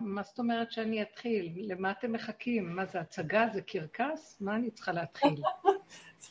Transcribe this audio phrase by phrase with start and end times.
[0.00, 1.52] מה זאת אומרת שאני אתחיל?
[1.56, 2.76] למה אתם מחכים?
[2.76, 3.48] מה זה הצגה?
[3.54, 4.36] זה קרקס?
[4.40, 5.42] מה אני צריכה להתחיל?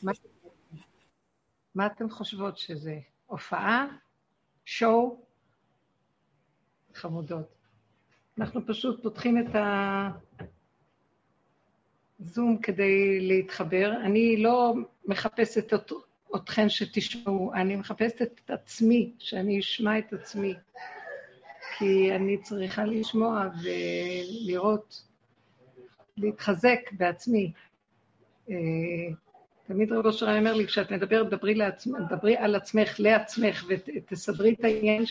[0.03, 0.11] מה,
[1.75, 2.99] מה אתן חושבות שזה?
[3.25, 3.88] הופעה?
[4.65, 5.21] שואו?
[6.93, 7.55] חמודות.
[8.38, 9.56] אנחנו פשוט פותחים את
[12.20, 13.92] הזום כדי להתחבר.
[14.06, 14.74] אני לא
[15.06, 15.74] מחפשת
[16.36, 20.54] אתכן שתשמעו, אני מחפשת את עצמי, שאני אשמע את עצמי.
[21.77, 25.03] כי אני צריכה לשמוע ולראות,
[26.17, 27.52] להתחזק בעצמי.
[28.50, 28.55] אה,
[29.67, 34.64] תמיד רב אושר אומר לי, כשאת מדברת, דברי, לעצמך, דברי על עצמך, לעצמך, ותסדרי את
[34.64, 35.03] העניין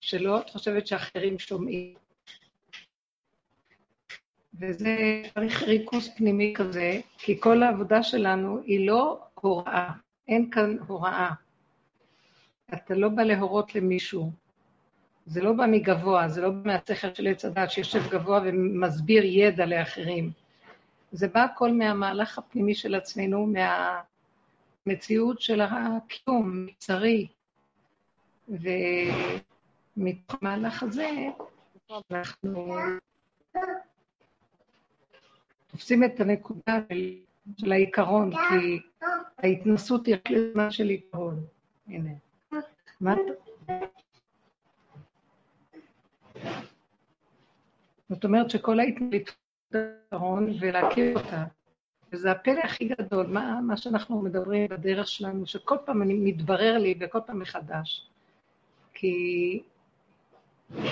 [0.00, 1.94] שלא את חושבת שאחרים שומעים.
[4.60, 9.90] וזה צריך ריכוז פנימי כזה, כי כל העבודה שלנו היא לא הוראה,
[10.28, 11.30] אין כאן הוראה.
[12.74, 14.47] אתה לא בא להורות למישהו.
[15.28, 19.66] זה לא בא מגבוה, זה לא בא מהשכל של עץ הדת שיושב גבוה ומסביר ידע
[19.66, 20.30] לאחרים.
[21.12, 23.52] זה בא הכל מהמהלך הפנימי של עצמנו,
[24.86, 27.26] מהמציאות של הקיום, מבצרי.
[28.48, 31.10] ומתוך המהלך הזה
[32.10, 32.76] אנחנו
[35.66, 37.14] תופסים את הנקודה של,
[37.60, 38.78] של העיקרון, כי
[39.38, 41.44] ההתנסות היא רק לזמן של עיקרון.
[41.88, 42.10] הנה.
[43.00, 43.14] מה.
[48.08, 49.30] זאת אומרת שכל ההתנהלות
[49.68, 51.44] פתרון ולהכיר אותה.
[52.12, 56.94] וזה הפלא הכי גדול, מה, מה שאנחנו מדברים בדרך שלנו, שכל פעם אני מתברר לי
[57.00, 58.08] וכל פעם מחדש.
[58.94, 59.62] כי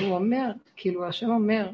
[0.01, 1.71] הוא אומר, כאילו השם אומר,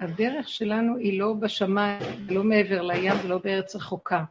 [0.00, 4.24] הדרך שלנו היא לא בשמיים, לא מעבר לים ולא בארץ רחוקה.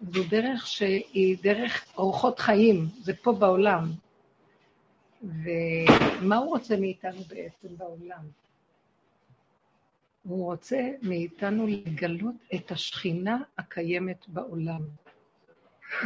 [0.00, 3.90] זו דרך שהיא דרך אורחות חיים, זה פה בעולם.
[5.24, 8.24] ומה הוא רוצה מאיתנו בעצם בעולם?
[10.22, 14.80] הוא רוצה מאיתנו לגלות את השכינה הקיימת בעולם.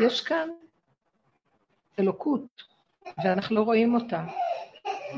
[0.02, 0.48] יש כאן
[1.98, 2.62] אלוקות,
[3.18, 4.26] ואנחנו לא רואים אותה.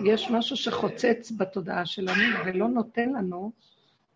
[0.05, 3.53] יש משהו שחוצץ בתודעה שלנו ולא נותן לנו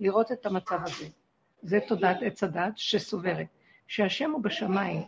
[0.00, 1.06] לראות את המצב הזה.
[1.62, 3.46] זה תודעת עץ הדת שסוברת,
[3.88, 5.02] שהשם הוא בשמיים,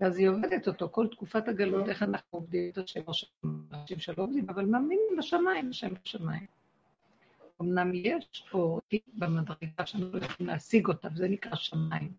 [0.00, 3.12] ואז היא עובדת אותו כל תקופת הגלות, איך אנחנו עובדים את השם, או
[3.72, 6.46] אנשים שלא עובדים, אבל מאמינים בשמיים, השם בשמיים.
[7.60, 8.80] אמנם יש פה
[9.14, 12.12] במדרגה שאנחנו לא יכולים להשיג אותה, וזה נקרא שמיים.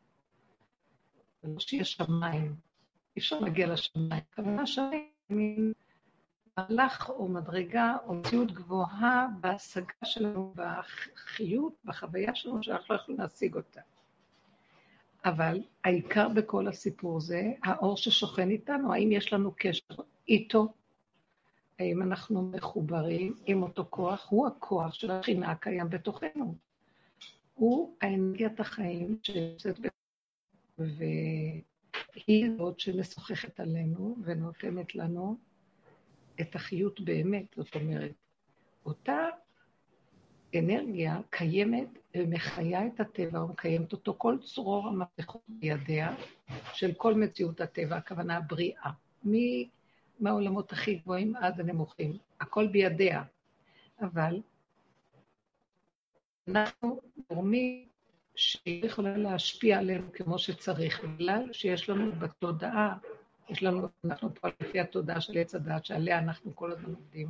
[1.43, 2.55] זה לא שיש שמיים,
[3.15, 4.11] אי אפשר להגיע לשמיים.
[4.31, 5.73] הכוונה שמיים מין
[6.57, 13.55] מהלך או מדרגה או מציאות גבוהה בהשגה שלנו, בחיות, בחוויה שלנו, שאנחנו לא יכולים להשיג
[13.55, 13.81] אותה.
[15.25, 19.95] אבל העיקר בכל הסיפור זה האור ששוכן איתנו, האם יש לנו קשר
[20.27, 20.73] איתו,
[21.79, 26.55] האם אנחנו מחוברים עם אותו כוח, הוא הכוח של השכינה הקיים בתוכנו.
[27.53, 29.87] הוא האנרגיית החיים שיוצאת ב...
[30.77, 35.37] והיא זאת שמשוחחת עלינו ונותנת לנו
[36.41, 38.11] את החיות באמת, זאת אומרת,
[38.85, 39.17] אותה
[40.55, 41.87] אנרגיה קיימת
[42.17, 46.15] ומחיה את הטבע ומקיימת אותו כל צרור המפתחות בידיה
[46.73, 48.91] של כל מציאות הטבע, הכוונה הבריאה.
[50.19, 53.23] מהעולמות הכי גבוהים עד הנמוכים, הכל בידיה.
[54.01, 54.41] אבל
[56.47, 57.85] אנחנו גורמים
[58.35, 62.97] שהיא יכולה להשפיע עלינו כמו שצריך, בגלל שיש לנו בתודעה,
[63.49, 67.29] יש לנו, אנחנו פה לפי התודעה של עץ הדעת שעליה אנחנו כל הזמן עובדים.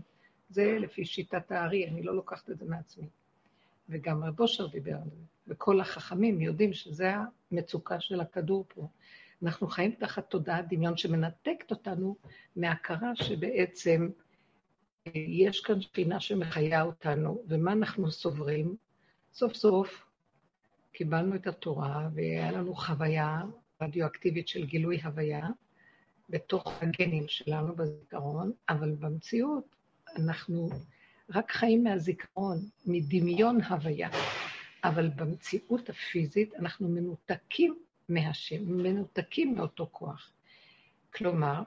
[0.50, 3.08] זה לפי שיטת הארי, אני לא לוקחת את זה מעצמי.
[3.90, 7.14] וגם רב אושר דיבר על זה, וכל החכמים יודעים שזה
[7.52, 8.88] המצוקה של הכדור פה.
[9.44, 12.16] אנחנו חיים תחת תודעת דמיון שמנתקת אותנו
[12.56, 14.10] מהכרה שבעצם
[15.08, 18.76] אה, יש כאן שכינה שמחיה אותנו, ומה אנחנו סוברים?
[19.34, 20.06] סוף סוף
[20.92, 23.42] קיבלנו את התורה, והיה לנו חוויה
[23.82, 25.48] רדיואקטיבית של גילוי הוויה
[26.30, 29.76] בתוך הגנים שלנו בזיכרון, אבל במציאות
[30.16, 30.70] אנחנו
[31.36, 34.10] רק חיים מהזיכרון, מדמיון הוויה.
[34.84, 37.76] אבל במציאות הפיזית אנחנו מנותקים
[38.10, 40.32] מהשם, מנותקים מאותו כוח.
[41.16, 41.64] כלומר,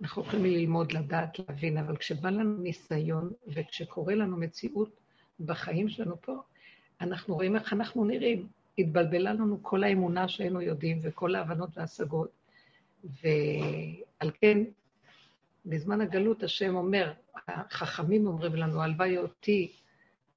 [0.00, 5.00] אנחנו יכולים ללמוד, לדעת, להבין, אבל כשבא לנו ניסיון וכשקורה לנו מציאות
[5.40, 6.36] בחיים שלנו פה,
[7.00, 8.48] אנחנו רואים איך אנחנו נראים.
[8.78, 12.30] התבלבלה לנו כל האמונה שהיינו יודעים וכל ההבנות וההשגות.
[13.04, 14.58] ועל כן,
[15.66, 17.12] בזמן הגלות השם אומר,
[17.48, 19.72] החכמים אומרים לנו, הלוואי אותי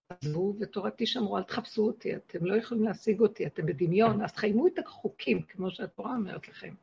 [0.09, 4.68] עזבו ותורתי שמרו, אל תחפשו אותי, אתם לא יכולים להשיג אותי, אתם בדמיון, אז חיימו
[4.68, 6.74] את החוקים, כמו שהתורה אומרת לכם.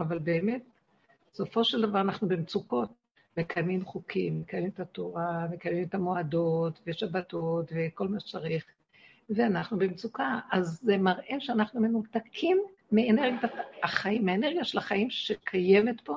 [0.00, 0.62] אבל באמת,
[1.32, 2.88] בסופו של דבר אנחנו במצוקות,
[3.36, 8.64] מקיימים חוקים, מקיימים את התורה, מקיימים את המועדות ושבתות וכל מה שצריך,
[9.30, 10.40] ואנחנו במצוקה.
[10.52, 12.58] אז זה מראה שאנחנו מנותקים
[12.92, 13.42] מאנרגיית
[13.82, 16.16] החיים, מאנרגיה של החיים שקיימת פה,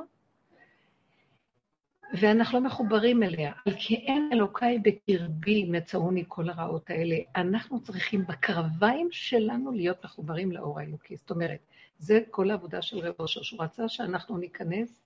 [2.14, 3.52] ואנחנו לא מחוברים אליה.
[3.66, 7.16] על כי אין אלוקיי בקרבי מצאוני כל הרעות האלה.
[7.36, 11.16] אנחנו צריכים בקרביים שלנו להיות מחוברים לאור האלוקי.
[11.16, 11.60] זאת אומרת,
[11.98, 15.02] זה כל העבודה של רב אושר, שהוא רצה שאנחנו ניכנס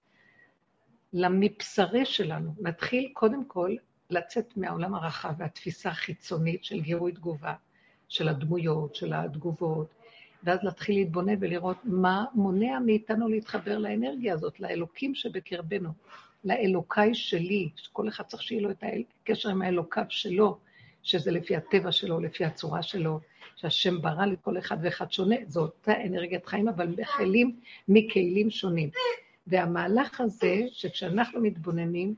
[1.13, 2.53] למבשרי שלנו.
[2.59, 3.75] נתחיל קודם כל
[4.09, 7.53] לצאת מהעולם הרחב והתפיסה החיצונית של גירוי תגובה,
[8.07, 9.87] של הדמויות, של התגובות,
[10.43, 15.89] ואז להתחיל להתבונן ולראות מה מונע מאיתנו להתחבר לאנרגיה הזאת, לאלוקים שבקרבנו,
[16.43, 18.83] לאלוקיי שלי, שכל אחד צריך שיהיה לו את
[19.21, 20.57] הקשר עם האלוקיו שלו,
[21.03, 23.19] שזה לפי הטבע שלו, לפי הצורה שלו,
[23.55, 28.89] שהשם ברא לכל אחד ואחד שונה, זו אותה אנרגיית חיים, אבל בכלים מכלים שונים.
[29.47, 32.15] והמהלך הזה, שכשאנחנו מתבוננים,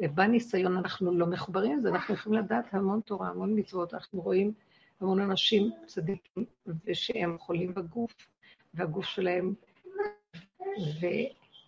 [0.00, 4.52] בניסיון אנחנו לא מחוברים לזה, אנחנו יכולים לדעת המון תורה, המון מצוות, אנחנו רואים
[5.00, 6.44] המון אנשים צדיקים,
[6.84, 8.12] ושהם חולים בגוף,
[8.74, 9.54] והגוף שלהם,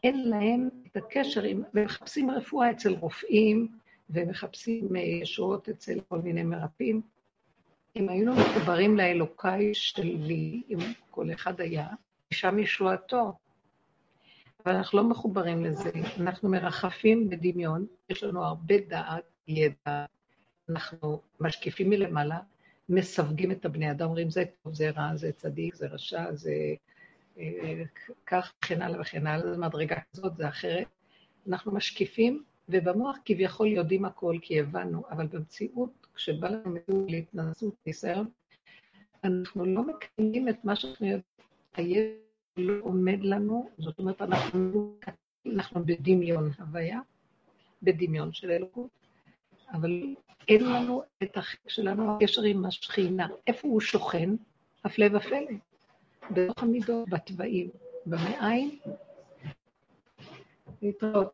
[0.03, 3.69] ואין להם את הקשר עם, ומחפשים רפואה אצל רופאים,
[4.11, 7.00] ומחפשים ישועות אצל כל מיני מרפאים.
[7.97, 10.79] אם היינו מחוברים לאלוקיי שלי, אם
[11.11, 11.89] כל אחד היה,
[12.31, 13.33] שם ישועתו.
[14.65, 15.91] אבל אנחנו לא מחוברים לזה,
[16.21, 20.05] אנחנו מרחפים בדמיון, יש לנו הרבה דעת, ידע,
[20.69, 22.39] אנחנו משקיפים מלמעלה,
[22.89, 26.75] מסווגים את הבני אדם, אומרים זה טוב, זה רע, זה צדיק, זה רשע, זה אה,
[28.26, 30.87] כך וכן הלאה וכן הלאה, זה מדרגה כזאת, זה אחרת.
[31.49, 38.29] אנחנו משקיפים, ובמוח כביכול יודעים הכל כי הבנו, אבל במציאות, כשבא לנו להתנסות, ניסיון,
[39.25, 41.23] אנחנו לא מקיימים את מה שאנחנו יודעים.
[41.75, 42.14] הידע
[42.56, 44.94] לא עומד לנו, זאת אומרת, אנחנו,
[45.46, 47.00] אנחנו בדמיון הוויה,
[47.82, 48.90] בדמיון של אלוקות,
[49.73, 50.14] אבל
[50.49, 53.29] אין לנו את החלק שלנו, הקשר עם השכינה.
[53.46, 54.31] איפה הוא שוכן?
[54.85, 55.38] הפלא ופלא.
[56.30, 57.70] בתוך המידות, בתוואים,
[58.06, 58.78] במעיים.
[60.82, 61.32] להתראות.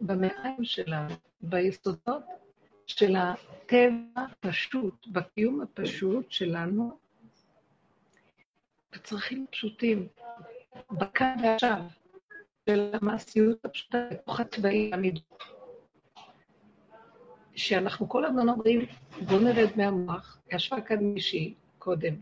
[0.00, 2.22] במעיים שלנו, ביסודות
[2.86, 6.98] של הטבע הפשוט, בקיום הפשוט שלנו,
[8.92, 10.08] בצרכים פשוטים,
[10.90, 11.82] בכאן ועכשיו,
[12.68, 15.42] של המעשיות הפשוטה בתוך התוואים המידות.
[17.54, 18.86] שאנחנו כל הזמן אומרים,
[19.26, 22.14] בואו נרד מהמוח, ישבה כאן מישהי קודם,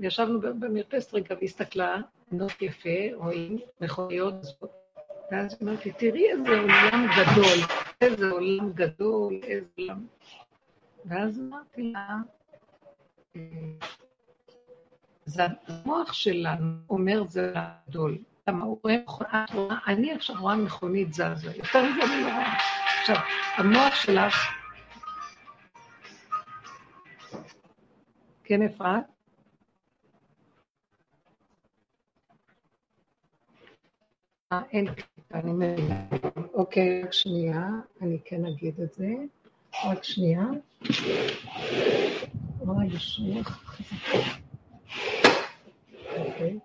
[0.00, 1.96] ישבנו במרפסת רגע והסתכלה,
[2.32, 4.70] נוף יפה, רואים מכוניות זאת,
[5.30, 7.58] ואז אמרתי, תראי איזה עולם גדול,
[8.00, 10.06] איזה עולם גדול, איזה עולם...
[11.04, 12.16] ואז אמרתי לה,
[13.36, 13.40] אה,
[15.24, 17.54] זה המוח שלנו אומר זה
[17.88, 18.18] גדול.
[18.48, 22.52] למה הוא רואה מכונית, אני עכשיו רואה מכונית זזה, יותר מזה אני לא רואה.
[23.00, 23.16] עכשיו,
[23.56, 24.34] המוח שלך
[28.44, 29.04] כן, אפרת?
[34.52, 36.06] אין קליטה, אני מבינה.
[36.54, 37.68] אוקיי, רק שנייה,
[38.00, 39.14] אני כן אגיד את זה.
[39.84, 40.44] רק שנייה.
[42.60, 43.80] אוי, ישמח.
[46.18, 46.58] אוקיי,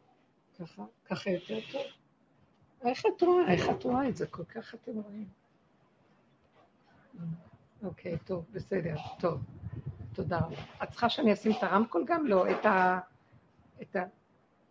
[0.59, 1.81] ככה, ככה יותר טוב.
[2.85, 3.53] איך את רואה?
[3.53, 4.27] איך את רואה את זה?
[4.27, 5.27] כל כך אתם רואים.
[7.83, 9.41] אוקיי, טוב, בסדר, טוב.
[10.13, 10.55] תודה רבה.
[10.83, 12.27] את צריכה שאני אשים את הרמקול גם?
[12.27, 12.99] לא, את ה...
[13.81, 14.03] את ה...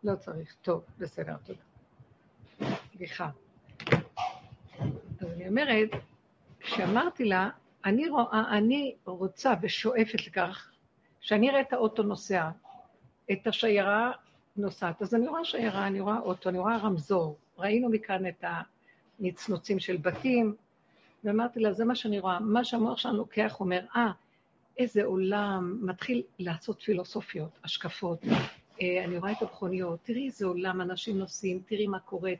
[0.04, 0.56] לא צריך.
[0.62, 1.63] טוב, בסדר, תודה.
[2.96, 3.28] סליחה.
[5.20, 5.88] אז אני אומרת,
[6.60, 7.50] כשאמרתי לה,
[7.84, 10.70] אני רואה, אני רוצה ושואפת לכך
[11.20, 12.50] שאני אראה את האוטו נוסע,
[13.32, 14.12] את השיירה
[14.56, 15.02] נוסעת.
[15.02, 17.38] אז אני רואה שיירה, אני רואה אוטו, אני רואה רמזור.
[17.58, 18.44] ראינו מכאן את
[19.20, 20.54] הנצנוצים של בתים,
[21.24, 22.40] ואמרתי לה, זה מה שאני רואה.
[22.40, 24.12] מה שהמוח שלנו לוקח אומר, אה, ah,
[24.78, 28.20] איזה עולם, מתחיל לעשות פילוסופיות, השקפות.
[28.82, 32.32] אה, אני רואה את המכוניות, תראי איזה עולם אנשים נוסעים, תראי מה קורה.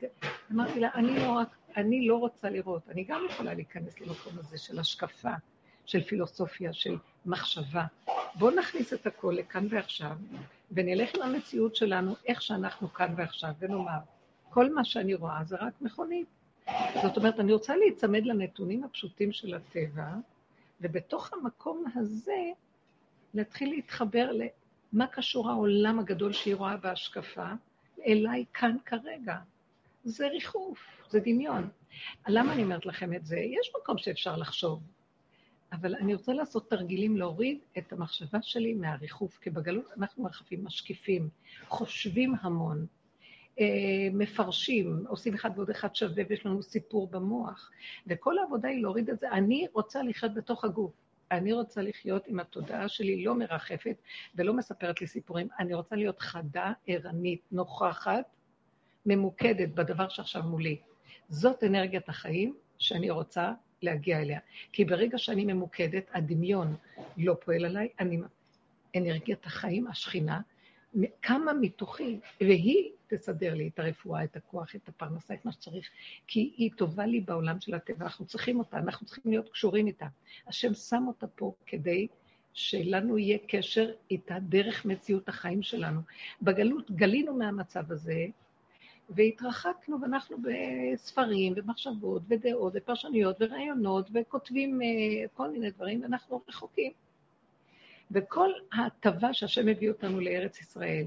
[0.53, 4.59] אמרתי לה, אני לא, רק, אני לא רוצה לראות, אני גם יכולה להיכנס למקום הזה
[4.59, 5.33] של השקפה,
[5.87, 7.85] של פילוסופיה, של מחשבה.
[8.35, 10.17] בואו נכניס את הכל לכאן ועכשיו,
[10.73, 13.99] ונלך למציאות שלנו, איך שאנחנו כאן ועכשיו, ונאמר,
[14.51, 16.27] כל מה שאני רואה זה רק מכונית.
[17.03, 20.15] זאת אומרת, אני רוצה להיצמד לנתונים הפשוטים של הטבע,
[20.81, 22.43] ובתוך המקום הזה
[23.35, 24.31] להתחיל להתחבר
[24.95, 27.47] למה קשור העולם הגדול שהיא רואה בהשקפה
[28.07, 29.37] אליי כאן כרגע.
[30.05, 30.79] זה ריחוף,
[31.11, 31.69] זה דמיון.
[32.29, 33.37] למה אני אומרת לכם את זה?
[33.37, 34.83] יש מקום שאפשר לחשוב,
[35.73, 41.29] אבל אני רוצה לעשות תרגילים להוריד את המחשבה שלי מהריחוף, כי בגלות אנחנו מרחפים, משקיפים,
[41.69, 42.87] חושבים המון.
[43.61, 43.67] אה,
[44.13, 47.71] מפרשים, עושים אחד ועוד אחד שווה ויש לנו סיפור במוח.
[48.07, 49.31] וכל העבודה היא להוריד את זה.
[49.33, 51.04] אני רוצה לחיות בתוך הגוף.
[51.31, 53.97] אני רוצה לחיות עם התודעה שלי לא מרחפת
[54.35, 55.49] ולא מספרת לי סיפורים.
[55.59, 58.25] אני רוצה להיות חדה, ערנית, נוכחת,
[59.07, 60.77] ממוקדת בדבר שעכשיו מולי.
[61.29, 63.53] זאת אנרגיית החיים שאני רוצה
[63.83, 64.39] להגיע אליה.
[64.73, 66.77] כי ברגע שאני ממוקדת, הדמיון
[67.17, 68.19] לא פועל עליי, אני...
[68.97, 70.41] אנרגיית החיים, השכינה,
[71.21, 75.91] קמה מתוכי, והיא תסדר לי את הרפואה, את הכוח, את הפרנסה, את מה שצריך,
[76.27, 80.07] כי היא טובה לי בעולם של הטבע, אנחנו צריכים אותה, אנחנו צריכים להיות קשורים איתה.
[80.47, 82.07] השם שם אותה פה כדי
[82.53, 86.01] שלנו יהיה קשר איתה דרך מציאות החיים שלנו.
[86.43, 88.27] בגלות גלינו מהמצב הזה,
[89.11, 94.85] והתרחקנו, ואנחנו בספרים ומחשבות ודעות ופרשנויות ורעיונות, וכותבים uh,
[95.35, 96.93] כל מיני דברים, ואנחנו רחוקים.
[98.11, 101.07] וכל ההטבה שהשם הביא אותנו לארץ ישראל,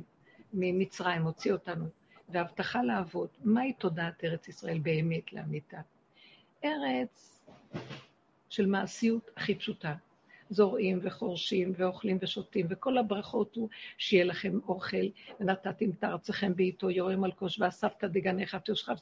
[0.53, 1.85] ממצרים, הוציא אותנו,
[2.29, 5.81] והבטחה לעבוד, מהי תודעת ארץ ישראל באמת לאמיתה?
[6.63, 7.45] ארץ
[8.49, 9.95] של מעשיות הכי פשוטה.
[10.49, 15.07] זורעים וחורשים ואוכלים ושותים, וכל הברכות הוא שיהיה לכם אוכל,
[15.39, 18.95] ונתתי את ארצכם בעיתו יורם על כוש, ואספת דגניך תושכב,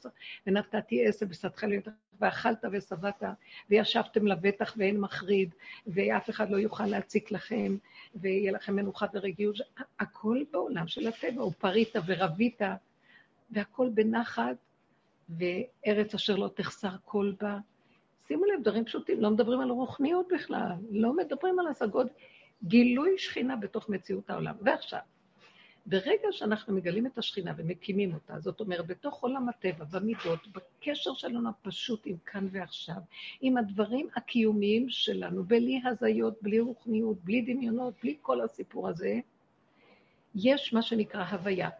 [0.46, 3.22] ונתתי עשב ושדך לידך, ואכלת ושבעת,
[3.70, 5.54] וישבתם לבטח ואין מחריד,
[5.86, 7.76] ואף אחד לא יוכל להציק לכם,
[8.14, 9.56] ויהיה לכם מנוחה ורגיעות,
[10.00, 12.60] הכל בעולם של הטבע, ופרית ורבית,
[13.50, 14.56] והכל בנחת,
[15.28, 17.58] וארץ אשר לא תחסר כל בה.
[18.28, 22.06] שימו לב, דברים פשוטים, לא מדברים על רוחניות בכלל, לא מדברים על השגות,
[22.64, 24.54] גילוי שכינה בתוך מציאות העולם.
[24.62, 25.00] ועכשיו,
[25.86, 31.48] ברגע שאנחנו מגלים את השכינה ומקימים אותה, זאת אומרת, בתוך עולם הטבע, במידות, בקשר שלנו
[31.48, 32.96] הפשוט עם כאן ועכשיו,
[33.40, 39.20] עם הדברים הקיומיים שלנו, בלי הזיות, בלי רוחניות, בלי דמיונות, בלי כל הסיפור הזה,
[40.34, 41.70] יש מה שנקרא הוויה.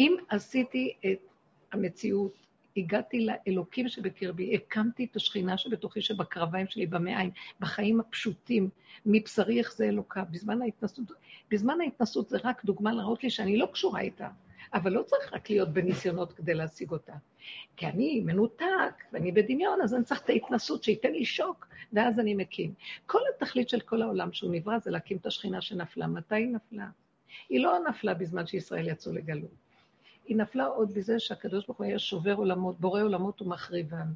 [0.00, 1.18] אם עשיתי את
[1.72, 2.32] המציאות
[2.76, 7.30] הגעתי לאלוקים שבקרבי, הקמתי את השכינה שבתוכי, שבקרביים שלי, במעיים,
[7.60, 8.68] בחיים הפשוטים,
[9.06, 10.24] מבשרי איך זה אלוקה.
[10.30, 11.12] בזמן ההתנסות,
[11.50, 14.28] בזמן ההתנסות זה רק דוגמה להראות לי שאני לא קשורה איתה,
[14.74, 17.14] אבל לא צריך רק להיות בניסיונות כדי להשיג אותה.
[17.76, 22.34] כי אני מנותק, ואני בדמיון, אז אני צריך את ההתנסות שייתן לי שוק, ואז אני
[22.34, 22.74] מקים.
[23.06, 26.06] כל התכלית של כל העולם שהוא נברא זה להקים את השכינה שנפלה.
[26.06, 26.86] מתי היא נפלה?
[27.48, 29.69] היא לא נפלה בזמן שישראל יצאו לגלות.
[30.30, 34.06] היא נפלה עוד בזה שהקדוש ברוך הוא היה שובר עולמות, בורא עולמות ומחריבם.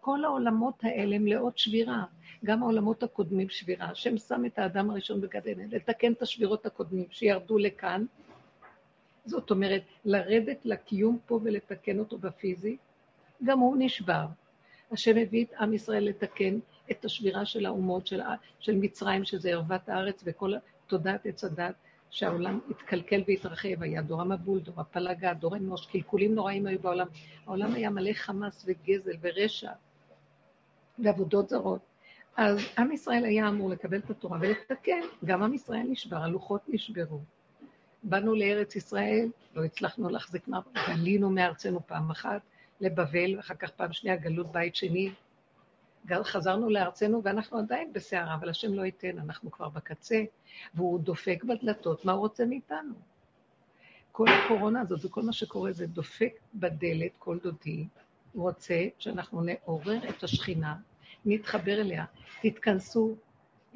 [0.00, 2.04] כל העולמות האלה מלאות שבירה,
[2.44, 3.86] גם העולמות הקודמים שבירה.
[3.90, 5.40] השם שם את האדם הראשון בגד
[5.72, 8.04] לתקן את השבירות הקודמים שירדו לכאן.
[9.24, 12.76] זאת אומרת, לרדת לקיום פה ולתקן אותו בפיזי,
[13.44, 14.26] גם הוא נשבר.
[14.92, 16.58] השם הביא את עם ישראל לתקן
[16.90, 18.20] את השבירה של האומות, של,
[18.60, 20.52] של מצרים, שזה ערוות הארץ וכל
[20.86, 21.74] תודעת עץ הדת,
[22.10, 27.06] שהעולם התקלקל והתרחב, היה דור המבול, דור הפלגה, דור אנוש, קלקולים נוראים היו בעולם.
[27.46, 29.72] העולם היה מלא חמאס וגזל ורשע
[30.98, 31.80] ועבודות זרות.
[32.36, 37.20] אז עם ישראל היה אמור לקבל את התורה ולתקן, גם עם ישראל נשבר, הלוחות נשברו.
[38.02, 42.40] באנו לארץ ישראל, לא הצלחנו להחזיק מעבר, גלינו מארצנו פעם אחת
[42.80, 45.10] לבבל, ואחר כך פעם שנייה גלות בית שני,
[46.22, 50.24] חזרנו לארצנו ואנחנו עדיין בסערה, אבל השם לא ייתן, אנחנו כבר בקצה,
[50.74, 52.94] והוא דופק בדלתות, מה הוא רוצה מאיתנו?
[54.12, 57.86] כל הקורונה הזאת וכל מה שקורה זה דופק בדלת, כל דודי,
[58.32, 60.76] הוא רוצה שאנחנו נעורר את השכינה,
[61.24, 62.04] נתחבר אליה,
[62.42, 63.16] תתכנסו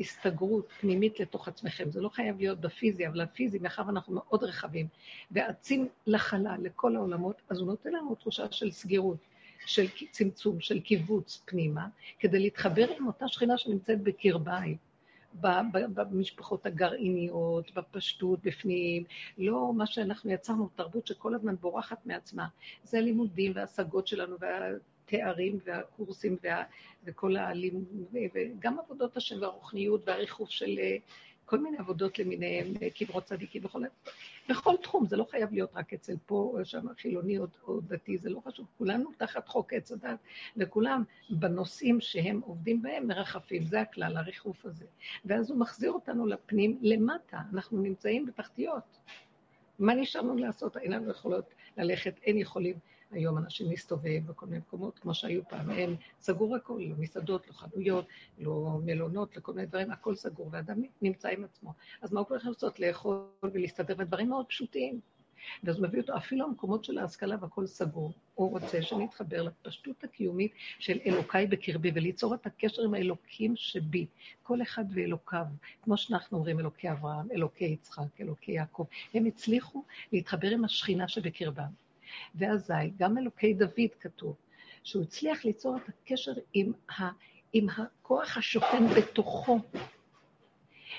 [0.00, 1.90] הסתגרות פנימית לתוך עצמכם.
[1.90, 4.86] זה לא חייב להיות בפיזי, אבל הפיזי, מאחר ואנחנו מאוד רחבים,
[5.30, 9.18] ואצים לחלל, לכל העולמות, אז הוא נותן לנו תחושה של סגירות.
[9.66, 11.86] של צמצום, של קיבוץ פנימה,
[12.18, 14.76] כדי להתחבר עם אותה שכינה שנמצאת בקרביי,
[15.34, 19.04] במשפחות הגרעיניות, בפשטות, בפנים,
[19.38, 22.46] לא מה שאנחנו יצרנו, תרבות שכל הזמן בורחת מעצמה.
[22.84, 26.62] זה הלימודים וההשגות שלנו והתארים והקורסים וה,
[27.04, 30.78] וכל הלימודים, וגם עבודות השם והרוחניות והריחוף של
[31.44, 32.66] כל מיני עבודות למיניהם,
[32.98, 33.82] קברות צדיקים וכל...
[34.48, 38.18] בכל תחום, זה לא חייב להיות רק אצל פה או שם חילוני או, או דתי,
[38.18, 38.66] זה לא חשוב.
[38.78, 40.18] כולנו תחת חוק עץ הדת,
[40.56, 44.84] וכולם בנושאים שהם עובדים בהם מרחפים, זה הכלל, הריחוף הזה.
[45.24, 48.98] ואז הוא מחזיר אותנו לפנים למטה, אנחנו נמצאים בתחתיות.
[49.78, 50.76] מה נשאר לנו לעשות?
[50.76, 52.76] אין לנו יכולות ללכת, אין יכולים.
[53.10, 57.52] היום אנשים מסתובב בכל מיני מקומות, כמו שהיו פעם, אין, סגור הכל, לא מסעדות, לא
[57.52, 58.06] חנויות,
[58.38, 61.72] לא מלונות, לכל מיני דברים, הכל סגור, ואדם נמצא עם עצמו.
[62.02, 62.80] אז מה הוא יכול לעשות?
[62.80, 65.00] לאכול ולהסתדר, ודברים מאוד פשוטים.
[65.64, 68.12] ואז מביא אותו, אפילו המקומות של ההשכלה והכל סגור.
[68.34, 74.06] הוא רוצה שנתחבר לפשטות הקיומית של אלוקיי בקרבי, וליצור את הקשר עם האלוקים שבי,
[74.42, 75.44] כל אחד ואלוקיו,
[75.82, 78.84] כמו שאנחנו אומרים, אלוקי אברהם, אלוקי יצחק, אלוקי יעקב.
[79.14, 81.83] הם הצליחו להתחבר עם השכינה שבקרבם.
[82.34, 84.36] ואזי, גם אלוקי דוד כתוב,
[84.82, 87.02] שהוא הצליח ליצור את הקשר עם, ה,
[87.52, 89.58] עם הכוח השוכן בתוכו.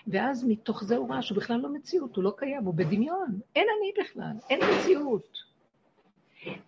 [0.07, 3.39] ואז מתוך זה הוא ראה שהוא בכלל לא מציאות, הוא לא קיים, הוא בדמיון.
[3.55, 5.37] אין אני בכלל, אין מציאות.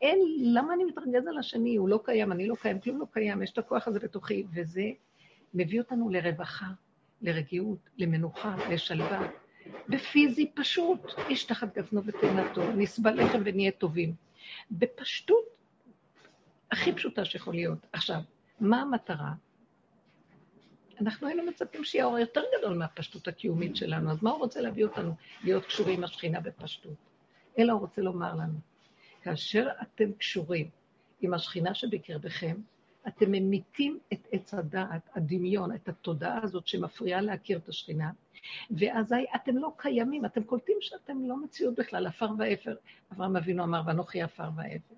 [0.01, 1.75] אין, למה אני מתרגז על השני?
[1.75, 4.89] הוא לא קיים, אני לא קיים, כלום לא קיים, יש את הכוח הזה בתוכי, וזה
[5.53, 6.67] מביא אותנו לרווחה,
[7.21, 9.27] לרגיעות, למנוחה, לשלווה.
[9.89, 14.13] בפיזי פשוט, איש תחת גפנו ותאנתו, נסבל לחם ונהיה טובים.
[14.71, 15.45] בפשטות
[16.71, 17.77] הכי פשוטה שיכול להיות.
[17.91, 18.19] עכשיו,
[18.59, 19.33] מה המטרה?
[21.01, 24.85] אנחנו היינו מצפים שיהיה אור יותר גדול מהפשטות הקיומית שלנו, אז מה הוא רוצה להביא
[24.85, 25.13] אותנו
[25.43, 26.95] להיות קשורים עם השכינה בפשטות?
[27.59, 28.59] אלא הוא רוצה לומר לנו,
[29.21, 30.69] כאשר אתם קשורים
[31.21, 32.55] עם השכינה שבקרבכם,
[33.07, 38.11] אתם ממיתים את עץ הדעת, הדמיון, את התודעה הזאת שמפריעה להכיר את השכינה,
[38.71, 42.75] ואזי אתם לא קיימים, אתם קולטים שאתם לא מציאות בכלל, עפר ואפר.
[43.13, 44.95] אברהם אבינו אמר, ואנוכי עפר ואפר.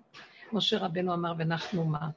[0.52, 2.10] משה רבנו אמר, ונחנו מה?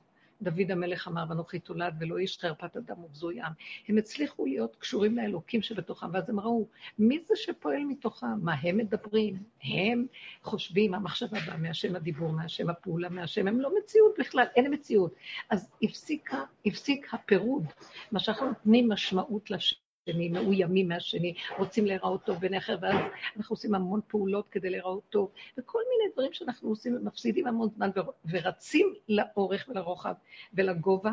[0.44, 3.52] דוד המלך אמר, ואנוכי תולד ולא איש חרפת אדם ובזוי עם.
[3.88, 6.68] הם הצליחו להיות קשורים לאלוקים שבתוכם, ואז הם ראו,
[7.00, 8.40] מי זה שפועל מתוכם?
[8.42, 9.38] מה הם מדברים?
[9.64, 10.06] הם
[10.44, 15.16] חושבים, המחשבה באה מהשם הדיבור, מהשם הפעולה, מהשם, הם לא מציאות בכלל, אין מציאות.
[15.50, 17.64] אז הפסיקה, הפסיק הפירוד,
[18.12, 19.83] מה שאנחנו נותנים משמעות לשם.
[20.08, 22.96] השני, מאוימים מהשני, רוצים להיראות טוב בעיני אחר, ואז
[23.38, 27.90] אנחנו עושים המון פעולות כדי להיראות טוב, וכל מיני דברים שאנחנו עושים, מפסידים המון זמן,
[28.30, 30.14] ורצים לאורך ולרוחב
[30.54, 31.12] ולגובה,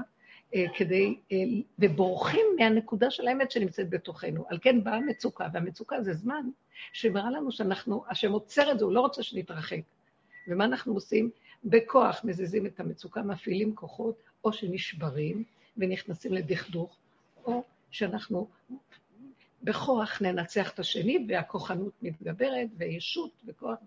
[0.55, 1.37] אה, כדי, אה,
[1.79, 4.45] ובורחים מהנקודה של האמת שנמצאת בתוכנו.
[4.49, 6.49] על כן באה המצוקה, והמצוקה זה זמן
[6.93, 9.81] שמראה לנו שאנחנו, השם עוצר את זה, הוא לא רוצה שנתרחק.
[10.49, 11.31] ומה אנחנו עושים?
[11.65, 15.45] בכוח מזיזים את המצוקה, מפעילים כוחות, או שנשברים
[15.77, 16.97] ונכנסים לדכדוך,
[17.45, 18.49] או שאנחנו
[19.63, 23.79] בכוח ננצח את השני, והכוחנות מתגברת, וישות וכוח,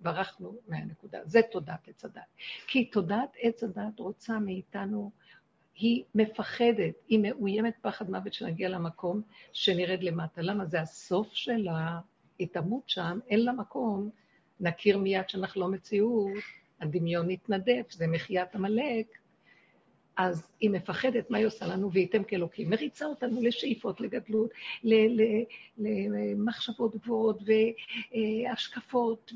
[0.00, 1.18] וברחנו מהנקודה.
[1.24, 2.22] זה תודעת עץ הדת.
[2.66, 5.10] כי תודעת עץ הדת רוצה מאיתנו,
[5.74, 9.22] היא מפחדת, היא מאוימת פחד מוות שנגיע למקום
[9.52, 10.42] שנרד למטה.
[10.42, 10.64] למה?
[10.64, 11.68] זה הסוף של
[12.40, 14.10] ההתעמות שם, אין לה מקום,
[14.60, 16.42] נכיר מיד שאנחנו לא מציאות,
[16.80, 19.06] הדמיון יתנדף, זה מחיית עמלק,
[20.16, 21.92] אז היא מפחדת, מה היא עושה לנו?
[21.92, 22.70] וייתם כאלוקים.
[22.70, 24.50] מריצה אותנו לשאיפות, לגדלות,
[25.78, 27.42] למחשבות גבוהות
[28.14, 29.32] והשקפות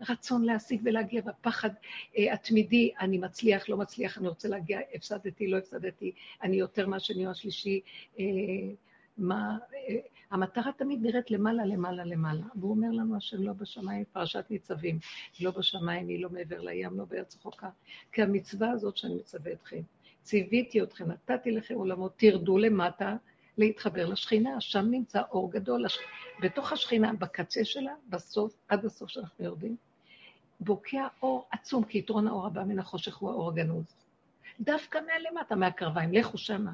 [0.00, 1.70] ורצון להשיג ולהגיע, והפחד
[2.18, 7.26] אה, התמידי, אני מצליח, לא מצליח, אני רוצה להגיע, הפסדתי, לא הפסדתי, אני יותר מהשני
[7.26, 7.80] או השלישי.
[8.20, 8.24] אה,
[9.18, 9.96] מה, אה,
[10.30, 12.42] המטרה תמיד נראית למעלה, למעלה, למעלה.
[12.54, 14.98] והוא אומר לנו, השם לא בשמיים, פרשת ניצבים,
[15.40, 17.68] לא בשמיים, היא לא מעבר לים, לא בארץ רחוקה.
[18.12, 19.80] כי המצווה הזאת שאני מצווה אתכם,
[20.28, 23.16] ציוויתי אתכם, נתתי לכם עולמות, תרדו למטה
[23.58, 25.84] להתחבר לשכינה, שם נמצא אור גדול.
[26.42, 29.76] בתוך השכינה, בקצה שלה, בסוף, עד הסוף שאנחנו יורדים,
[30.60, 33.84] בוקע אור עצום, כי יתרון האור הבא מן החושך הוא האור הגנוז.
[34.60, 36.72] דווקא מהלמטה, מהקרביים, לכו שמה.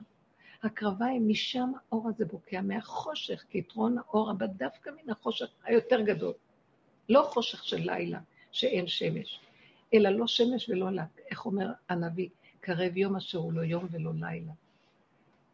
[0.63, 6.33] הקרביים, משם האור הזה בוקע, מהחושך, כי יתרון האור הבא דווקא מן החושך היותר גדול.
[7.09, 8.21] לא חושך של לילה,
[8.53, 9.41] שאין שמש,
[9.95, 12.29] אלא לא שמש ולא לק, איך אומר הנביא?
[12.65, 14.53] קרב יום אשר הוא לא יום ולא לילה.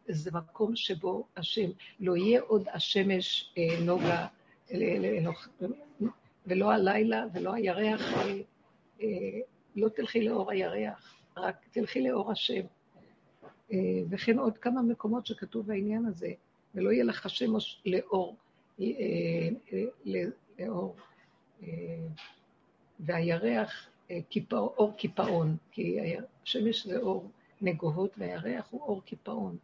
[0.07, 1.69] זה מקום שבו השם,
[1.99, 4.27] לא יהיה עוד השמש אה, נוגה,
[6.47, 8.41] ולא הלילה ולא הירח, אה,
[9.01, 9.07] אה,
[9.75, 12.61] לא תלכי לאור הירח, רק תלכי לאור השם.
[13.71, 13.77] אה,
[14.09, 16.33] וכן עוד כמה מקומות שכתוב בעניין הזה,
[16.75, 18.35] ולא יהיה לך שמש לאור,
[18.79, 18.85] אה,
[19.73, 19.83] אה,
[20.59, 20.95] לאור,
[21.63, 21.67] אה,
[24.51, 25.97] אור קיפאון, כי
[26.43, 29.57] השמש זה אור נגוהות והירח הוא אור קיפאון.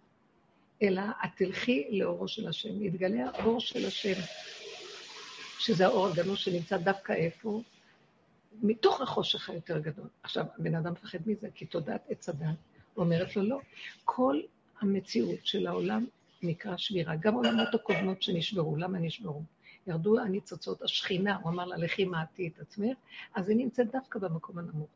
[0.82, 4.22] אלא את תלכי לאורו של השם, יתגלה האור של השם,
[5.60, 7.62] שזה האור הגנוז שנמצא דווקא איפה?
[8.62, 10.08] מתוך החושך היותר גדול.
[10.24, 12.56] עכשיו, הבן אדם מפחד מזה, כי תודעת עץ הדת
[12.98, 13.60] אומרת לו לא.
[14.06, 14.42] כל
[14.80, 16.06] המציאות של העולם
[16.44, 17.16] נקרא שבירה.
[17.16, 19.42] גם עולמות הקודמות שנשברו, למה נשברו?
[19.88, 22.98] ירדו הניצוצות, השכינה, הוא אמר לה, לכי מעטי את עצמך,
[23.36, 24.90] אז היא נמצאת דווקא במקום הנמוך.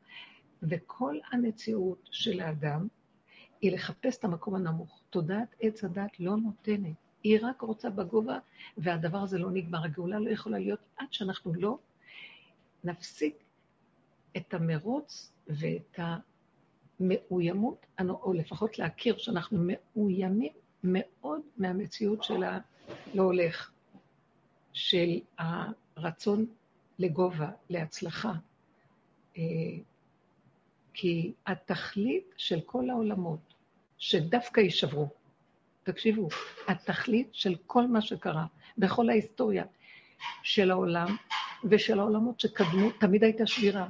[0.63, 2.87] וכל המציאות של האדם
[3.61, 5.01] היא לחפש את המקום הנמוך.
[5.09, 6.95] תודעת עץ הדת לא נותנת.
[7.23, 8.39] היא רק רוצה בגובה,
[8.77, 9.83] והדבר הזה לא נגמר.
[9.83, 11.77] הגאולה לא יכולה להיות עד שאנחנו לא
[12.83, 13.43] נפסיק
[14.37, 15.99] את המרוץ ואת
[16.99, 23.71] המאוימות, או לפחות להכיר שאנחנו מאוימים מאוד מהמציאות של הלא הולך.
[24.73, 26.45] של הרצון
[26.99, 28.31] לגובה, להצלחה.
[29.37, 29.43] אה,
[30.93, 33.53] כי התכלית של כל העולמות,
[33.97, 35.09] שדווקא יישברו,
[35.83, 36.27] תקשיבו,
[36.67, 38.45] התכלית של כל מה שקרה
[38.77, 39.65] בכל ההיסטוריה
[40.43, 41.15] של העולם
[41.63, 43.87] ושל העולמות שקדמו, תמיד הייתה שבירה.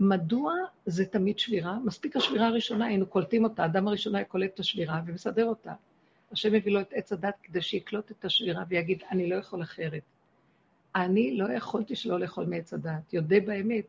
[0.00, 0.54] מדוע
[0.86, 1.78] זה תמיד שבירה?
[1.84, 5.72] מספיק השבירה הראשונה, היינו קולטים אותה, האדם הראשון היה קולט את השבירה ומסדר אותה.
[6.32, 10.02] השם הביא לו את עץ הדת כדי שיקלוט את השבירה ויגיד, אני לא יכול אחרת.
[10.94, 13.86] אני לא יכולתי שלא לאכול מעץ הדת, יודה באמת,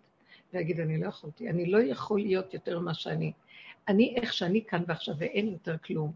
[0.54, 3.32] ויגיד, אני לא יכולתי, אני לא יכול להיות יותר ממה שאני.
[3.88, 6.14] אני איך שאני כאן ועכשיו ואין יותר כלום.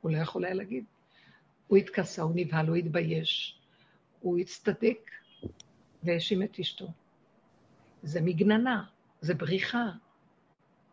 [0.00, 0.84] הוא לא יכול היה להגיד.
[1.66, 3.60] הוא התכסה, הוא נבהל, הוא התבייש,
[4.20, 5.10] הוא הצטדק
[6.02, 6.86] והאשים את אשתו.
[8.02, 8.84] זה מגננה,
[9.20, 9.90] זה בריחה.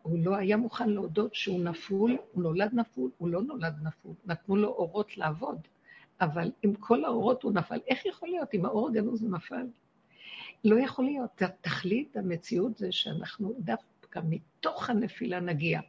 [0.08, 4.12] הוא לא היה מוכן להודות שהוא נפול, הוא נולד נפול, הוא לא נולד נפול.
[4.26, 5.58] נתנו לו אורות לעבוד,
[6.20, 7.78] אבל עם כל האורות הוא נפל.
[7.88, 8.52] איך יכול להיות?
[8.52, 9.66] עם האור הגנוז הוא נפל.
[10.64, 11.42] לא יכול להיות.
[11.60, 15.80] תכלית המציאות זה שאנחנו דווקא מתוך הנפילה נגיע.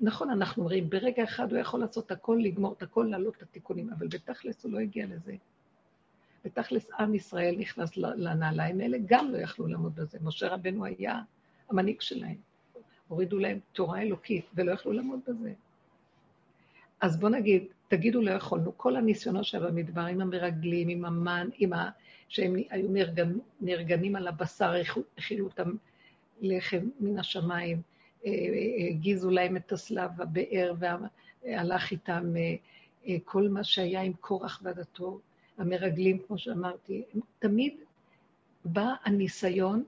[0.00, 3.90] נכון, אנחנו אומרים, ברגע אחד הוא יכול לעשות הכל, לגמור את הכל, לעלות את התיקונים,
[3.90, 5.36] אבל בתכלס הוא לא הגיע לזה.
[6.44, 10.18] בתכלס עם ישראל נכנס לנעליים האלה, גם לא יכלו לעמוד בזה.
[10.22, 11.20] משה רבנו היה
[11.70, 12.47] המנהיג שלהם.
[13.08, 15.52] הורידו להם תורה אלוקית, ולא יכלו לעמוד בזה.
[17.00, 21.72] אז בוא נגיד, תגידו לא יכולנו, כל הניסיונות שהיה במדבר, עם המרגלים, עם המן, עם
[21.72, 21.90] ה...
[22.28, 23.38] שהם היו נרגנ...
[23.60, 24.72] נרגנים על הבשר,
[25.18, 25.72] הכילו אותם
[26.40, 27.82] לחם מן השמיים,
[28.90, 35.20] הגיזו להם את הסלב, הבאר, והלך איתם אה, כל מה שהיה עם קורח ועדתו,
[35.58, 37.02] המרגלים, כמו שאמרתי,
[37.38, 37.74] תמיד
[38.64, 39.84] בא הניסיון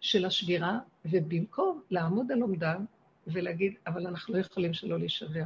[0.00, 2.84] של השבירה, ובמקום לעמוד על עומדם
[3.26, 5.44] ולהגיד, אבל אנחנו לא יכולים שלא להישבר.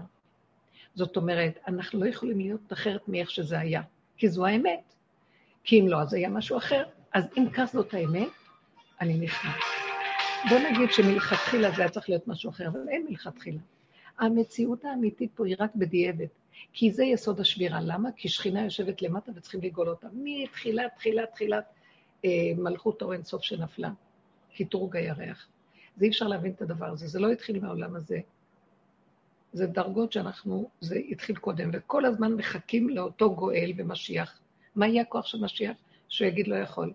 [0.95, 3.83] זאת אומרת, אנחנו לא יכולים להיות אחרת מאיך שזה היה,
[4.17, 4.95] כי זו האמת.
[5.65, 6.85] כי אם לא, אז היה משהו אחר.
[7.13, 8.29] אז אם כך זאת האמת,
[9.01, 9.63] אני נכנס.
[10.49, 13.61] בוא נגיד שמלכתחילה זה היה צריך להיות משהו אחר, אבל אין מלכתחילה.
[14.19, 16.27] המציאות האמיתית פה היא רק בדיעבד,
[16.73, 17.81] כי זה יסוד השבירה.
[17.81, 18.13] למה?
[18.17, 20.07] כי שכינה יושבת למטה וצריכים לגאול אותה.
[20.13, 21.65] מתחילת, תחילת, תחילת
[22.25, 23.91] אה, מלכות אור אינסוף שנפלה,
[24.55, 25.49] קטרוג הירח.
[25.97, 28.19] זה אי אפשר להבין את הדבר הזה, זה לא התחיל מהעולם הזה.
[29.53, 34.41] זה דרגות שאנחנו, זה התחיל קודם, וכל הזמן מחכים לאותו גואל ומשיח.
[34.77, 35.77] מה יהיה הכוח של משיח?
[36.09, 36.93] שהוא יגיד לא יכול.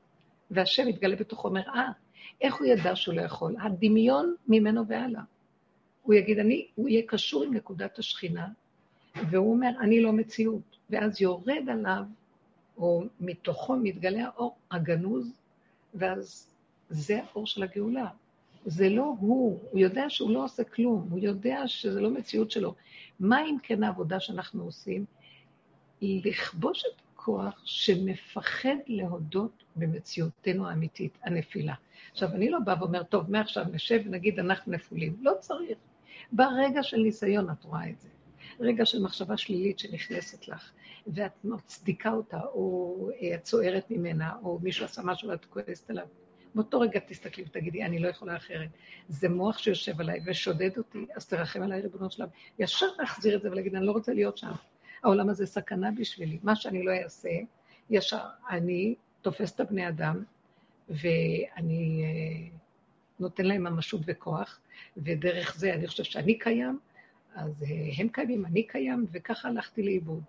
[0.52, 1.92] והשם יתגלה בתוכו, אומר, אה,
[2.42, 3.56] איך הוא ידע שהוא לא יכול?
[3.62, 5.22] הדמיון ממנו והלאה.
[6.02, 8.48] הוא יגיד, אני, הוא יהיה קשור עם נקודת השכינה,
[9.30, 10.78] והוא אומר, אני לא מציאות.
[10.90, 12.04] ואז יורד עליו,
[12.78, 15.32] או מתוכו מתגלה האור הגנוז,
[15.94, 16.50] ואז
[16.90, 18.08] זה האור של הגאולה.
[18.66, 22.76] זה לא הוא, הוא יודע שהוא לא עושה כלום, הוא יודע שזה לא מציאות שלו.
[23.20, 25.06] מה אם כן העבודה שאנחנו עושים?
[26.02, 31.74] לכבוש את הכוח שמפחד להודות במציאותנו האמיתית, הנפילה.
[32.12, 35.16] עכשיו, אני לא באה ואומר, טוב, מעכשיו נשב ונגיד אנחנו נפולים.
[35.22, 35.78] לא צריך.
[36.32, 38.10] ברגע של ניסיון את רואה את זה.
[38.60, 40.72] רגע של מחשבה שלילית שנכנסת לך,
[41.08, 46.08] ואת מצדיקה אותה, או אה, את צוערת ממנה, או מישהו עשה משהו ואת כועסת עליו.
[46.56, 48.70] באותו רגע תסתכלי ותגידי, אני לא יכולה אחרת.
[49.08, 52.28] זה מוח שיושב עליי ושודד אותי, אז תרחם עליי, ריבונו שלם.
[52.60, 54.52] ישר להחזיר את זה ולהגיד, אני לא רוצה להיות שם.
[55.04, 56.40] העולם הזה סכנה בשבילי.
[56.44, 57.30] מה שאני לא אעשה,
[57.90, 60.24] ישר אני תופס את הבני אדם,
[60.90, 62.58] ואני אה,
[63.20, 64.60] נותן להם ממשות וכוח,
[64.98, 66.80] ודרך זה אני חושב שאני קיים,
[67.36, 70.24] אז אה, הם קיימים, אני קיים, וככה הלכתי לאיבוד.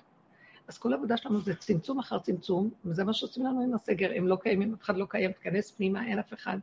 [0.71, 4.11] אז כל העבודה שלנו זה צמצום אחר צמצום, וזה מה שעושים לנו עם הסגר.
[4.15, 6.59] הם לא קיימים, אף אחד לא קיים, תיכנס פנימה, אין אף אחד.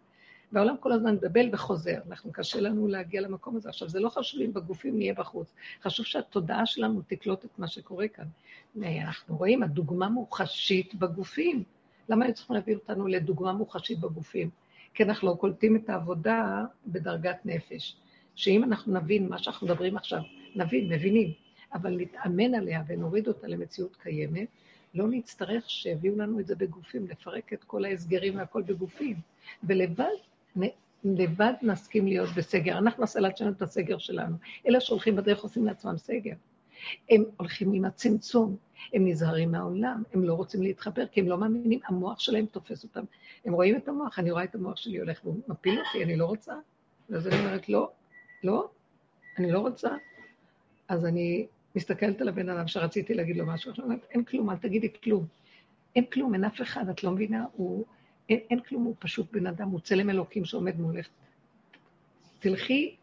[0.52, 2.00] והעולם כל הזמן מדבל וחוזר.
[2.08, 3.70] אנחנו, קשה לנו להגיע למקום הזה.
[3.70, 5.54] עכשיו, זה לא חשוב אם בגופים נהיה בחוץ.
[5.84, 8.26] חשוב שהתודעה שלנו תקלוט את מה שקורה כאן.
[8.78, 11.63] אנחנו רואים, הדוגמה מוחשית בגופים.
[12.10, 14.50] למה היו צריכים להביא אותנו לדוגמה מוחשית בגופים?
[14.93, 17.96] כי אנחנו לא קולטים את העבודה בדרגת נפש.
[18.36, 20.22] שאם אנחנו נבין מה שאנחנו מדברים עכשיו,
[20.56, 21.34] נבין, מבינים,
[21.73, 24.47] אבל נתאמן עליה ונוריד אותה למציאות קיימת,
[24.93, 29.15] לא נצטרך שיביאו לנו את זה בגופים, לפרק את כל ההסגרים והכל בגופים.
[29.63, 30.15] ולבד
[31.03, 32.77] לבד נסכים להיות בסגר.
[32.77, 34.36] אנחנו נעשה לעצמנו את הסגר שלנו.
[34.67, 36.34] אלה שהולכים בדרך עושים לעצמם סגר.
[37.10, 38.56] הם הולכים עם הצמצום,
[38.93, 43.03] הם נזהרים מהעולם, הם לא רוצים להתחבר, כי הם לא מאמינים, המוח שלהם תופס אותם.
[43.45, 46.25] הם רואים את המוח, אני רואה את המוח שלי הולך והוא מפיל אותי, אני לא
[46.25, 46.53] רוצה.
[47.10, 47.91] ואז אני אומרת, לא,
[48.43, 48.69] לא,
[49.38, 49.89] אני לא רוצה.
[50.88, 51.47] אז אני
[51.78, 55.26] מסתכלת על הבן אדם שרציתי להגיד לו משהו, אני אומרת, אין כלום, אל תגידי כלום.
[55.96, 57.86] אין כלום, אין אף אחד, את לא מבינה, הוא...
[58.30, 61.08] אין, אין כלום, הוא פשוט בן אדם, הוא צלם אלוקים שעומד מולך.
[62.40, 62.96] תלכי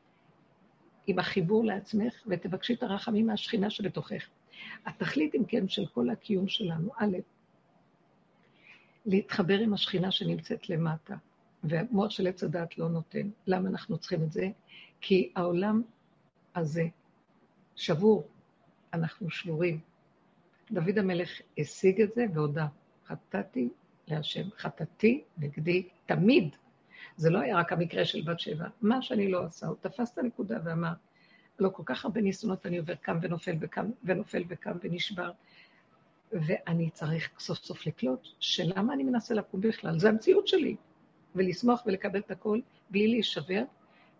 [1.06, 4.28] עם החיבור לעצמך ותבקשי את הרחמים מהשכינה שבתוכך.
[4.86, 7.16] התכלית, אם כן, של כל הקיום שלנו, א',
[9.06, 11.16] להתחבר עם השכינה שנמצאת למטה,
[11.64, 13.30] והמוח של עץ הדעת לא נותן.
[13.46, 14.48] למה אנחנו צריכים את זה?
[15.00, 15.82] כי העולם
[16.54, 16.84] הזה
[17.76, 18.28] שבור,
[18.94, 19.80] אנחנו שבורים.
[20.70, 22.66] דוד המלך השיג את זה והודה,
[23.06, 23.68] חטאתי
[24.08, 26.56] להשם, חטאתי נגדי תמיד.
[27.16, 28.68] זה לא היה רק המקרה של בת שבע.
[28.82, 30.92] מה שאני לא עושה, הוא תפס את הנקודה ואמר,
[31.58, 35.30] לא כל כך הרבה ניסיונות אני עובר, קם ונופל וקם ונופל וקם ונשבר.
[36.32, 40.76] ואני צריך סוף סוף לקלוט שלמה אני מנסה לקום בכלל, זה המציאות שלי.
[41.34, 43.62] ולשמוח ולקבל את הכל בלי להישבר,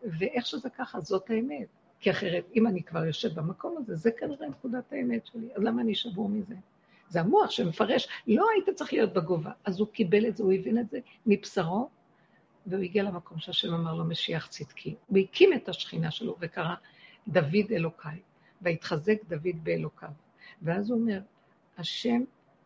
[0.03, 1.67] ואיך שזה ככה, זאת האמת.
[2.05, 5.83] כי אחרת, אם אני כבר יושב במקום הזה, זה כנראה נקודת האמת שלי, אז למה
[5.83, 6.55] אני שבור מזה?
[7.09, 9.51] זה המוח שמפרש, לא היית צריך להיות בגובה.
[9.65, 11.89] אז הוא קיבל את זה, הוא הבין את זה מבשרו,
[12.67, 14.95] והוא הגיע למקום שהשם אמר לו, משיח צדקי.
[15.07, 16.75] הוא הקים את השכינה שלו וקרא
[17.29, 18.21] דוד אלוקיי,
[18.63, 20.11] והתחזק דוד באלוקיו.
[20.63, 21.21] ואז הוא אומר,
[21.79, 22.25] השם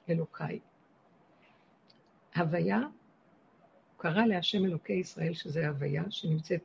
[0.09, 0.59] אלוקיי.
[2.37, 2.88] הוויה, הוא
[3.96, 6.62] קרא להשם אלוקי ישראל, שזה הוויה, שנמצאת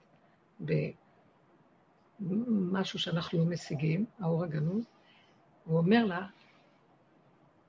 [2.24, 4.84] במשהו שאנחנו לא משיגים, האור הגנוז,
[5.66, 6.28] הוא אומר לה,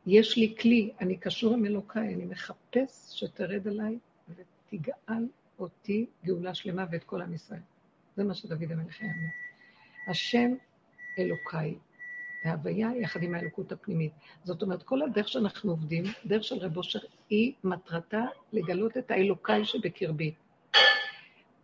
[0.07, 6.87] יש לי כלי, אני קשור עם אלוקיי, אני מחפש שתרד עליי ותגאל אותי גאולה שלמה
[6.91, 7.61] ואת כל עם ישראל.
[8.17, 9.31] זה מה שדוד המלך היה אומר.
[10.11, 10.55] השם
[11.19, 11.75] אלוקיי,
[12.45, 14.13] ההוויה יחד עם האלוקות הפנימית.
[14.45, 16.99] זאת אומרת, כל הדרך שאנחנו עובדים, דרך של רב אושר,
[17.31, 20.35] היא מטרתה לגלות את האלוקיי שבקרבי.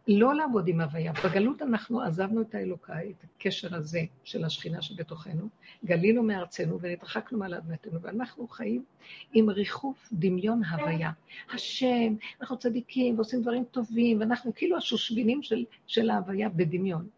[0.09, 1.13] לא לעבוד עם הוויה.
[1.25, 5.49] בגלות אנחנו עזבנו את האלוקיי, את הקשר הזה של השכינה שבתוכנו,
[5.85, 8.85] גלינו מארצנו ונתרחקנו מעל אדמתנו, ואנחנו חיים
[9.33, 11.11] עם ריחוף דמיון הוויה.
[11.55, 17.09] השם, אנחנו צדיקים ועושים דברים טובים, ואנחנו כאילו השושבינים של, של ההוויה בדמיון.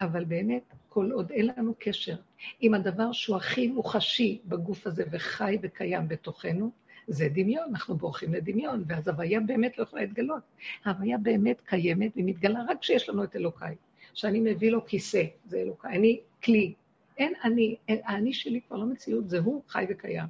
[0.00, 2.16] אבל באמת, כל עוד אין לנו קשר
[2.60, 6.70] עם הדבר שהוא הכי מוחשי בגוף הזה וחי וקיים בתוכנו,
[7.08, 10.42] זה דמיון, אנחנו בורחים לדמיון, ואז הוויה באמת לא יכולה להתגלות.
[10.84, 13.74] ההוויה באמת קיימת והיא מתגלה רק כשיש לנו את אלוקיי.
[14.14, 15.96] שאני מביא לו כיסא, זה אלוקיי.
[15.96, 16.74] אני כלי.
[17.18, 20.26] אין אני, האני שלי כבר לא מציאות, זה הוא חי וקיים.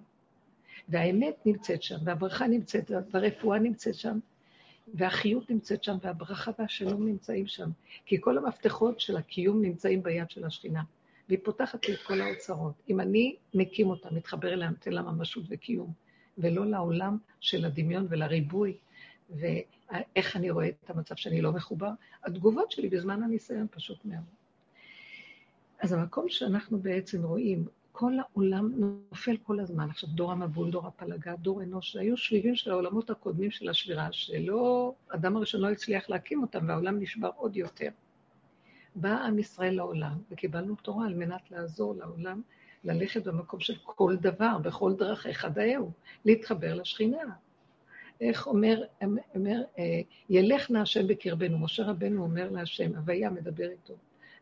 [0.89, 4.19] והאמת נמצאת שם, והברכה נמצאת, והרפואה נמצאת שם,
[4.95, 7.71] והחיות נמצאת שם, והברכה והשלום נמצאים שם.
[8.07, 10.83] כי כל המפתחות של הקיום נמצאים ביד של השכינה.
[11.29, 12.73] והיא פותחת לי את כל האוצרות.
[12.91, 16.08] אם אני מקים אותה, מתחבר אליה, נותן לה ממשות וקיום.
[16.39, 18.77] ולא לעולם של הדמיון ולריבוי,
[19.31, 21.91] ואיך אני רואה את המצב שאני לא מחובר.
[22.25, 24.25] התגובות שלי בזמן הניסיון פשוט מאוד.
[25.81, 29.91] אז המקום שאנחנו בעצם רואים, כל העולם נופל כל הזמן.
[29.91, 34.95] עכשיו, דור המבול, דור הפלגה, דור אנוש, שהיו שביבים של העולמות הקודמים של השבירה, שלא,
[35.09, 37.89] אדם הראשון לא הצליח להקים אותם, והעולם נשבר עוד יותר.
[38.95, 42.43] בא עם ישראל לעולם, וקיבלנו תורה על מנת לעזור לעולם
[42.85, 45.91] ללכת במקום של כל דבר, בכל דרכיך דאהו,
[46.25, 47.35] להתחבר לשכינה.
[48.21, 48.83] איך אומר,
[49.35, 53.95] אומר, אה, ילך נא השם בקרבנו, משה רבנו אומר להשם, הוויה מדבר איתו.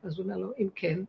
[0.03, 1.01] אז הוא אומר לו, אם כן,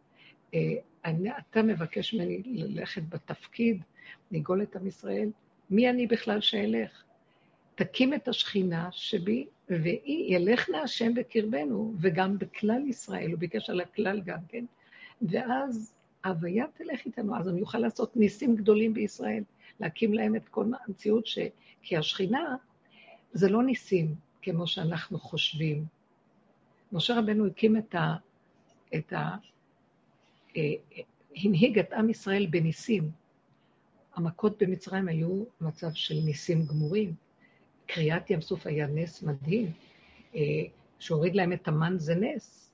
[0.54, 0.60] אה,
[1.06, 3.84] אני, אתה מבקש ממני ללכת בתפקיד,
[4.32, 5.30] לגאול את עם ישראל,
[5.70, 7.04] מי אני בכלל שאלך?
[7.76, 13.82] תקים את השכינה שבי, והיא ילך נא השם בקרבנו, וגם בכלל ישראל, הוא ביקש על
[13.82, 14.66] הכלל גם כן,
[15.22, 19.44] ואז ההוויה תלך איתנו, אז אני אוכל לעשות ניסים גדולים בישראל,
[19.80, 21.40] להקים להם את כל המציאות ש...
[21.82, 22.56] כי השכינה
[23.34, 25.86] זה לא ניסים כמו שאנחנו חושבים.
[26.92, 28.16] משה רבנו הקים את ה...
[28.96, 29.36] את ה...
[30.58, 30.74] אה,
[31.36, 33.12] הנהיג את עם ישראל בניסים.
[34.16, 37.14] המכות במצרים היו מצב של ניסים גמורים.
[37.86, 39.72] קריעת ים סוף היה נס מדהים.
[40.36, 40.42] אה,
[41.00, 42.72] שהוריד להם את המן זה נס.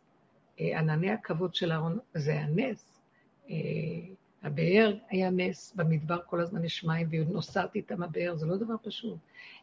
[0.60, 2.86] אה, ענני הכבוד של אהרון זה היה נס.
[2.86, 2.93] אה,
[4.44, 8.76] הבאר היה נס, במדבר כל הזמן יש מים, והיא נוסעת איתם הבאר, זה לא דבר
[8.84, 9.18] פשוט.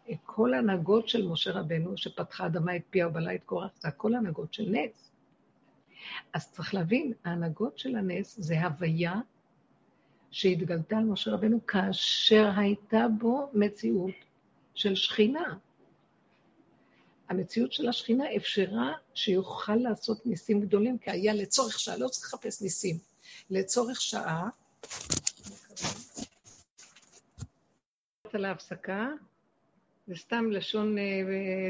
[0.09, 4.15] אה, כל ההנהגות של משה רבנו, שפתחה אדמה את פיה ובלה את קורח, זה הכל
[4.15, 5.11] הנהגות של נס.
[6.33, 9.15] אז צריך להבין, ההנהגות של הנס זה הוויה
[10.31, 14.15] שהתגלתה על משה רבנו כאשר הייתה בו מציאות
[14.75, 15.57] של שכינה.
[17.29, 22.63] המציאות של השכינה אפשרה שיוכל לעשות ניסים גדולים, כי היה לצורך שעה, לא צריך לחפש
[22.63, 23.10] ניסים.
[23.51, 24.49] לצורך שעה.
[28.35, 29.09] על ההפסקה,
[30.07, 31.03] זה סתם לשון אה,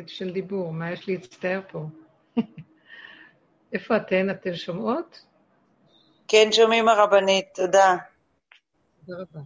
[0.07, 1.87] של דיבור, מה יש להצטער פה?
[3.73, 4.31] איפה אתן?
[4.31, 5.27] אתן שומעות?
[6.29, 7.96] כן, שומעים הרבנית, תודה.
[9.07, 9.40] תודה רבה.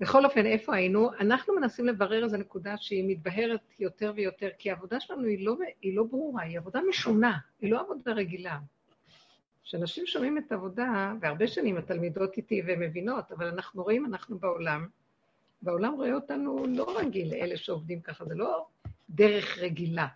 [0.00, 1.10] בכל אופן, איפה היינו?
[1.20, 5.96] אנחנו מנסים לברר איזו נקודה שהיא מתבהרת יותר ויותר, כי העבודה שלנו היא לא, היא
[5.96, 8.58] לא ברורה, היא עבודה משונה, היא לא עבודה רגילה.
[9.66, 14.86] כשאנשים שומעים את העבודה, והרבה שנים התלמידות איתי והן מבינות, אבל אנחנו רואים, אנחנו בעולם,
[15.62, 18.66] והעולם רואה אותנו לא רגיל לאלה שעובדים ככה, זה לא
[19.10, 20.06] דרך רגילה.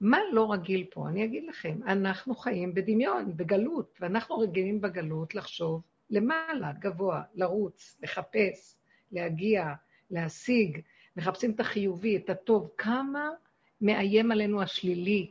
[0.00, 1.08] מה לא רגיל פה?
[1.08, 8.76] אני אגיד לכם, אנחנו חיים בדמיון, בגלות, ואנחנו רגילים בגלות לחשוב למעלה, גבוה, לרוץ, לחפש,
[9.12, 9.72] להגיע,
[10.10, 10.80] להשיג,
[11.16, 12.70] מחפשים את החיובי, את הטוב.
[12.78, 13.30] כמה
[13.80, 15.30] מאיים עלינו השלילי,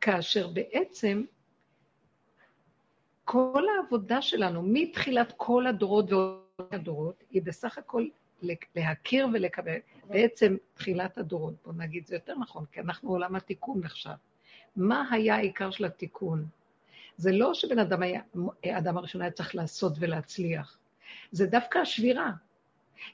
[0.00, 1.24] כאשר בעצם
[3.28, 8.06] כל העבודה שלנו, מתחילת כל הדורות ועוד הדורות, היא בסך הכל
[8.76, 9.76] להכיר ולקבל,
[10.08, 14.14] בעצם תחילת הדורות, בוא נגיד, זה יותר נכון, כי אנחנו עולם התיקון עכשיו.
[14.76, 16.46] מה היה העיקר של התיקון?
[17.16, 18.20] זה לא שבן אדם היה,
[18.64, 20.78] האדם הראשון היה צריך לעשות ולהצליח,
[21.30, 22.30] זה דווקא השבירה.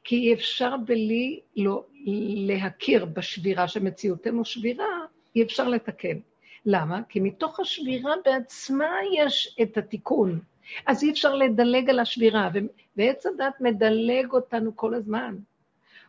[0.05, 1.87] כי אי אפשר בלי לא
[2.47, 5.01] להכיר בשבירה, שמציאותנו שבירה,
[5.37, 6.19] אי אפשר לתקן.
[6.67, 7.01] למה?
[7.09, 10.41] כי מתוך השבירה בעצמה יש את התיקון.
[10.87, 12.51] אז אי אפשר לדלג על השבירה,
[12.97, 15.37] ועץ הדת מדלג אותנו כל הזמן.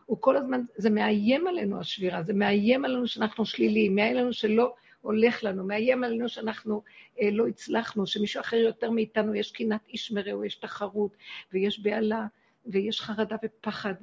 [0.06, 4.74] הוא כל הזמן, זה מאיים עלינו השבירה, זה מאיים עלינו שאנחנו שליליים, מאיים עלינו שלא
[5.00, 6.82] הולך לנו, מאיים עלינו שאנחנו
[7.20, 11.16] אה, לא הצלחנו, שמישהו אחר יותר מאיתנו, יש קנאת איש מרעהו, יש תחרות,
[11.52, 12.26] ויש בהלה,
[12.66, 13.94] ויש חרדה ופחד.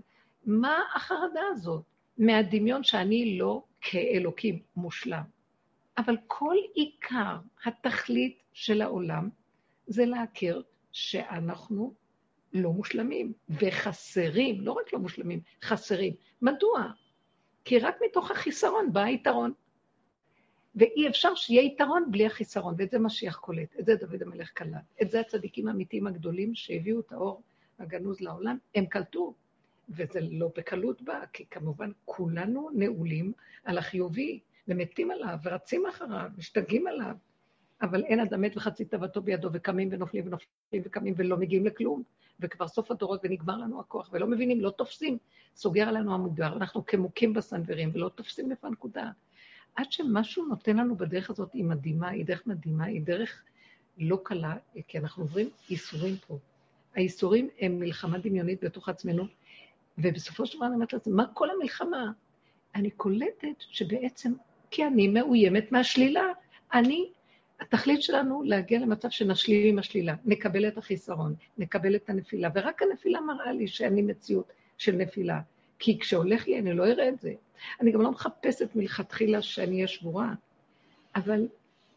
[0.46, 1.82] מה החרדה הזאת?
[2.18, 5.40] מהדמיון שאני לא כאלוקים מושלם.
[6.06, 9.30] אבל כל עיקר התכלית של העולם
[9.88, 11.94] זה להכיר שאנחנו
[12.54, 16.14] לא מושלמים וחסרים, לא רק לא מושלמים, חסרים.
[16.42, 16.92] מדוע?
[17.66, 19.54] כי רק מתוך החיסרון בא היתרון.
[20.76, 24.94] ואי אפשר שיהיה יתרון בלי החיסרון, ואת זה משיח קולט, את זה דוד המלך קלט.
[25.02, 27.42] את זה הצדיקים האמיתיים הגדולים שהביאו את האור
[27.80, 29.34] הגנוז לעולם, הם קלטו.
[29.90, 33.34] וזה לא בקלות בא, כי כמובן כולנו נעולים
[33.64, 37.15] על החיובי, ומתים עליו, ורצים אחריו, משתגעים עליו.
[37.82, 42.04] אבל אין אדם מת וחצי תאוותו בידו, וקמים ונופלים ונופלים וקמים ולא מגיעים לכלום.
[42.39, 45.17] וכבר סוף הדורות ונגמר לנו הכוח, ולא מבינים, לא תופסים.
[45.56, 49.10] סוגר עלינו המוגדר, אנחנו כמוכים בסנוורים, ולא תופסים איפה הנקודה.
[49.76, 53.43] עד שמשהו נותן לנו בדרך הזאת, היא מדהימה, היא דרך מדהימה, היא דרך
[53.97, 54.56] לא קלה,
[54.88, 56.38] כי אנחנו עוברים ייסורים פה.
[56.95, 59.24] הייסורים הם מלחמה דמיונית בתוך עצמנו,
[59.97, 62.12] ובסופו של דבר אני אומרת לעצמי, מה כל המלחמה?
[62.76, 64.34] אני קולטת שבעצם,
[64.71, 66.23] כי אני מאוימת מהשלילה,
[66.73, 67.10] אני,
[67.60, 73.21] התכלית שלנו להגיע למצב שנשליל עם השלילה, נקבל את החיסרון, נקבל את הנפילה, ורק הנפילה
[73.21, 75.39] מראה לי שאני מציאות של נפילה.
[75.79, 77.34] כי כשהולך לי אני לא אראה את זה.
[77.81, 80.34] אני גם לא מחפשת מלכתחילה שאני אהיה שבורה,
[81.15, 81.47] אבל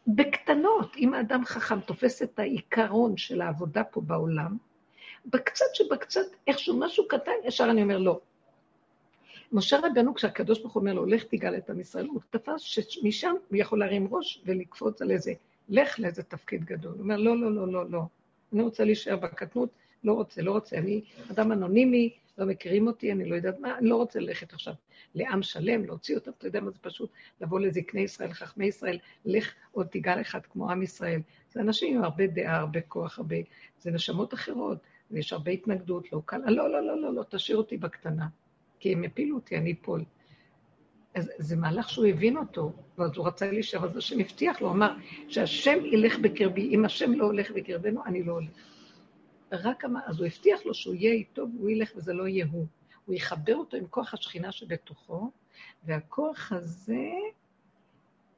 [0.07, 4.57] בקטנות, אם האדם חכם תופס את העיקרון של העבודה פה בעולם,
[5.25, 8.19] בקצת שבקצת, איכשהו משהו קטן, ישר אני אומר לא.
[9.51, 13.33] משה רבנו, כשהקדוש ברוך הוא אומר לו, לך תגאל את עם ישראל, הוא תפס שמשם
[13.49, 15.33] הוא יכול להרים ראש ולקפוץ על איזה,
[15.69, 16.91] לך לאיזה תפקיד גדול.
[16.91, 18.01] הוא אומר, לא, לא, לא, לא, לא.
[18.53, 19.69] אני רוצה להישאר בקטנות,
[20.03, 20.77] לא רוצה, לא רוצה.
[20.77, 24.73] אני אדם אנונימי, לא מכירים אותי, אני לא יודעת מה, אני לא רוצה ללכת עכשיו
[25.15, 27.09] לעם שלם, להוציא אותם, אתה יודע מה זה פשוט?
[27.41, 31.21] לבוא לזקני ישראל, לחכמי ישראל, לך עוד תיגע אחד כמו עם ישראל.
[31.51, 33.35] זה אנשים עם הרבה דעה, הרבה כוח, הרבה...
[33.79, 34.77] זה נשמות אחרות,
[35.11, 38.27] ויש הרבה התנגדות, לא קל, לא, לא, לא, לא, לא, תשאיר אותי בקטנה,
[38.79, 40.03] כי הם הפילו אותי, אני אפול.
[41.15, 44.95] אז זה מהלך שהוא הבין אותו, ואז הוא רצה להישאר, אז השם הבטיח לו, אמר,
[45.27, 48.49] שהשם ילך בקרבי, אם השם לא הולך בקרבנו, אני לא הולך.
[49.51, 52.65] רק אמר, אז הוא הבטיח לו שהוא יהיה איתו והוא ילך וזה לא יהיה הוא.
[53.05, 55.31] הוא יחבר אותו עם כוח השכינה שבתוכו,
[55.83, 57.09] והכוח הזה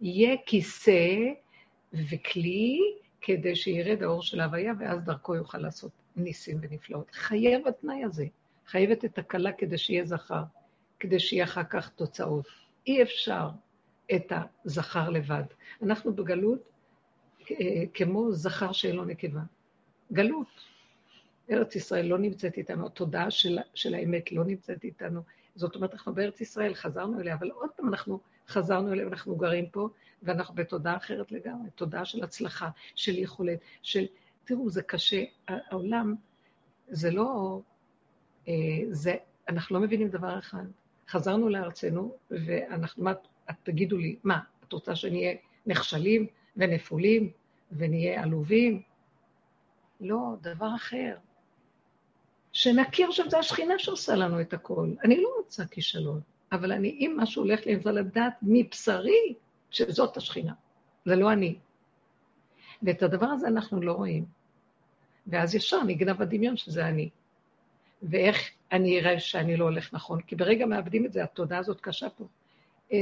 [0.02, 1.18] יהיה כיסא
[1.94, 2.80] וכלי
[3.22, 7.12] כדי שירד האור של ההוויה, ואז דרכו יוכל לעשות ניסים ונפלאות.
[7.12, 8.26] חייב התנאי הזה,
[8.68, 10.44] חייבת את הכלה כדי שיהיה זכר,
[11.00, 12.46] כדי שיהיה אחר כך תוצאות.
[12.88, 13.50] אי אפשר
[14.16, 14.32] את
[14.66, 15.44] הזכר לבד.
[15.84, 16.60] אנחנו בגלות
[17.52, 19.42] אה, כמו זכר שאין לו נקבה.
[20.14, 20.48] גלות.
[21.52, 25.22] ארץ ישראל לא נמצאת איתנו, התודעה של, של האמת לא נמצאת איתנו.
[25.56, 29.70] זאת אומרת, אנחנו בארץ ישראל, חזרנו אליה, אבל עוד פעם אנחנו חזרנו אליה ואנחנו גרים
[29.70, 29.90] פה,
[30.24, 34.06] ואנחנו בתודעה אחרת לגמרי, תודעה של הצלחה, של יכולת, של...
[34.44, 35.24] תראו, זה קשה.
[35.48, 36.16] העולם,
[36.88, 37.60] זה לא...
[38.48, 38.54] אה,
[38.90, 39.16] זה,
[39.50, 40.64] אנחנו לא מבינים דבר אחד.
[41.10, 43.14] חזרנו לארצנו, ואנחנו, מה,
[43.64, 47.32] תגידו לי, מה, את רוצה שנהיה נכשלים ונפולים
[47.72, 48.82] ונהיה עלובים?
[50.02, 51.16] לא, דבר אחר.
[52.54, 54.94] שנכיר שזה השכינה שעושה לנו את הכל.
[55.04, 59.34] אני לא רוצה כישלון, אבל אני, אם משהו הולך לי, אני רוצה לדעת מבשרי
[59.72, 60.54] שזאת השכינה,
[61.06, 61.56] זה לא אני.
[62.84, 64.26] ואת הדבר הזה אנחנו לא רואים.
[65.28, 67.10] ואז ישר נגנב הדמיון שזה אני.
[68.04, 70.22] ואיך אני אראה שאני לא הולך נכון?
[70.22, 72.26] כי ברגע מאבדים את זה, התודעה הזאת קשה פה.
[72.94, 72.98] אה,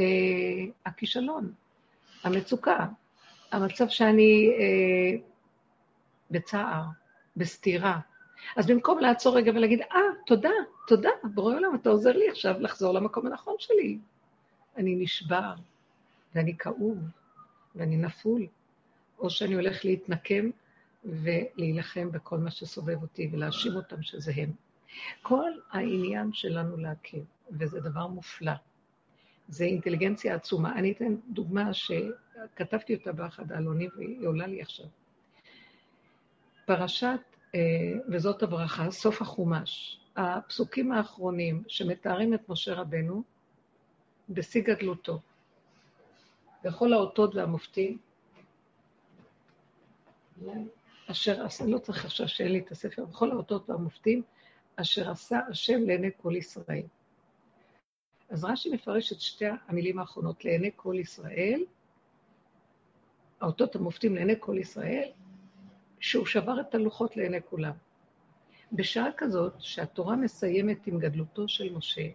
[0.85, 1.53] הכישלון,
[2.23, 2.87] המצוקה,
[3.51, 5.17] המצב שאני אה,
[6.31, 6.83] בצער,
[7.37, 7.99] בסתירה,
[8.55, 10.49] אז במקום לעצור רגע ולהגיד, אה, תודה,
[10.87, 13.97] תודה, בורא עולם, אתה עוזר לי עכשיו לחזור למקום הנכון שלי.
[14.77, 15.53] אני נשבר,
[16.35, 16.97] ואני כאוב,
[17.75, 18.47] ואני נפול,
[19.19, 20.49] או שאני הולך להתנקם
[21.03, 24.64] ולהילחם בכל מה שסובב אותי ולהאשים אותם שזה הם.
[25.21, 28.51] כל העניין שלנו להכיר, וזה דבר מופלא,
[29.47, 30.75] זה אינטליגנציה עצומה.
[30.75, 34.85] אני אתן דוגמה שכתבתי אותה באחד העלונים והיא עולה לי עכשיו.
[36.65, 37.19] פרשת,
[37.55, 37.59] אה,
[38.09, 39.99] וזאת הברכה, סוף החומש.
[40.15, 43.23] הפסוקים האחרונים שמתארים את משה רבנו
[44.29, 45.19] בשיא גדלותו.
[46.63, 47.97] בכל האותות והמופתים,
[51.11, 54.21] אשר לא צריך עכשיו שאין לי את הספר, בכל האותות והמופתים,
[54.75, 56.83] אשר עשה השם לעיני כל ישראל.
[58.29, 61.63] אז רש"י מפרש את שתי המילים האחרונות לעיני כל ישראל,
[63.41, 65.09] האותות המופתים לעיני כל ישראל,
[65.99, 67.73] שהוא שבר את הלוחות לעיני כולם.
[68.71, 72.07] בשעה כזאת, שהתורה מסיימת עם גדלותו של משה,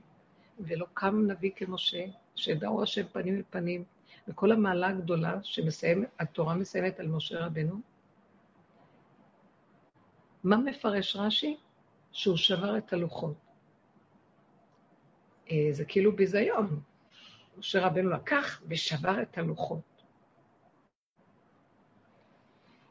[0.59, 2.05] ולא קם נביא כמשה,
[2.35, 3.85] שידעו השם פנים אל פנים,
[4.29, 7.81] וכל המעלה הגדולה שהתורה מסיימת על משה רבנו,
[10.45, 11.57] מה מפרש רש"י?
[12.13, 13.37] שהוא שבר את הלוחות.
[15.51, 16.81] אה, זה כאילו ביזיון.
[17.59, 20.03] משה רבנו לקח ושבר את הלוחות.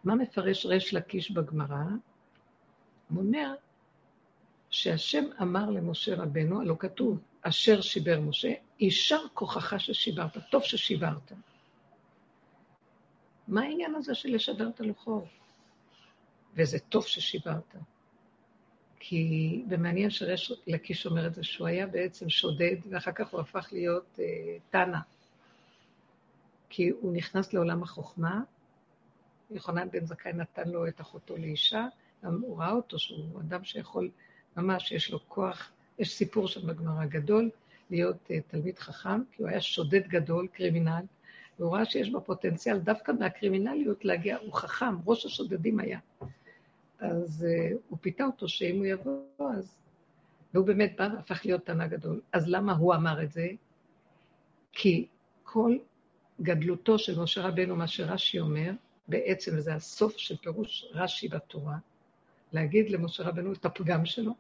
[0.03, 1.84] מה מפרש ריש לקיש בגמרא?
[3.09, 3.55] הוא אומר
[4.70, 11.32] שהשם אמר למשה רבנו, הלא כתוב, אשר שיבר משה, יישר כוחך ששיברת, טוב ששיברת.
[13.47, 15.24] מה העניין הזה של לשבר את הלוחות?
[16.53, 17.76] וזה טוב ששיברת.
[19.00, 23.70] כי, ומעניין שרש לקיש אומר את זה, שהוא היה בעצם שודד, ואחר כך הוא הפך
[23.72, 25.00] להיות אה, תנא.
[26.70, 28.41] כי הוא נכנס לעולם החוכמה,
[29.52, 31.88] יוחנן בן זכאי נתן לו את אחותו לאישה,
[32.22, 34.10] הוא ראה אותו שהוא אדם שיכול,
[34.58, 37.50] ממש יש לו כוח, יש סיפור שם בגמרא גדול,
[37.89, 41.04] להיות uh, תלמיד חכם, כי הוא היה שודד גדול, קרימינל,
[41.60, 46.00] והוא ראה שיש בו פוטנציאל דווקא מהקרימינליות להגיע, הוא חכם, ראש השודדים היה.
[47.00, 49.78] אז uh, הוא פיתה אותו שאם הוא יבוא, אז...
[50.54, 52.22] והוא באמת בא והפך להיות תנא גדול.
[52.32, 53.47] אז למה הוא אמר את זה?
[54.72, 55.08] כי
[55.43, 55.78] כל
[56.41, 58.72] גדלותו של משה רבנו, מה שרש"י אומר,
[59.08, 61.78] בעצם, וזה הסוף של פירוש רש"י בתורה,
[62.54, 64.32] להגיד למשה רבנו את הפגם שלו,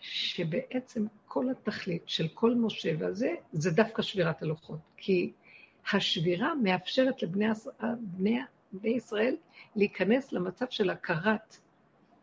[0.00, 4.78] שבעצם כל התכלית של כל משה והזה, זה דווקא שבירת הלוחות.
[4.96, 5.32] כי
[5.92, 7.46] השבירה מאפשרת לבני
[8.72, 9.36] בני, ישראל
[9.76, 11.56] להיכנס למצב של הכרת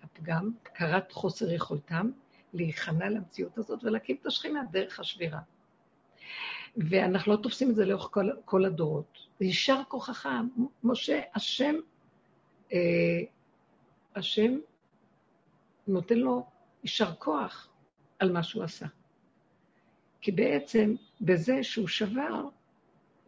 [0.03, 2.11] הפגם, הכרת חוסר יכולתם,
[2.53, 5.39] להיכנע למציאות הזאת ולהקים את השכינה דרך השבירה.
[6.77, 9.17] ואנחנו לא תופסים את זה לאורך כל, כל הדורות.
[9.41, 10.29] יישר כוחך,
[10.83, 11.75] משה, השם,
[12.73, 13.21] אה,
[14.15, 14.57] השם
[15.87, 16.45] נותן לו
[16.83, 17.69] יישר כוח
[18.19, 18.85] על מה שהוא עשה.
[20.21, 22.49] כי בעצם בזה שהוא שבר,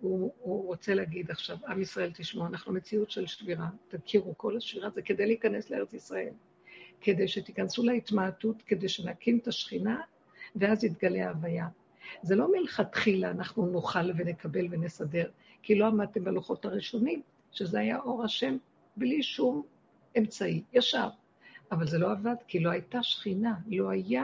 [0.02, 4.90] הוא, הוא רוצה להגיד עכשיו, עם ישראל תשמעו, אנחנו מציאות של שבירה, תכירו, כל השבירה
[4.90, 6.34] זה כדי להיכנס לארץ ישראל,
[7.02, 10.02] כדי שתיכנסו להתמעטות, כדי שנקים את השכינה,
[10.56, 11.68] ואז יתגלה ההוויה.
[12.22, 15.30] זה לא מלכתחילה אנחנו נאכל ונקבל ונסדר,
[15.62, 17.22] כי לא עמדתם בלוחות הראשונים,
[17.52, 18.58] שזה היה אור השם
[18.98, 19.64] בלי שום
[20.18, 21.10] אמצעי, ישר.
[21.72, 24.24] אבל זה לא עבד, כי לא הייתה שכינה, לא היה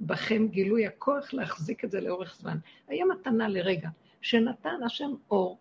[0.00, 2.58] בכם גילוי הכוח להחזיק את זה לאורך זמן.
[2.88, 3.88] היה מתנה לרגע,
[4.24, 5.58] שנתן השם אור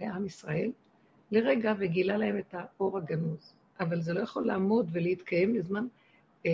[0.00, 0.70] לעם ישראל,
[1.30, 3.54] לרגע וגילה להם את האור הגנוז.
[3.80, 5.86] אבל זה לא יכול לעמוד ולהתקיים לזמן
[6.46, 6.50] אה,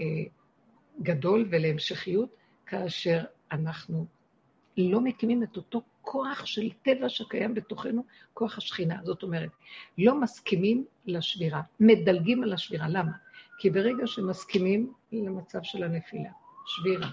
[0.00, 0.04] אה,
[1.02, 2.28] גדול ולהמשכיות,
[2.66, 4.06] כאשר אנחנו
[4.76, 8.96] לא מקימים את אותו כוח של טבע שקיים בתוכנו, כוח השכינה.
[9.04, 9.50] זאת אומרת,
[9.98, 12.88] לא מסכימים לשבירה, מדלגים על השבירה.
[12.88, 13.12] למה?
[13.58, 16.30] כי ברגע שמסכימים למצב של הנפילה,
[16.66, 17.08] שבירה,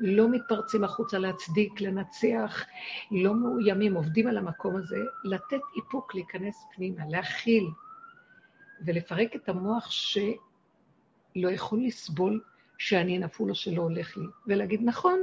[0.00, 2.64] לא מתפרצים החוצה להצדיק, לנצח,
[3.10, 7.68] לא מאוימים, עובדים על המקום הזה, לתת איפוק, להיכנס פנימה, להכיל
[8.86, 12.40] ולפרק את המוח שלא יכול לסבול
[12.78, 15.18] שאני נפול או שלא הולך לי, ולהגיד, נכון,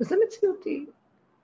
[0.00, 0.86] וזה מציאותי.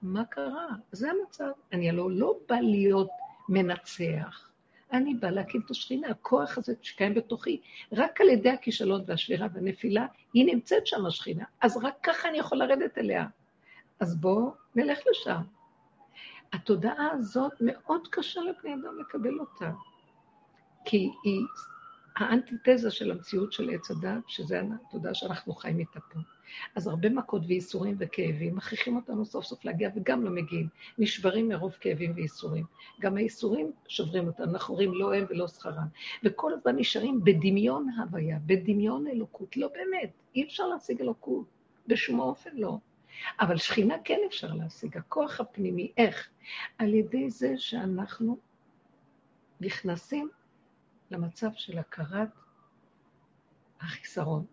[0.02, 0.68] מה קרה?
[0.92, 1.50] זה המצב.
[1.72, 3.10] אני הלוא לא בא להיות
[3.48, 4.49] מנצח.
[4.92, 7.60] אני בא להקים את השכינה, הכוח הזה שקיים בתוכי.
[7.92, 11.44] רק על ידי הכישלון והשבירה והנפילה, היא נמצאת שם השכינה.
[11.60, 13.26] אז רק ככה אני יכול לרדת אליה.
[14.00, 15.42] אז בואו נלך לשם.
[16.52, 19.70] התודעה הזאת מאוד קשה לבני אדם לקבל אותה.
[20.84, 21.40] כי היא
[22.16, 26.18] האנטיתזה של המציאות של עץ הדת, שזה התודעה שאנחנו חיים איתה פה.
[26.74, 30.68] אז הרבה מכות וייסורים וכאבים מכריחים אותנו סוף סוף להגיע, וגם לא מגיעים.
[30.98, 32.64] נשברים מרוב כאבים וייסורים.
[33.00, 35.86] גם הייסורים שוברים אותנו, אנחנו אומרים לא הם ולא שכרם.
[36.24, 39.56] וכל הזמן נשארים בדמיון הוויה, בדמיון אלוקות.
[39.56, 41.46] לא באמת, אי אפשר להשיג אלוקות,
[41.86, 42.78] בשום אופן לא.
[43.40, 46.28] אבל שכינה כן אפשר להשיג, הכוח הפנימי, איך?
[46.78, 48.38] על ידי זה שאנחנו
[49.60, 50.28] נכנסים
[51.10, 52.28] למצב של הכרת
[53.80, 54.44] החיסרון,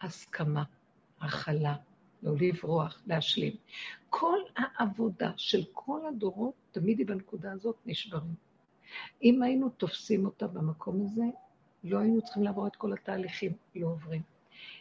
[0.00, 0.62] הסכמה.
[1.20, 1.76] הכלה
[2.22, 3.52] לא לברוח, להשלים.
[4.10, 8.34] כל העבודה של כל הדורות, תמיד היא בנקודה הזאת נשברים.
[9.22, 11.24] אם היינו תופסים אותה במקום הזה,
[11.84, 14.22] לא היינו צריכים לעבור את כל התהליכים, לא עוברים.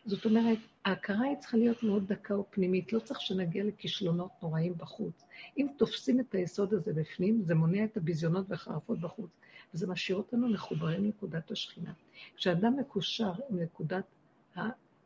[0.05, 5.25] זאת אומרת, ההכרה היא צריכה להיות מאוד דקה ופנימית, לא צריך שנגיע לכישלונות נוראים בחוץ.
[5.57, 9.29] אם תופסים את היסוד הזה בפנים, זה מונע את הביזיונות והחרפות בחוץ,
[9.73, 11.93] וזה משאיר אותנו מחוברים לנקודת השכינה.
[12.35, 14.03] כשאדם מקושר עם נקודת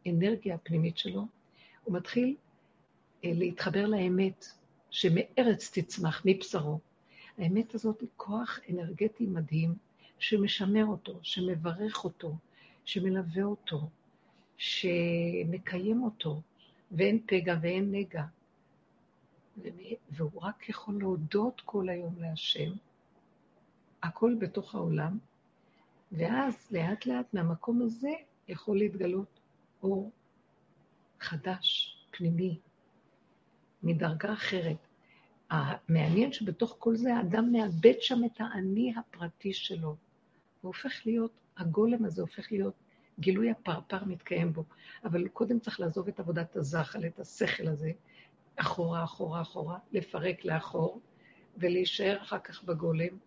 [0.06, 1.28] האנרגיה הפנימית שלו,
[1.84, 2.36] הוא מתחיל
[3.26, 4.46] אה, להתחבר לאמת,
[4.90, 6.80] שמארץ תצמח, מבשרו.
[7.38, 9.76] האמת הזאת היא כוח אנרגטי מדהים,
[10.20, 12.36] שמשמר אותו, שמברך אותו,
[12.86, 13.90] שמלווה אותו,
[14.58, 16.42] שמקיים אותו,
[16.92, 18.24] ואין פגע ואין נגע.
[20.10, 22.72] והוא רק יכול להודות כל היום להשם,
[24.04, 25.18] הכל בתוך העולם,
[26.12, 28.12] ואז לאט לאט מהמקום הזה
[28.48, 29.39] יכול להתגלות
[29.84, 30.12] אור
[31.20, 32.60] חדש, פנימי,
[33.84, 34.78] מדרגה אחרת.
[35.50, 39.88] המעניין שבתוך כל זה האדם מאבד שם את האני הפרטי שלו.
[39.90, 39.98] הוא
[40.62, 42.74] הופך להיות, הגולם הזה הופך להיות,
[43.20, 44.64] גילוי הפרפר מתקיים בו.
[45.04, 47.92] אבל קודם צריך לעזוב את עבודת הזחל, את השכל הזה,
[48.56, 51.02] אחורה, אחורה, אחורה, לפרק לאחור,
[51.58, 53.18] ולהישאר אחר כך בגולם,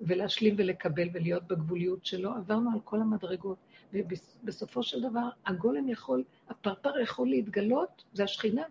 [0.00, 2.34] ולהשלים ולקבל ולהיות בגבוליות שלו.
[2.34, 3.58] עברנו על כל המדרגות,
[3.92, 8.62] ובסופו של דבר הגולם יכול, הפרפר יכול להתגלות, זה השכינה,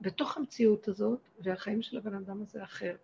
[0.00, 2.96] בתוך המציאות הזאת, והחיים של הבן אדם הזה אחר.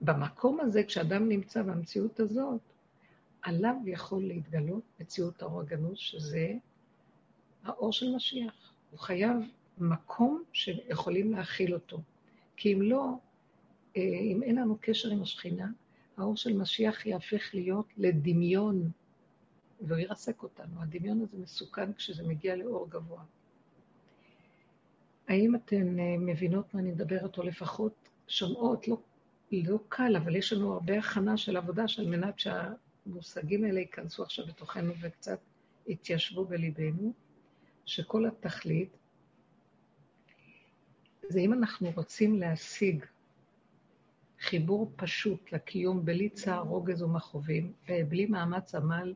[0.00, 2.60] במקום הזה, כשאדם נמצא במציאות הזאת,
[3.42, 6.52] עליו יכול להתגלות מציאות האור הגנוז, שזה
[7.64, 8.72] האור של משיח.
[8.90, 9.36] הוא חייב
[9.78, 11.98] מקום שיכולים להכיל אותו.
[12.56, 13.18] כי אם לא,
[13.96, 15.66] אם אין לנו קשר עם השכינה,
[16.16, 18.90] האור של משיח יהפך להיות לדמיון,
[19.80, 20.82] והוא ירסק אותנו.
[20.82, 23.22] הדמיון הזה מסוכן כשזה מגיע לאור גבוה.
[25.28, 27.94] האם אתן אה, מבינות מה אני מדברת, או לפחות
[28.28, 28.88] שומעות?
[28.88, 28.96] לא,
[29.52, 34.46] לא קל, אבל יש לנו הרבה הכנה של עבודה על מנת שהמושגים האלה ייכנסו עכשיו
[34.46, 35.38] בתוכנו וקצת
[35.86, 37.12] יתיישבו בליבנו,
[37.86, 38.96] שכל התכלית
[41.28, 43.04] זה אם אנחנו רוצים להשיג
[44.44, 49.14] חיבור פשוט לקיום בלי צער, רוגז ומכאובים, ובלי מאמץ עמל,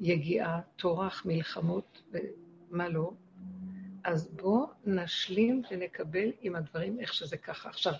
[0.00, 3.12] יגיעה, טורח, מלחמות ומה לא,
[4.04, 7.68] אז בואו נשלים ונקבל עם הדברים איך שזה ככה.
[7.68, 7.92] עכשיו,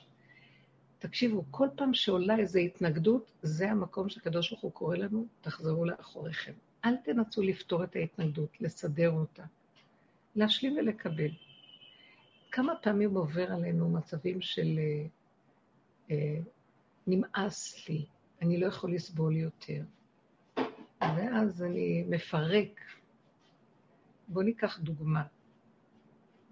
[0.99, 6.53] תקשיבו, כל פעם שעולה איזו התנגדות, זה המקום שהקדוש ברוך הוא קורא לנו, תחזרו לאחוריכם.
[6.85, 9.45] אל תנסו לפתור את ההתנגדות, לסדר אותה.
[10.37, 11.31] להשלים ולקבל.
[12.51, 15.07] כמה פעמים עובר עלינו מצבים של אה,
[17.07, 18.07] נמאס לי,
[18.43, 19.83] אני לא יכול לסבול יותר.
[21.01, 22.81] ואז אני מפרק.
[24.29, 25.23] בואו ניקח דוגמה.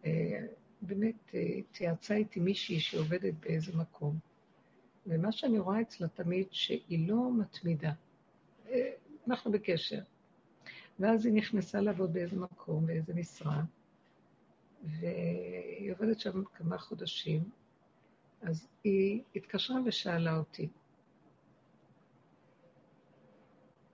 [0.05, 0.47] אה,
[0.83, 4.19] באמת אה, התייעצה איתי מישהי שעובדת באיזה מקום,
[5.07, 7.93] ומה שאני רואה אצלה תמיד, שהיא לא מתמידה.
[8.69, 8.91] אה,
[9.29, 10.01] אנחנו בקשר.
[11.01, 13.63] ואז היא נכנסה לעבוד באיזה מקום, באיזה משרה,
[14.85, 17.51] והיא עובדת שם כמה חודשים,
[18.43, 20.69] אז היא התקשרה ושאלה אותי,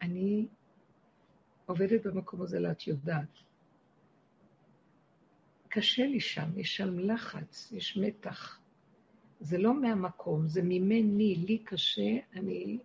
[0.02, 0.46] אני
[1.66, 3.38] עובדת במקום הזה, ואת יודעת,
[5.68, 8.60] קשה לי שם, יש שם לחץ, יש מתח.
[9.40, 12.78] זה לא מהמקום, זה ממני, לי קשה, אני...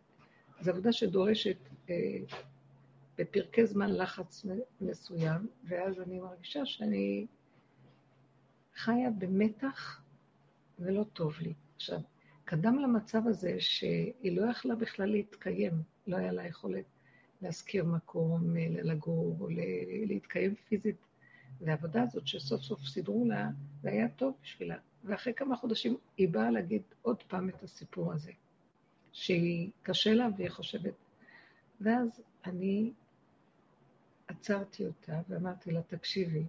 [0.61, 1.57] זו עבודה שדורשת
[1.89, 1.95] אה,
[3.17, 4.45] בפרקי זמן לחץ
[4.81, 7.27] מסוים, ואז אני מרגישה שאני
[8.75, 10.01] חיה במתח
[10.79, 11.53] ולא טוב לי.
[11.75, 11.99] עכשיו,
[12.45, 15.73] קדם למצב הזה שהיא לא יכלה בכלל להתקיים,
[16.07, 16.85] לא היה לה יכולת
[17.41, 19.47] להשכיר מקום, אה, לגור או
[20.05, 20.95] להתקיים פיזית
[21.61, 23.49] והעבודה הזאת שסוף סוף סידרו לה,
[23.81, 24.77] זה היה טוב בשבילה.
[25.03, 28.31] ואחרי כמה חודשים היא באה להגיד עוד פעם את הסיפור הזה,
[29.11, 30.93] שהיא קשה לה והיא חושבת.
[31.81, 32.91] ואז אני
[34.27, 36.43] עצרתי אותה ואמרתי לה, תקשיבי,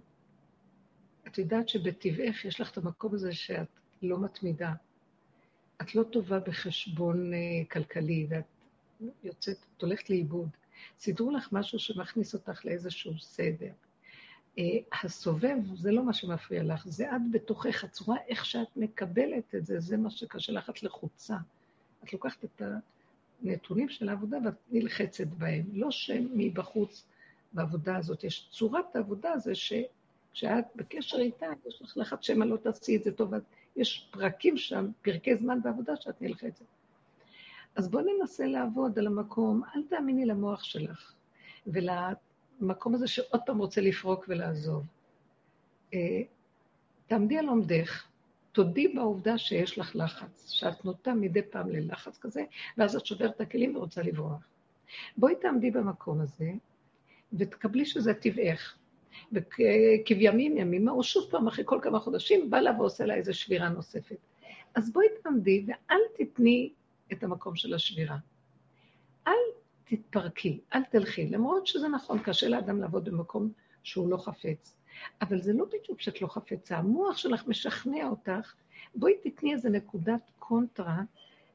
[1.27, 4.73] את יודעת שבטבעך יש לך את המקום הזה שאת לא מתמידה.
[5.81, 7.39] את לא טובה בחשבון אה,
[7.71, 8.43] כלכלי, ואת
[9.23, 10.49] יוצאת, את הולכת לאיבוד.
[10.99, 13.71] סידרו לך משהו שמכניס אותך לאיזשהו סדר.
[14.57, 14.63] אה,
[15.03, 19.79] הסובב זה לא מה שמפריע לך, זה את בתוכך, הצורה איך שאת מקבלת את זה,
[19.79, 21.37] זה מה שקשה לך, את לחוצה.
[22.03, 22.61] את לוקחת את
[23.43, 27.05] הנתונים של העבודה ואת נלחצת בהם, לא שהם מבחוץ
[27.53, 28.23] בעבודה הזאת.
[28.23, 33.11] יש צורת העבודה זה שכשאת בקשר איתה, יש לך לחץ שמא לא תעשי את זה
[33.11, 33.33] טוב,
[33.79, 36.65] יש פרקים שם, פרקי זמן בעבודה שאת נלחצת.
[37.75, 41.13] אז בואי ננסה לעבוד על המקום, אל תאמיני למוח שלך
[41.67, 44.83] ולמקום הזה שעוד פעם רוצה לפרוק ולעזוב.
[45.93, 46.21] אה,
[47.07, 48.07] תעמדי על עומדך,
[48.51, 52.43] תודי בעובדה שיש לך לחץ, שאת נוטה מדי פעם ללחץ כזה,
[52.77, 54.47] ואז את שוברת את הכלים ורוצה לברוח.
[55.17, 56.51] בואי תעמדי במקום הזה,
[57.33, 58.78] ותקבלי שזה טבעך.
[59.31, 63.69] וכבימים ימימה, או שוב פעם, אחרי כל כמה חודשים, בא לה ועושה לה איזו שבירה
[63.69, 64.17] נוספת.
[64.75, 66.73] אז בואי תעמדי ואל תתני
[67.11, 68.17] את המקום של השבירה.
[69.27, 69.33] אל
[69.83, 73.51] תתפרקי, אל תלכי, למרות שזה נכון, קשה לאדם לעבוד במקום
[73.83, 74.75] שהוא לא חפץ.
[75.21, 78.53] אבל זה לא בדיוק שאת לא חפצה, המוח שלך משכנע אותך,
[78.95, 81.01] בואי תתני איזה נקודת קונטרה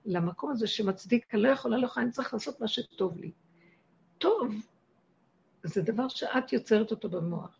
[0.06, 3.30] למקום הזה שמצדיק, אני לא יכולה, לא יכולה, אני צריך לעשות מה שטוב לי.
[4.18, 4.54] טוב,
[5.64, 7.58] זה דבר שאת יוצרת אותו במוח.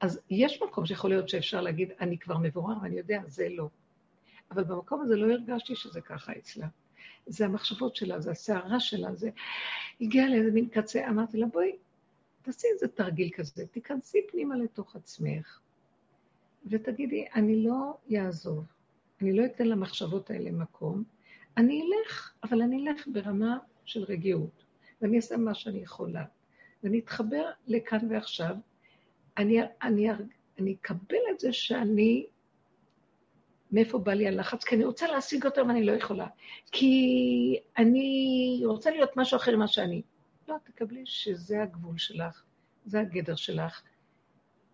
[0.00, 3.68] אז יש מקום שיכול להיות שאפשר להגיד, אני כבר מבורר ואני יודע, זה לא.
[4.50, 6.66] אבל במקום הזה לא הרגשתי שזה ככה אצלה.
[7.26, 9.30] זה המחשבות שלה, זה הסערה שלה, זה
[10.00, 11.76] הגיע לאיזה מין קצה, אמרתי לה, בואי,
[12.42, 15.60] תעשי איזה תרגיל כזה, תיכנסי פנימה לתוך עצמך,
[16.66, 18.64] ותגידי, אני לא אעזוב,
[19.20, 21.04] אני לא אתן למחשבות האלה מקום,
[21.56, 24.64] אני אלך, אבל אני אלך ברמה של רגיעות,
[25.02, 26.24] ואני אעשה מה שאני יכולה,
[26.82, 28.56] ואני אתחבר לכאן ועכשיו,
[29.38, 30.08] אני, אני,
[30.58, 32.26] אני אקבל את זה שאני,
[33.72, 34.64] מאיפה בא לי הלחץ?
[34.64, 36.26] כי אני רוצה להשיג אותו ואני לא יכולה.
[36.72, 40.02] כי אני רוצה להיות משהו אחר ממה שאני.
[40.48, 42.42] לא, תקבלי שזה הגבול שלך,
[42.84, 43.82] זה הגדר שלך.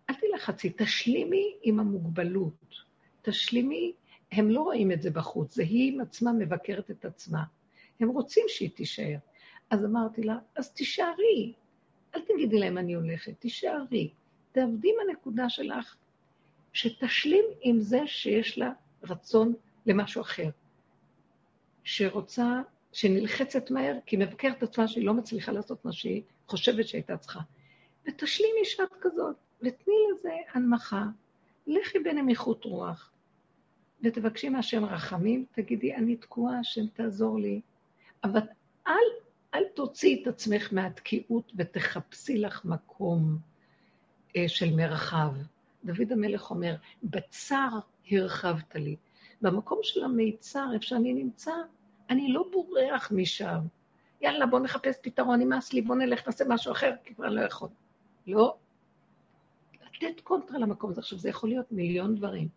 [0.09, 2.75] אל תלחצי, תשלימי עם המוגבלות.
[3.21, 3.93] תשלימי,
[4.31, 7.43] הם לא רואים את זה בחוץ, זה היא עם עצמה מבקרת את עצמה.
[7.99, 9.17] הם רוצים שהיא תישאר.
[9.69, 11.53] אז אמרתי לה, אז תישארי.
[12.15, 14.09] אל תגידי להם אני הולכת, תישארי.
[14.51, 15.95] תעבדי עם הנקודה שלך,
[16.73, 18.71] שתשלים עם זה שיש לה
[19.03, 19.53] רצון
[19.85, 20.49] למשהו אחר.
[21.83, 22.61] שרוצה
[22.93, 27.39] שנלחצת מהר, כי מבקרת עצמה שהיא לא מצליחה לעשות מה שהיא חושבת שהייתה צריכה.
[28.07, 31.05] ותשלימי שעת כזאת, ותני לזה הנמכה,
[31.67, 33.11] לכי בנמיכות רוח,
[34.03, 37.61] ותבקשי מהשם רחמים, תגידי, אני תקועה, השם תעזור לי.
[38.23, 38.41] אבל
[38.87, 38.93] אל,
[39.53, 43.37] אל תוציאי את עצמך מהתקיעות ותחפשי לך מקום
[44.35, 45.33] אה, של מרחב.
[45.85, 47.69] דוד המלך אומר, בצר
[48.11, 48.95] הרחבת לי.
[49.41, 51.51] במקום של המיצר, איפה שאני נמצא,
[52.09, 53.59] אני לא בורח משם.
[54.21, 57.69] יאללה, בוא נחפש פתרון, נמאס לי, בוא נלך, נעשה משהו אחר, כי כבר לא יכול.
[58.27, 58.55] לא.
[60.03, 61.01] לתת קונטרה למקום הזה.
[61.01, 62.47] עכשיו, זה יכול להיות מיליון דברים.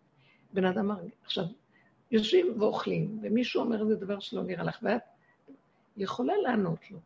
[0.53, 0.91] בן אדם,
[1.25, 1.43] עכשיו,
[2.11, 5.01] יושבים ואוכלים, ומישהו אומר איזה דבר שלא נראה לך, ואת
[5.97, 6.99] יכולה לענות לו.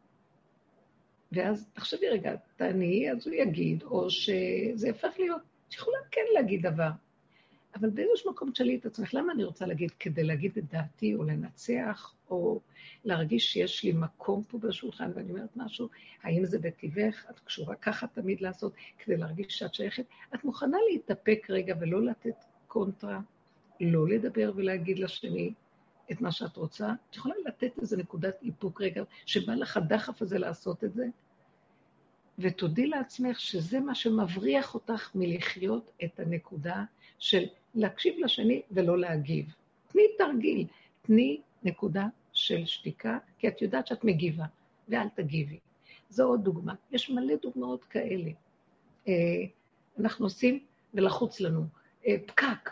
[1.31, 5.41] ואז תחשבי רגע, תעני, אז הוא יגיד, או שזה יהפך להיות,
[5.73, 6.89] יכולה כן להגיד דבר.
[7.75, 9.91] אבל באיזשהו מקום תשאלי את עצמך, למה אני רוצה להגיד?
[9.99, 12.59] כדי להגיד את דעתי או לנצח, או
[13.05, 15.89] להרגיש שיש לי מקום פה בשולחן ואני אומרת משהו,
[16.23, 17.25] האם זה בטבעך?
[17.29, 20.05] את קשורה ככה תמיד לעשות כדי להרגיש שאת שייכת?
[20.35, 22.35] את מוכנה להתאפק רגע ולא לתת
[22.67, 23.19] קונטרה,
[23.81, 25.53] לא לדבר ולהגיד לשני
[26.11, 26.93] את מה שאת רוצה?
[27.09, 31.05] את יכולה לתת איזו נקודת איפוק רגע, שבא לך הדחף הזה לעשות את זה?
[32.39, 36.83] ותודי לעצמך שזה מה שמבריח אותך מלחיות את הנקודה
[37.19, 37.43] של
[37.75, 39.53] להקשיב לשני ולא להגיב.
[39.87, 40.67] תני תרגיל,
[41.01, 44.45] תני נקודה של שתיקה, כי את יודעת שאת מגיבה,
[44.89, 45.59] ואל תגיבי.
[46.09, 46.73] זו עוד דוגמה.
[46.91, 48.31] יש מלא דוגמאות כאלה.
[49.07, 49.13] אה,
[49.99, 50.59] אנחנו עושים,
[50.93, 51.63] ולחוץ לנו,
[52.07, 52.69] אה, פקק,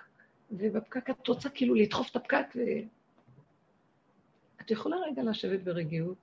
[0.52, 2.60] ובפקק את רוצה כאילו לדחוף את הפקק, ו...
[4.66, 6.18] את יכולה רגע לשבת ברגיעות.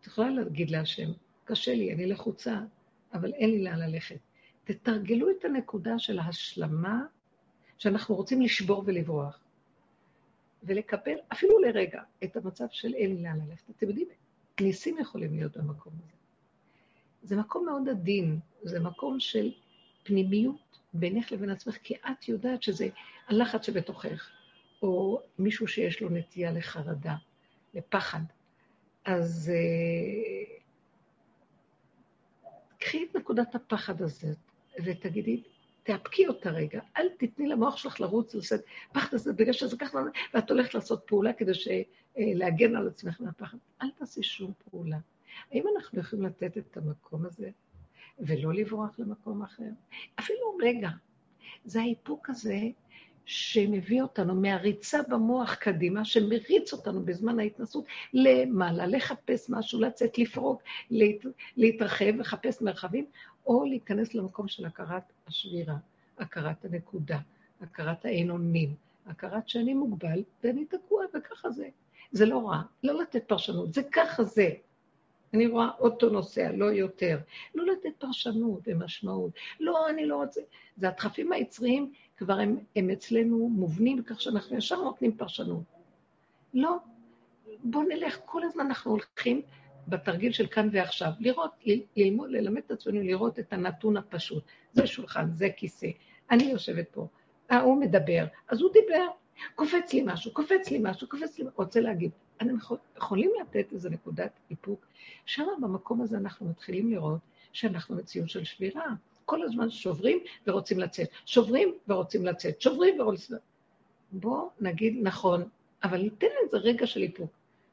[0.00, 1.10] את יכולה להגיד להשם,
[1.44, 2.60] קשה לי, אני לחוצה,
[3.12, 4.18] אבל אין לי לאן ללכת.
[4.64, 7.02] תתרגלו את הנקודה של ההשלמה
[7.78, 9.40] שאנחנו רוצים לשבור ולברוח,
[10.62, 13.70] ולקבל, אפילו לרגע, את המצב של אין לי לאן ללכת.
[13.70, 14.08] אתם יודעים,
[14.60, 16.12] ניסים יכולים להיות במקום הזה.
[17.22, 19.52] זה מקום מאוד עדין, זה מקום של
[20.02, 22.88] פנימיות בינך לבין עצמך, כי את יודעת שזה
[23.28, 24.30] הלחץ שבתוכך,
[24.82, 27.14] או מישהו שיש לו נטייה לחרדה,
[27.74, 28.20] לפחד.
[29.04, 30.50] אז uh,
[32.78, 34.38] קחי את נקודת הפחד הזאת
[34.84, 35.42] ותגידי,
[35.82, 38.60] תאפקי אותה רגע, אל תתני למוח שלך לרוץ ולעשות
[38.92, 39.98] פחד הזה, בגלל שזה ככה,
[40.34, 41.68] ואת הולכת לעשות פעולה כדי ש...
[42.18, 43.58] אה, להגן על עצמך מהפחד.
[43.82, 44.98] אל תעשי שום פעולה.
[45.52, 47.50] האם אנחנו יכולים לתת את המקום הזה
[48.18, 49.70] ולא לברוח למקום אחר?
[50.18, 50.88] אפילו רגע.
[51.64, 52.60] זה האיפוק הזה
[53.26, 61.26] שמביא אותנו מהריצה במוח קדימה, שמריץ אותנו בזמן ההתנסות למעלה, לחפש משהו, לצאת, לפרוק, להת,
[61.56, 63.06] להתרחב, לחפש מרחבים,
[63.46, 65.76] או להיכנס למקום של הכרת השבירה,
[66.18, 67.18] הכרת הנקודה,
[67.60, 68.74] הכרת האין אונים,
[69.06, 71.68] הכרת שאני מוגבל ואני תקוע וככה זה.
[72.12, 74.48] זה לא רע, לא לתת פרשנות, זה ככה זה.
[75.36, 77.18] אני רואה אוטו נוסע, לא יותר.
[77.54, 79.30] לא לתת פרשנות ומשמעות.
[79.60, 80.40] לא, אני לא רוצה.
[80.76, 85.62] זה הדחפים היצריים, כבר הם, הם אצלנו מובנים, כך שאנחנו ישר נותנים פרשנות.
[86.54, 86.76] לא.
[87.64, 89.42] בואו נלך, כל הזמן אנחנו הולכים
[89.88, 91.50] בתרגיל של כאן ועכשיו, לראות,
[91.96, 94.42] ללמוד, ללמד את עצמנו לראות את הנתון הפשוט.
[94.72, 95.88] זה שולחן, זה כיסא,
[96.30, 97.06] אני יושבת פה,
[97.50, 99.06] ההוא מדבר, אז הוא דיבר,
[99.54, 102.10] קופץ לי משהו, קופץ לי משהו, קופץ לי, רוצה להגיד.
[102.40, 104.86] אנחנו יכולים לתת איזו נקודת איפוק,
[105.26, 107.20] שם במקום הזה אנחנו מתחילים לראות
[107.52, 108.86] שאנחנו מציאות של שבירה.
[109.24, 113.36] כל הזמן שוברים ורוצים לצאת, שוברים ורוצים לצאת, שוברים ורוצים...
[113.36, 113.46] לצאת.
[114.12, 115.48] בואו נגיד נכון,
[115.82, 117.30] אבל ניתן לזה רגע של איפוק.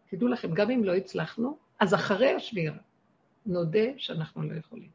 [0.10, 2.78] תדעו לכם, גם אם לא הצלחנו, אז אחרי השבירה,
[3.46, 4.90] נודה שאנחנו לא יכולים,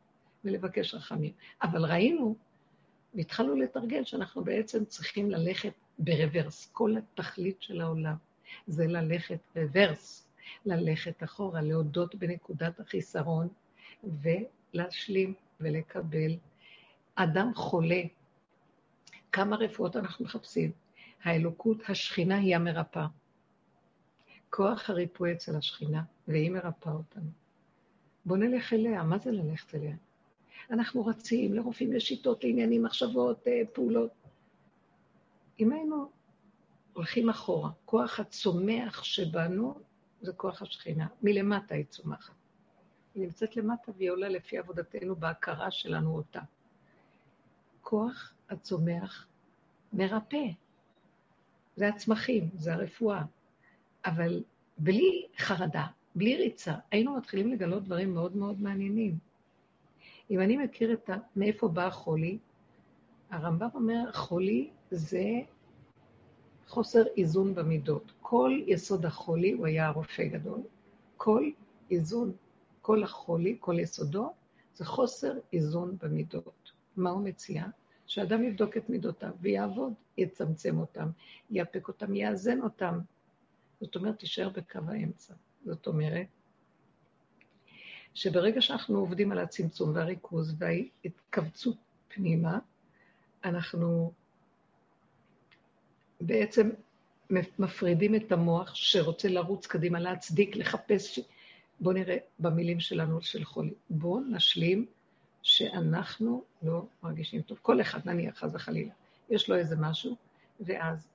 [0.45, 1.33] ולבקש רחמים.
[1.63, 2.37] אבל ראינו,
[3.19, 6.71] והתחלנו לתרגל שאנחנו בעצם צריכים ללכת ברוורס.
[6.73, 8.15] כל התכלית של העולם
[8.67, 10.29] זה ללכת רוורס,
[10.67, 13.49] ללכת אחורה, להודות בנקודת החיסרון,
[14.05, 16.37] ולהשלים ולקבל.
[17.15, 18.03] אדם חולה,
[19.33, 20.73] כמה רפואות אנחנו מחפשים?
[21.23, 23.07] האלוקות, השכינה היא המרפאה.
[24.51, 27.31] כוח הריפוי אצל השכינה, והיא מרפאה אותנו.
[28.25, 29.97] בואו נלך אליה, מה זה ללכת אליה?
[30.71, 34.11] אנחנו רצים לרופאים, לשיטות, לעניינים, מחשבות, אה, פעולות.
[35.61, 36.11] אם היינו
[36.93, 39.75] הולכים אחורה, כוח הצומח שבנו
[40.21, 42.35] זה כוח השכינה, מלמטה היא צומחת.
[43.15, 46.41] היא נמצאת למטה והיא עולה לפי עבודתנו בהכרה שלנו אותה.
[47.81, 49.27] כוח הצומח
[49.93, 50.47] מרפא.
[51.77, 53.23] זה הצמחים, זה הרפואה.
[54.05, 54.43] אבל
[54.79, 59.28] בלי חרדה, בלי ריצה, היינו מתחילים לגלות דברים מאוד מאוד מעניינים.
[60.31, 61.17] אם אני מכיר את ה...
[61.37, 62.39] מאיפה בא החולי,
[63.31, 65.25] הרמב"ם אומר, חולי זה
[66.67, 68.13] חוסר איזון במידות.
[68.21, 70.61] כל יסוד החולי, הוא היה רופא גדול,
[71.17, 71.51] כל
[71.91, 72.33] איזון,
[72.83, 74.33] כל החולי, כל יסודו,
[74.75, 76.73] זה חוסר איזון במידות.
[76.97, 77.65] מה הוא מציע?
[78.07, 81.09] שאדם יבדוק את מידותיו ויעבוד, יצמצם אותם,
[81.51, 82.99] יאפק אותם, יאזן אותם.
[83.81, 85.35] זאת אומרת, תישאר בקו האמצע.
[85.65, 86.27] זאת אומרת,
[88.15, 91.77] שברגע שאנחנו עובדים על הצמצום והריכוז וההתכווצות
[92.09, 92.59] פנימה,
[93.45, 94.13] אנחנו
[96.21, 96.71] בעצם
[97.59, 101.15] מפרידים את המוח שרוצה לרוץ קדימה, להצדיק, לחפש.
[101.15, 101.21] ש...
[101.81, 103.75] בואו נראה במילים שלנו של חולי.
[103.91, 104.87] בואו נשלים
[105.43, 107.59] שאנחנו לא מרגישים טוב.
[107.63, 108.93] כל אחד, נניח, חס וחלילה,
[109.31, 110.17] יש לו איזה משהו,
[110.61, 111.09] ואז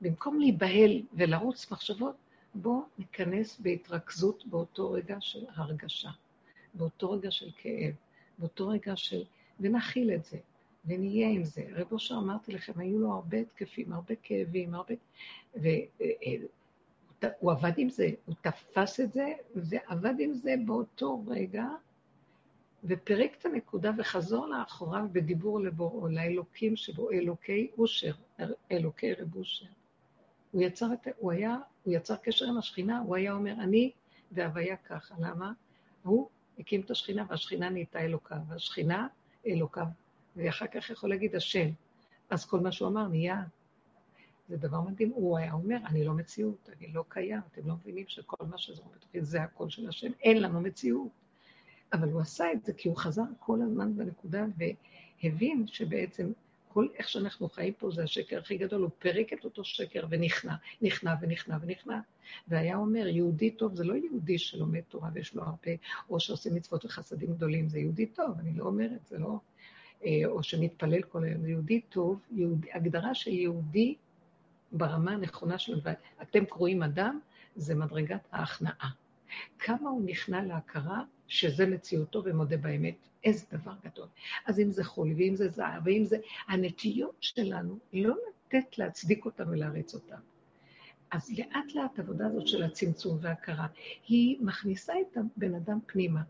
[0.00, 2.16] במקום להיבהל ולרוץ מחשבות,
[2.54, 6.10] בואו ניכנס בהתרכזות באותו רגע של הרגשה,
[6.74, 7.94] באותו רגע של כאב,
[8.38, 9.24] באותו רגע של...
[9.60, 10.38] ונכיל את זה,
[10.84, 11.64] ונהיה עם זה.
[11.72, 14.94] רב אושר, אמרתי לכם, היו לו הרבה התקפים, הרבה כאבים, הרבה...
[15.54, 21.66] והוא עבד עם זה, הוא תפס את זה, ועבד עם זה באותו רגע,
[22.84, 28.12] ופירק את הנקודה וחזור לאחוריו בדיבור לבוראו, לאלוקים שבו, אלוקי אושר,
[28.72, 29.66] אלוקי רב אושר.
[30.54, 33.90] הוא יצר, את, הוא, היה, הוא יצר קשר עם השכינה, הוא היה אומר, אני
[34.32, 35.14] והוויה ככה.
[35.18, 35.52] למה?
[36.02, 36.28] הוא
[36.58, 39.08] הקים את השכינה, והשכינה נהייתה אלוקיו, והשכינה
[39.46, 39.86] אלוקיו,
[40.36, 41.68] ואחר כך יכול להגיד השם.
[42.30, 43.42] אז כל מה שהוא אמר נהיה.
[44.48, 45.10] זה דבר מדהים.
[45.14, 48.88] הוא היה אומר, אני לא מציאות, אני לא קיים, אתם לא מבינים שכל מה שזרום
[48.96, 51.08] בתוכי זה הקול של השם, אין לנו מציאות.
[51.92, 54.44] אבל הוא עשה את זה כי הוא חזר כל הזמן בנקודה
[55.22, 56.32] והבין שבעצם
[56.74, 60.54] כל איך שאנחנו חיים פה זה השקר הכי גדול, הוא פירק את אותו שקר ונכנע,
[60.82, 62.00] נכנע ונכנע ונכנע.
[62.48, 65.70] והיה אומר, יהודי טוב זה לא יהודי שלומד תורה ויש לו הרבה,
[66.10, 69.38] או שעושה מצוות וחסדים גדולים, זה יהודי טוב, אני לא אומרת, זה לא...
[70.04, 73.94] אה, או שמתפלל כל היום, יהודי טוב, יהודי, הגדרה של יהודי
[74.72, 77.20] ברמה הנכונה שלו, ואתם קרואים אדם,
[77.56, 78.90] זה מדרגת ההכנעה.
[79.58, 82.96] כמה הוא נכנע להכרה שזה מציאותו ומודה באמת.
[83.24, 84.06] איזה דבר גדול.
[84.46, 86.16] אז אם זה חול, ואם זה זהב, ואם זה...
[86.48, 88.14] הנטיות שלנו, לא
[88.48, 90.16] לתת להצדיק אותם ולהריץ אותם.
[91.10, 93.66] אז לאט לאט העבודה הזאת של הצמצום וההכרה,
[94.08, 96.22] היא מכניסה את הבן אדם פנימה.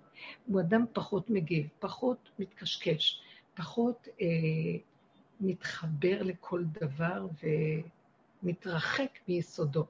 [0.46, 3.22] הוא אדם פחות מגיב, פחות מתקשקש,
[3.54, 4.26] פחות אה,
[5.40, 7.26] מתחבר לכל דבר
[8.42, 9.86] ומתרחק מיסודו.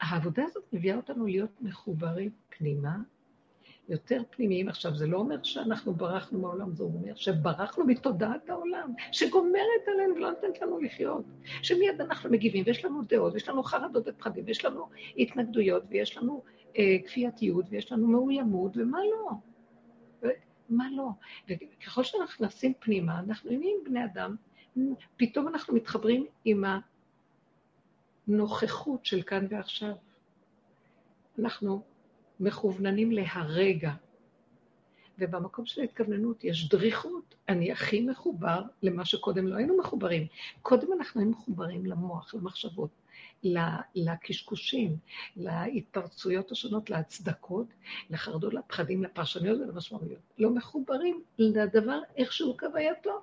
[0.00, 2.96] העבודה הזאת מביאה אותנו להיות מחוברים פנימה,
[3.88, 4.68] יותר פנימיים.
[4.68, 10.30] עכשיו, זה לא אומר שאנחנו ברחנו מהעולם, זה אומר שברחנו מתודעת העולם, שגומרת עלינו ולא
[10.30, 11.24] נותנת לנו לחיות.
[11.62, 14.88] שמיד אנחנו מגיבים, ויש לנו דעות, ויש לנו חרדות ופחדים, ויש לנו
[15.18, 16.42] התנגדויות, ויש לנו
[16.78, 19.30] אה, כפייתיות, ויש לנו מאוימות, ומה לא?
[20.68, 21.08] מה לא?
[21.48, 24.36] וככל שאנחנו נכנסים פנימה, אנחנו נהיים בני אדם,
[25.16, 26.64] פתאום אנחנו מתחברים עם
[28.28, 29.94] הנוכחות של כאן ועכשיו.
[31.38, 31.82] אנחנו
[32.40, 33.92] מכווננים להרגע.
[35.18, 37.34] ובמקום של ההתכווננות יש דריכות.
[37.48, 40.26] אני הכי מחובר למה שקודם לא היינו מחוברים.
[40.62, 42.90] קודם אנחנו היינו מחוברים למוח, למחשבות,
[43.94, 44.96] לקשקושים,
[45.36, 47.66] להתפרצויות השונות, להצדקות,
[48.10, 50.20] לחרדות, לפחדים, לפרשניות ולמשמעויות.
[50.38, 53.20] לא מחוברים לדבר איכשהו כווייתו.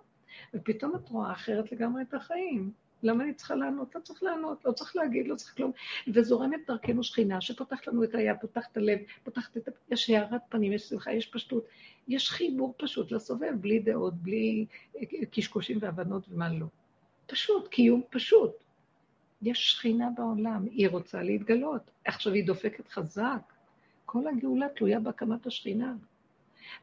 [0.53, 2.71] ופתאום את רואה אחרת לגמרי את החיים.
[3.03, 3.95] למה אני צריכה לענות?
[3.95, 5.71] לא צריך לענות, לא צריך להגיד, לא צריך כלום.
[6.13, 9.69] וזורמת דרכנו שכינה שפותחת לנו את היד, פותחת הלב, פותחת את...
[9.91, 11.65] יש הארת פנים, יש שמחה, יש פשטות.
[12.07, 14.65] יש חיבור פשוט לסובב, בלי דעות, בלי
[15.31, 16.65] קשקושים והבנות ומה לא.
[17.27, 18.51] פשוט, קיום פשוט.
[19.41, 21.81] יש שכינה בעולם, היא רוצה להתגלות.
[22.05, 23.41] עכשיו היא דופקת חזק.
[24.05, 25.93] כל הגאולה תלויה בהקמת השכינה.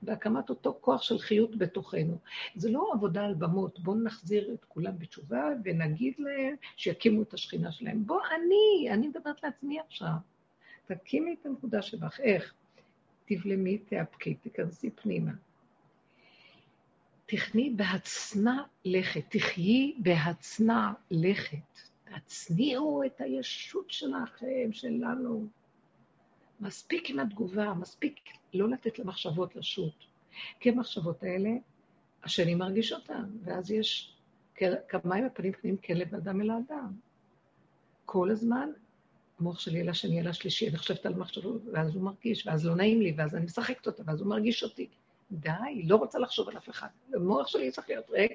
[0.03, 2.18] בהקמת אותו כוח של חיות בתוכנו.
[2.57, 7.72] זה לא עבודה על במות, בואו נחזיר את כולם בתשובה ונגיד להם שיקימו את השכינה
[7.72, 8.07] שלהם.
[8.07, 10.14] בוא, אני, אני מדברת לעצמי עכשיו.
[10.87, 12.20] תקימי את הנקודה שבך.
[12.20, 12.55] איך?
[13.24, 15.33] תבלמי, תאפקי, תיכנסי פנימה.
[17.26, 21.79] תכני בהצנע לכת, תחיי בהצנע לכת.
[22.05, 25.47] תצניעו את הישות שלכם, שלנו.
[26.61, 28.20] מספיק עם התגובה, מספיק
[28.54, 29.94] לא לתת למחשבות לשוט.
[30.61, 31.50] כי המחשבות האלה,
[32.24, 34.16] השני מרגיש אותן, ואז יש
[34.88, 36.92] כמים הפנים פנים כלב אדם אל האדם.
[38.04, 38.70] כל הזמן
[39.40, 42.76] המוח שלי אל השני, אל השלישי, אני חושבת על מחשבות, ואז הוא מרגיש, ואז לא
[42.76, 44.88] נעים לי, ואז אני משחקת אותה, ואז הוא מרגיש אותי.
[45.32, 46.88] די, לא רוצה לחשוב על אף אחד.
[47.14, 48.32] המוח שלי צריך להיות ריק,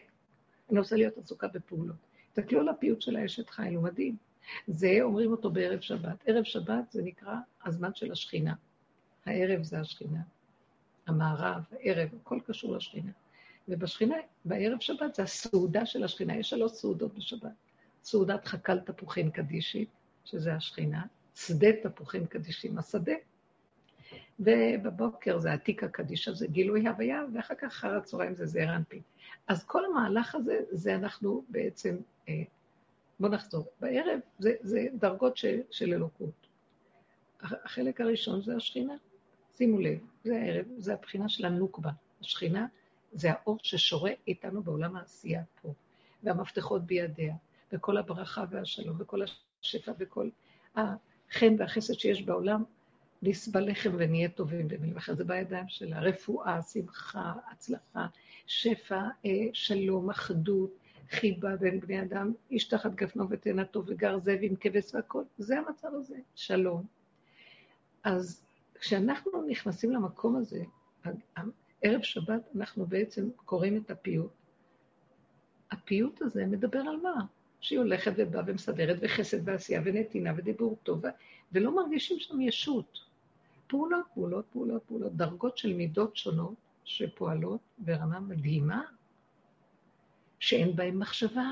[0.71, 1.95] אני רוצה להיות עסוקה בפעולות.
[2.34, 4.15] תסתכלו על הפיוט של האשת חייל, הוא מדהים.
[4.67, 6.24] זה אומרים אותו בערב שבת.
[6.26, 7.36] ערב שבת זה נקרא
[7.66, 8.53] הזמן של השכינה.
[9.26, 10.22] הערב זה השכינה.
[11.07, 13.11] המערב, הערב, הכל קשור לשכינה.
[13.68, 16.38] ובשכינה, בערב שבת זה הסעודה של השכינה.
[16.38, 17.51] יש שלוש סעודות בשבת.
[18.03, 19.89] סעודת חכל תפוחים קדישית,
[20.26, 21.05] שזה השכינה,
[21.36, 23.14] שדה תפוחים קדישים, השדה.
[24.39, 29.01] ובבוקר זה עתיק הקדישה, זה גילוי הוויה, ואחר כך אחר הצהריים זה זעיר אנפין.
[29.47, 31.97] אז כל המהלך הזה, זה אנחנו בעצם
[32.30, 32.43] אה,
[33.20, 33.66] בואו נחזור.
[33.80, 36.47] בערב זה, זה דרגות של, של אלוקות.
[37.44, 38.94] החלק הראשון זה השכינה.
[39.58, 41.91] שימו לב, זה הערב, זה הבחינה של הנוקבה.
[42.22, 42.68] השכינה
[43.12, 45.74] זה האור ששורה איתנו בעולם העשייה פה,
[46.24, 47.36] והמפתחות בידיה,
[47.74, 49.22] וכל הברכה והשלום, וכל
[49.62, 50.30] השפע, וכל
[50.76, 52.64] החן והחסד שיש בעולם,
[53.22, 55.18] נסבל לחם ונהיה טובים במילים אחרות.
[55.18, 56.00] זה בידיים שלה.
[56.00, 58.08] רפואה, שמחה, הצלחה,
[58.48, 60.78] שפע, אה, שלום, אחדות,
[61.10, 65.88] חיבה בין בני אדם, איש תחת גפנו ותאנתו וגר זאב עם כבש והכל, זה המצב
[65.94, 67.03] הזה, שלום.
[68.04, 68.43] אז
[68.80, 70.64] כשאנחנו נכנסים למקום הזה,
[71.82, 74.32] ערב שבת אנחנו בעצם קוראים את הפיוט.
[75.72, 77.26] הפיוט הזה מדבר על מה?
[77.62, 81.01] שהיא הולכת ובאה ומסדרת, וחסד ועשייה ונתינה ודיבור טוב,
[81.51, 82.99] ולא מרגישים שם ישות.
[83.68, 88.82] פעולות, פעולות, פעולות, פעולות, דרגות של מידות שונות שפועלות ברמה מדהימה,
[90.39, 91.47] שאין בהם מחשבה.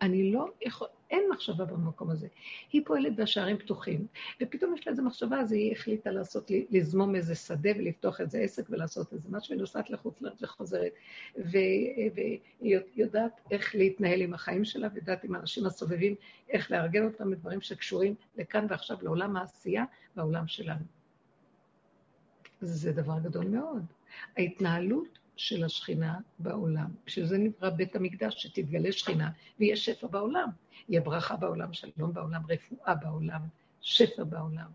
[0.00, 2.28] אני לא יכול, אין מחשבה במקום הזה.
[2.72, 4.06] היא פועלת והשערים פתוחים,
[4.42, 8.64] ופתאום יש לה איזו מחשבה, אז היא החליטה לעשות, לזמום איזה שדה ולפתוח איזה עסק
[8.70, 10.92] ולעשות איזה משהו, היא נוסעת לחוץ לארץ וחוזרת,
[11.36, 16.14] והיא יודעת איך להתנהל עם החיים שלה, ויודעת עם האנשים הסובבים,
[16.48, 19.84] איך לארגן אותם בדברים שקשורים לכאן ועכשיו, לעולם העשייה
[20.16, 20.84] והעולם שלנו.
[22.60, 23.84] זה דבר גדול מאוד.
[24.36, 26.90] ההתנהלות של השכינה בעולם.
[27.06, 30.48] בשביל זה נברא בית המקדש, שתתגלה שכינה ויהיה שפע בעולם.
[30.88, 33.40] יהיה ברכה בעולם, שלום בעולם, רפואה בעולם,
[33.80, 34.70] שפע בעולם.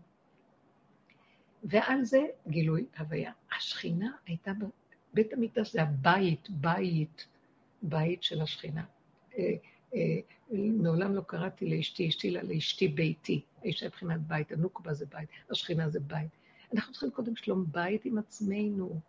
[1.64, 3.32] ועל זה גילוי הוויה.
[3.56, 4.52] השכינה הייתה,
[5.14, 7.26] בית המקדש זה הבית, בית,
[7.82, 8.84] בית של השכינה.
[9.38, 9.54] אה,
[9.94, 10.18] אה,
[10.52, 13.44] מעולם לא קראתי לאשתי אשתי, אלא לאשתי ביתי.
[13.62, 16.30] האישה מבחינת בית, הנוקבה זה בית, השכינה זה בית.
[16.74, 19.00] אנחנו צריכים קודם שלום בית עם עצמנו.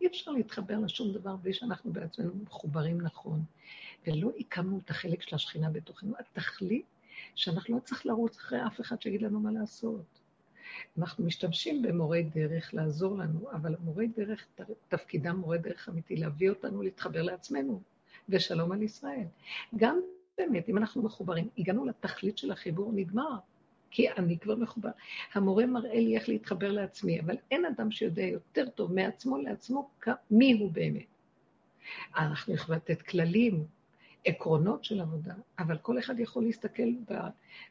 [0.00, 3.42] אי אפשר להתחבר לשום דבר בלי שאנחנו בעצמנו מחוברים נכון.
[4.06, 6.14] ולא הקמנו את החלק של השכינה בתוכנו.
[6.18, 6.86] התכלית
[7.34, 10.20] שאנחנו לא צריך לרוץ אחרי אף אחד שיגיד לנו מה לעשות.
[10.98, 14.46] אנחנו משתמשים במורי דרך לעזור לנו, אבל מורי דרך,
[14.88, 17.80] תפקידם מורי דרך אמיתי, להביא אותנו להתחבר לעצמנו,
[18.28, 19.26] ושלום על ישראל.
[19.76, 20.00] גם
[20.38, 23.38] באמת, אם אנחנו מחוברים, הגענו לתכלית של החיבור, נגמר.
[23.90, 24.90] כי אני כבר מחובר.
[25.34, 29.90] המורה מראה לי איך להתחבר לעצמי, אבל אין אדם שיודע יותר טוב מעצמו לעצמו
[30.30, 31.06] מי הוא באמת.
[32.16, 33.64] אנחנו יכולים לתת כללים,
[34.24, 36.88] עקרונות של עבודה, אבל כל אחד יכול להסתכל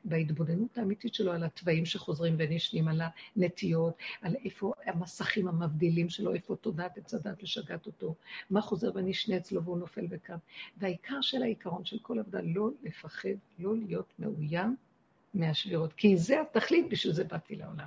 [0.06, 3.02] בהתבוננות האמיתית שלו על התוואים שחוזרים ונשנים, על
[3.36, 8.16] הנטיות, על איפה המסכים המבדילים שלו, איפה תודעת עץ הדת לשגעת אותו,
[8.50, 10.38] מה חוזר ונשנה אצלו והוא נופל וקם.
[10.78, 14.76] והעיקר של העיקרון של כל עבודה, לא לפחד, לא להיות מאוים
[15.34, 17.86] מהשבירות, כי זה התכלית, בשביל זה באתי לעולם.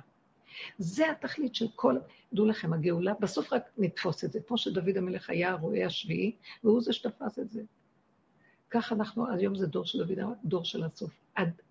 [0.77, 1.97] זה התכלית של כל,
[2.33, 6.81] דעו לכם, הגאולה, בסוף רק נתפוס את זה, כמו שדוד המלך היה הרועה השביעי, והוא
[6.81, 7.61] זה שתפס את זה.
[8.69, 11.11] כך אנחנו, היום זה דור של דוד, דור של הסוף.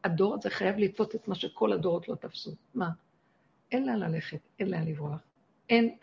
[0.04, 2.54] הדור הזה חייב לתפוס את מה שכל הדורות לא תפסו.
[2.74, 2.90] מה?
[3.72, 5.20] אין לאן ללכת, אין לאן לברוח.
[5.68, 5.96] אין,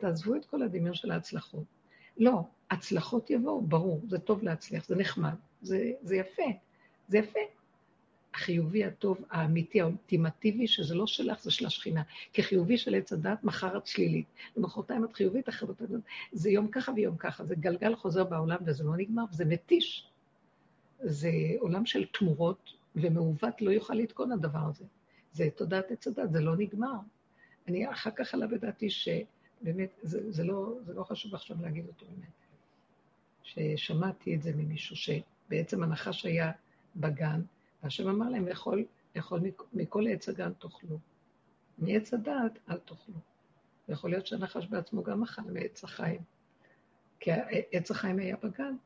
[0.00, 1.64] תעזבו את כל הדמיון של ההצלחות.
[2.18, 2.40] לא,
[2.70, 6.42] הצלחות יבואו, ברור, זה טוב להצליח, זה נחמד, זה, זה יפה,
[7.08, 7.40] זה יפה.
[8.38, 12.02] החיובי, הטוב, האמיתי, האולטימטיבי, שזה לא שלך, זה של השכינה.
[12.32, 14.26] כי חיובי של עץ הדת, מחר את שלילית.
[14.56, 15.88] ומחרתיים את חיובית, אחרת את...
[16.32, 20.08] זה יום ככה ויום ככה, זה גלגל חוזר בעולם וזה לא נגמר, וזה מתיש.
[21.00, 24.84] זה עולם של תמורות, ומעוות לא יוכל לתקון הדבר הזה.
[25.32, 26.98] זה תודעת עץ הדת, זה לא נגמר.
[27.68, 32.06] אני אחר כך עלה בדעתי שבאמת, זה, זה, לא, זה לא חשוב עכשיו להגיד אותו
[32.06, 32.38] באמת.
[33.42, 36.52] ששמעתי את זה ממישהו, שבעצם הנחש היה
[36.96, 37.40] בגן,
[37.82, 38.84] והשם אמר להם, לאכול,
[39.16, 39.40] לאכול
[39.72, 40.98] מכל עץ הגן תאכלו.
[41.78, 43.14] מעץ הדעת אל תאכלו.
[43.88, 46.20] יכול להיות שהנחש בעצמו גם אכל מעץ החיים,
[47.20, 47.30] כי
[47.72, 48.76] עץ החיים היה בגן.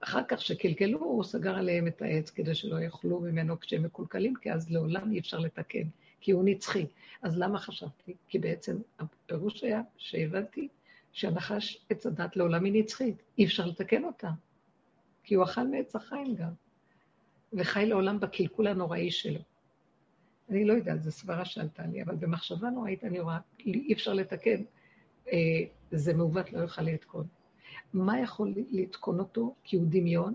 [0.00, 4.52] אחר כך שקלקלו, הוא סגר עליהם את העץ כדי שלא יאכלו ממנו כשהם מקולקלים, כי
[4.52, 5.88] אז לעולם אי אפשר לתקן,
[6.20, 6.86] כי הוא נצחי.
[7.22, 8.14] אז למה חשבתי?
[8.28, 10.68] כי בעצם הפירוש היה שהבנתי
[11.12, 14.30] שהנחש עץ הדת לעולם היא נצחית, אי אפשר לתקן אותה,
[15.24, 16.65] כי הוא אכל מעץ החיים גם.
[17.52, 19.40] וחי לעולם בקלקול הנוראי שלו.
[20.50, 24.62] אני לא יודעת, זו סברה שעלתה לי, אבל במחשבה נוראית אני רואה, אי אפשר לתקן,
[25.32, 25.38] אה,
[25.90, 27.26] זה מעוות, לא יוכל לתקון.
[27.92, 29.54] מה יכול לתקון אותו?
[29.64, 30.34] כי הוא דמיון,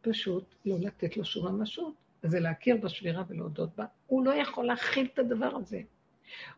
[0.00, 1.94] פשוט לא לתת לו שום ממשות.
[2.22, 3.84] זה להכיר בשבירה ולהודות בה.
[4.06, 5.80] הוא לא יכול להכיל את הדבר הזה.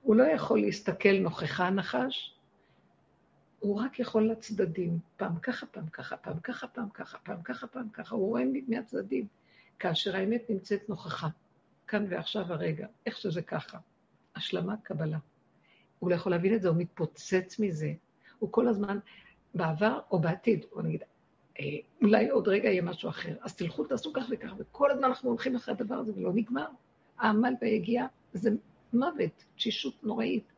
[0.03, 2.37] הוא לא יכול להסתכל נוכחה הנחש,
[3.61, 7.89] הוא רק יכול לצדדים, פעם ככה, פעם ככה, פעם ככה, פעם ככה, פעם ככה, פעם
[7.89, 9.27] ככה, הוא רואה מהצדדים.
[9.79, 11.29] כאשר האמת נמצאת נוכחה,
[11.87, 13.79] כאן ועכשיו הרגע, איך שזה ככה.
[14.37, 15.19] השלמה, קבלה.
[15.99, 17.93] הוא לא יכול להבין את זה, הוא מתפוצץ מזה.
[18.39, 18.99] הוא כל הזמן,
[19.55, 21.03] בעבר או בעתיד, או נגיד,
[21.61, 21.65] אה,
[22.03, 23.37] אולי עוד רגע יהיה משהו אחר.
[23.41, 26.67] אז תלכו, תעשו כך וכך, וכל הזמן אנחנו הולכים אחרי הדבר הזה ולא נגמר.
[27.19, 28.51] העמל והיגיעה זה
[28.93, 30.53] מוות, תשישות נוראית.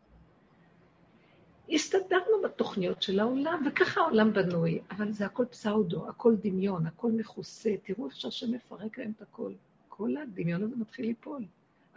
[1.73, 7.75] הסתדרנו בתוכניות של העולם, וככה העולם בנוי, אבל זה הכל פסאודו, הכל דמיון, הכל מכוסה.
[7.83, 9.53] תראו איך שהשם מפרק להם את הכל.
[9.89, 11.45] כל הדמיון הזה מתחיל ליפול.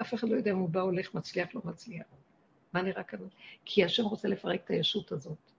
[0.02, 2.06] אף אחד לא יודע אם הוא בא, הולך, מצליח, לא מצליח.
[2.74, 3.20] מה נראה כאן?
[3.66, 5.52] כי השם רוצה לפרק את הישות הזאת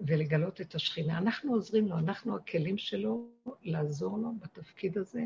[0.00, 1.18] ולגלות את השכינה.
[1.18, 3.26] אנחנו עוזרים לו, אנחנו הכלים שלו
[3.62, 5.24] לעזור לו בתפקיד הזה,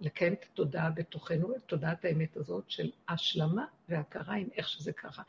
[0.00, 5.22] לקיים את התודעה בתוכנו, את תודעת האמת הזאת של השלמה והכרה עם איך שזה ככה.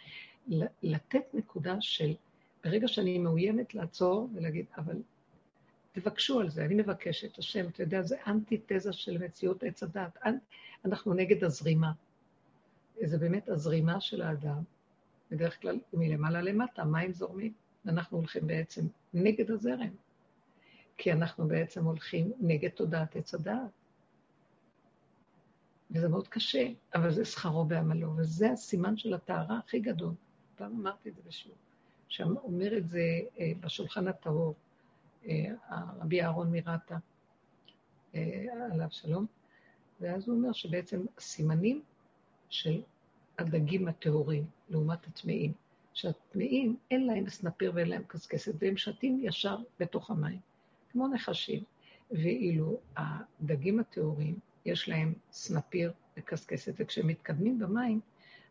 [0.84, 2.14] לתת נקודה של,
[2.64, 5.02] ברגע שאני מאוימת לעצור ולהגיד, אבל
[5.92, 10.18] תבקשו על זה, אני מבקשת, השם, אתה יודע, זה אנטי-תזה של מציאות עץ הדת.
[10.86, 11.92] אנחנו נגד הזרימה.
[13.04, 14.64] זה באמת הזרימה של האדם,
[15.32, 17.54] בדרך כלל מלמעלה למטה, מים זורמים,
[17.86, 18.82] ואנחנו הולכים בעצם
[19.14, 19.96] נגד הזרם,
[20.98, 23.72] כי אנחנו בעצם הולכים נגד תודעת עץ הדעת.
[25.92, 30.14] וזה מאוד קשה, אבל זה שכרו בעמלו, וזה הסימן של הטהרה הכי גדול.
[30.56, 31.58] פעם אמרתי את זה בשיעור,
[32.08, 34.56] שאומר את זה אה, בשולחן הטהור,
[35.26, 35.46] אה,
[36.02, 36.98] רבי אהרון מרטה,
[38.16, 39.26] אה, עליו שלום,
[40.02, 41.82] ואז הוא אומר שבעצם הסימנים
[42.50, 42.82] של
[43.40, 45.54] הדגים הטהורים לעומת הטמאים,
[45.94, 50.40] שהטמאים אין להם סנפיר ואין להם קשקשת, והם שתים ישר בתוך המים,
[50.92, 51.64] כמו נחשים.
[52.12, 58.00] ואילו הדגים הטהורים, יש להם סנפיר וקשקשת, וכשהם מתקדמים במים,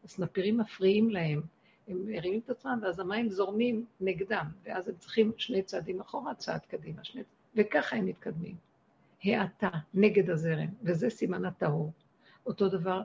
[0.04, 1.42] הסנפירים מפריעים להם,
[1.88, 6.60] הם מרימים את עצמם, ואז המים זורמים נגדם, ואז הם צריכים שני צעדים אחורה, צעד
[6.60, 7.22] קדימה, שני...
[7.56, 8.56] וככה הם מתקדמים.
[9.24, 11.92] האטה, נגד הזרם, וזה סימן הטהור.
[12.46, 13.02] אותו דבר,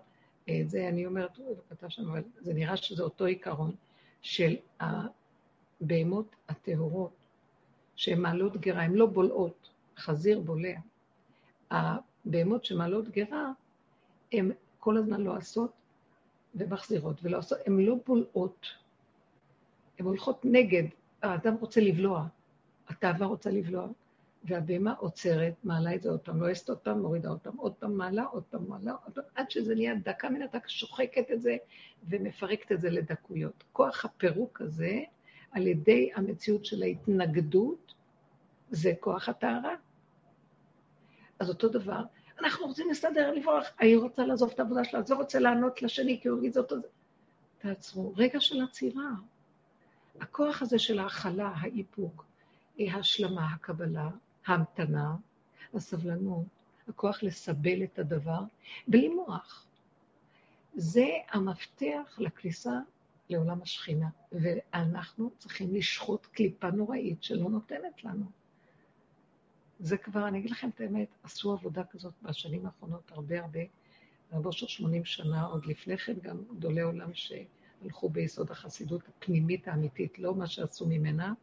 [0.50, 3.76] אה, זה אני אומרת, הוא כתב שם, אבל זה נראה שזה אותו עיקרון
[4.22, 7.12] של הבהמות הטהורות,
[7.96, 10.80] שהן מעלות גרה, הן לא בולעות, חזיר בולע.
[11.72, 13.52] הבהמות שמעלות גרה,
[14.32, 15.72] הן כל הזמן לא עשות
[16.58, 18.68] ומחזירות, ולא עושות, הן לא בולעות,
[20.00, 20.84] הן הולכות נגד,
[21.22, 22.28] האדם רוצה לבלוע,
[22.88, 23.88] התאווה רוצה לבלוע,
[24.44, 27.98] והבהמה עוצרת, מעלה את זה עוד פעם, לועסת עוד פעם, מורידה עוד פעם, עוד פעם
[27.98, 31.58] מעלה, עוד פעם מעלה, עוד פעם, עד שזה נהיה דקה מן הדקה, שוחקת את זה
[32.10, 33.64] ומפרקת את זה לדקויות.
[33.74, 35.00] כוח הפירוק הזה,
[35.52, 37.94] על ידי המציאות של ההתנגדות,
[38.70, 39.76] זה כוח הטהרה.
[41.40, 42.02] אז אותו דבר,
[42.40, 46.28] אנחנו רוצים לסדר, לברוח, היא רוצה לעזוב את העבודה שלה, זה רוצה לענות לשני, כי
[46.28, 46.74] הוא יגיד זאת...
[47.58, 49.10] תעצרו, רגע של עצירה.
[50.22, 52.26] הכוח הזה של ההכלה, האיפוק,
[52.80, 54.10] ההשלמה, הקבלה,
[54.46, 55.16] ההמתנה,
[55.74, 56.46] הסבלנות,
[56.88, 58.40] הכוח לסבל את הדבר,
[58.88, 59.66] בלי מוח.
[60.76, 62.80] זה המפתח לכניסה
[63.30, 68.26] לעולם השכינה, ואנחנו צריכים לשחוט קליפה נוראית שלא נותנת לנו.
[69.80, 73.60] זה כבר, אני אגיד לכם את האמת, עשו עבודה כזאת בשנים האחרונות הרבה הרבה,
[74.52, 80.36] של 80 שנה, עוד לפני כן גם גדולי עולם שהלכו ביסוד החסידות הפנימית האמיתית, לא
[80.36, 81.34] מה שעשו ממנה,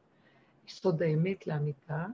[0.68, 2.06] יסוד האמת לאמיתה.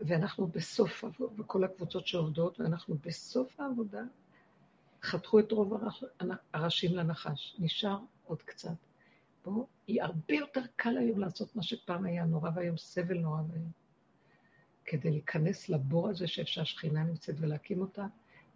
[0.00, 1.04] ואנחנו בסוף,
[1.38, 4.02] וכל הקבוצות שעובדות, ואנחנו בסוף העבודה
[5.02, 5.72] חתכו את רוב
[6.54, 8.76] הראשים לנחש, נשאר עוד קצת.
[9.44, 13.87] בואו, היא הרבה יותר קל היום לעשות מה שפעם היה נורא ואיום, סבל נורא ואיום.
[14.90, 18.06] כדי להיכנס לבור הזה שאיפה שהשכינה נמצאת ולהקים אותה,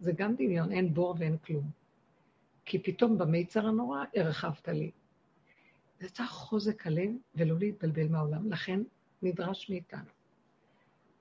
[0.00, 1.70] זה גם דמיון, אין בור ואין כלום.
[2.64, 4.90] כי פתאום במיצר הנורא הרחבת לי.
[6.00, 8.80] זה צריך חוזק הלב ולא להתבלבל מהעולם, לכן
[9.22, 10.10] נדרש מאיתנו.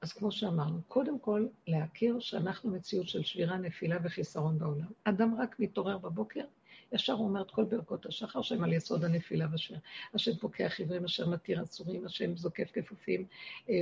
[0.02, 4.92] אז כמו שאמרנו, קודם כל להכיר שאנחנו מציאות של שבירה, נפילה וחיסרון בעולם.
[5.04, 6.44] אדם רק מתעורר בבוקר,
[6.92, 9.82] ישר הוא אומר את כל ברכות השחר שהם על יסוד הנפילה והשבירה.
[10.14, 13.26] השם פוקח עיוורים, אשר מתיר עצורים, השם זוקף כפופים.
[13.70, 13.76] אה,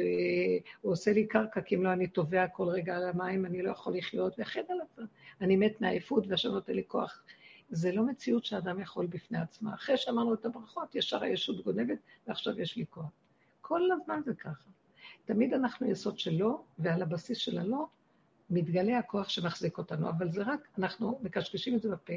[0.81, 3.71] הוא עושה לי קרקע, כי אם לא אני טובע כל רגע על המים, אני לא
[3.71, 5.07] יכול לחיות, ואחד עליו.
[5.41, 7.23] אני מת מעייפות, והשם נותן לי כוח.
[7.69, 9.73] זה לא מציאות שאדם יכול בפני עצמה.
[9.73, 11.97] אחרי שאמרנו את הברכות, ישר הישות גונבת,
[12.27, 13.05] ועכשיו יש לי כוח.
[13.61, 14.69] כל הזמן זה ככה.
[15.25, 17.85] תמיד אנחנו יסוד שלו, ועל הבסיס של הלא
[18.49, 22.13] מתגלה הכוח שמחזיק אותנו, אבל זה רק, אנחנו מקשקשים את זה בפה,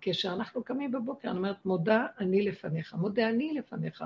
[0.00, 4.04] כשאנחנו קמים בבוקר, אני אומרת, מודה אני לפניך, מודה אני לפניך.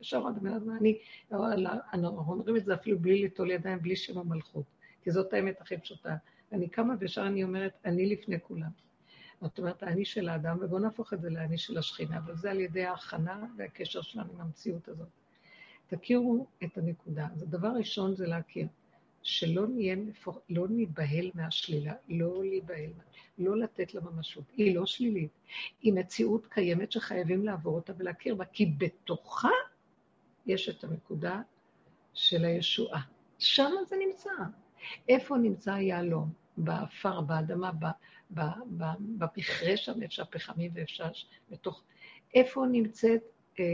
[0.00, 0.98] ישר עוד אומרת, אני,
[1.92, 4.64] אנחנו אומרים את זה אפילו בלי ליטול ידיים, בלי שם המלכות,
[5.02, 6.16] כי זאת האמת הכי פשוטה.
[6.52, 8.70] אני קמה וישר אני אומרת, אני לפני כולם.
[9.40, 12.84] זאת אומרת, האני של האדם, ובואו נהפוך את זה לאני של השכינה, וזה על ידי
[12.84, 15.08] ההכנה והקשר שלנו עם המציאות הזאת.
[15.86, 17.28] תכירו את הנקודה.
[17.34, 18.66] אז הדבר הראשון זה להכיר,
[19.26, 19.96] שלא נהיה,
[20.50, 22.90] לא ניבהל מהשלילה, לא להיבהל,
[23.38, 24.44] לא לתת לה ממשות.
[24.56, 25.30] היא לא שלילית,
[25.82, 29.50] היא מציאות קיימת שחייבים לעבור אותה ולהכיר בה, כי בתוכה
[30.46, 31.42] יש את הנקודה
[32.14, 33.00] של הישועה.
[33.38, 34.30] שם זה נמצא.
[35.08, 36.32] איפה נמצא היהלום?
[36.56, 37.70] באפר, באדמה,
[39.18, 41.08] במכרה שם, אפשר פחמים ואפשר
[41.50, 41.82] בתוך...
[42.34, 43.22] איפה נמצאת,
[43.58, 43.64] אה,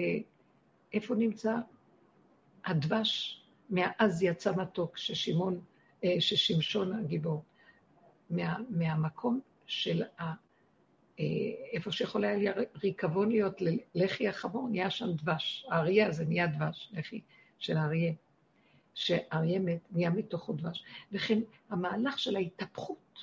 [0.92, 1.57] איפה נמצא
[2.64, 3.41] הדבש,
[3.73, 5.61] מאז יצא מתוק, ששמעון,
[6.05, 7.45] אה, ששמשון הגיבור,
[8.31, 10.33] מה, מהמקום של ה...
[11.20, 11.25] אה,
[11.73, 12.53] איפה שיכול היה
[12.83, 13.62] ריקבון להיות
[13.95, 15.66] ללחי החמור, נהיה שם דבש.
[15.70, 17.20] האריה הזה נהיה דבש, לחי
[17.59, 18.12] של האריה.
[18.95, 20.85] שאריה מת, נהיה מתוכו דבש.
[21.12, 21.39] וכן
[21.70, 23.18] המהלך של ההתהפכות,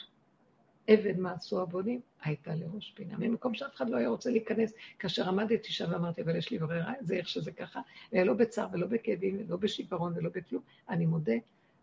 [0.93, 3.17] אבן מעשו הבונים, הייתה לראש פינה.
[3.17, 4.73] ממקום שאף אחד לא היה רוצה להיכנס.
[4.99, 7.81] כאשר עמדתי שם ואמרתי, אבל יש לי ברירה, זה איך שזה ככה,
[8.13, 11.33] ולא בצער ולא בכאבים ולא בשיפרון ולא בכלום, אני מודה,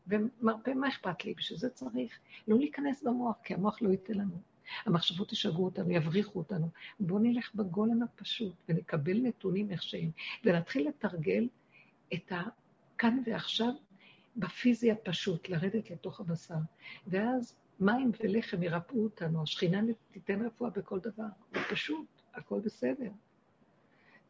[0.07, 4.41] ומרפא מה אכפת לי, בשביל זה צריך לא להיכנס במוח, כי המוח לא ייתן לנו.
[4.85, 6.69] המחשבות ישגעו אותנו, יבריחו אותנו.
[7.01, 10.11] בואו נלך בגולם הפשוט ונקבל נתונים איך שהם,
[10.45, 11.49] ונתחיל לתרגל
[12.15, 13.73] את הכאן ועכשיו
[14.37, 16.55] בפיזי הפשוט, לרדת לתוך הבשר.
[17.07, 21.27] ואז מים ולחם ירפאו אותנו, השכינה תיתן רפואה בכל דבר.
[21.53, 23.11] זה פשוט, הכל בסדר.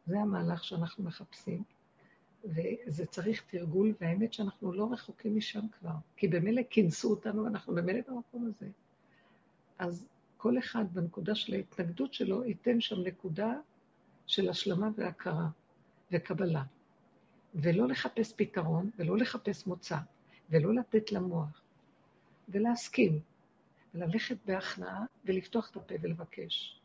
[0.05, 1.63] זה המהלך שאנחנו מחפשים,
[2.45, 7.99] וזה צריך תרגול, והאמת שאנחנו לא רחוקים משם כבר, כי במילא כינסו אותנו ואנחנו במילא
[8.07, 8.67] במקום הזה.
[9.79, 13.53] אז כל אחד בנקודה של ההתנגדות שלו ייתן שם נקודה
[14.27, 15.47] של השלמה והכרה
[16.11, 16.63] וקבלה.
[17.55, 19.97] ולא לחפש פתרון, ולא לחפש מוצא,
[20.49, 21.61] ולא לתת למוח,
[22.49, 23.19] ולהסכים.
[23.97, 26.81] ללכת בהכנעה ולפתוח את הפה ולבקש.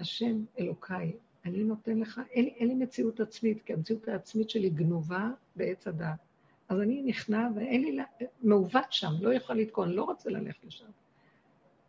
[0.00, 1.12] השם אלוקיי,
[1.44, 6.18] אני נותן לך, אין, אין לי מציאות עצמית, כי המציאות העצמית שלי גנובה בעץ הדעת.
[6.68, 7.98] אז אני נכנע ואין לי,
[8.42, 10.90] מעוות שם, לא יכול לתקון, לא רוצה ללכת לשם.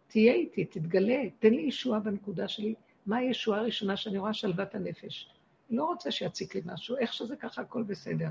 [0.07, 2.75] תהיה איתי, תתגלה, תן לי ישועה בנקודה שלי.
[3.05, 4.33] מה הישועה הראשונה שאני רואה?
[4.33, 5.29] שלוות הנפש.
[5.69, 8.29] לא רוצה שיציק לי משהו, איך שזה ככה, הכל בסדר.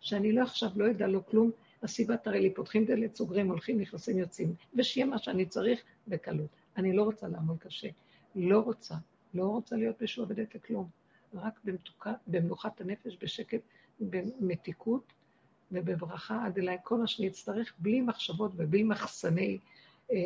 [0.00, 1.50] שאני לא עכשיו לא אדע לו כלום,
[1.82, 6.46] הסיבה תראה לי, פותחים דלת, סוגרים, הולכים, נכנסים, יוצאים, ושיהיה מה שאני צריך בקלות.
[6.76, 7.88] אני לא רוצה לעמוד קשה.
[8.34, 8.94] לא רוצה.
[9.34, 10.88] לא רוצה להיות משועבדת לכלום.
[11.34, 13.60] רק במתוקה, במנוחת הנפש, בשקט,
[14.00, 15.12] במתיקות
[15.72, 19.58] ובברכה עד אליי כל מה שאני אצטרך, בלי מחשבות ובלי מחסני,
[20.12, 20.16] אה,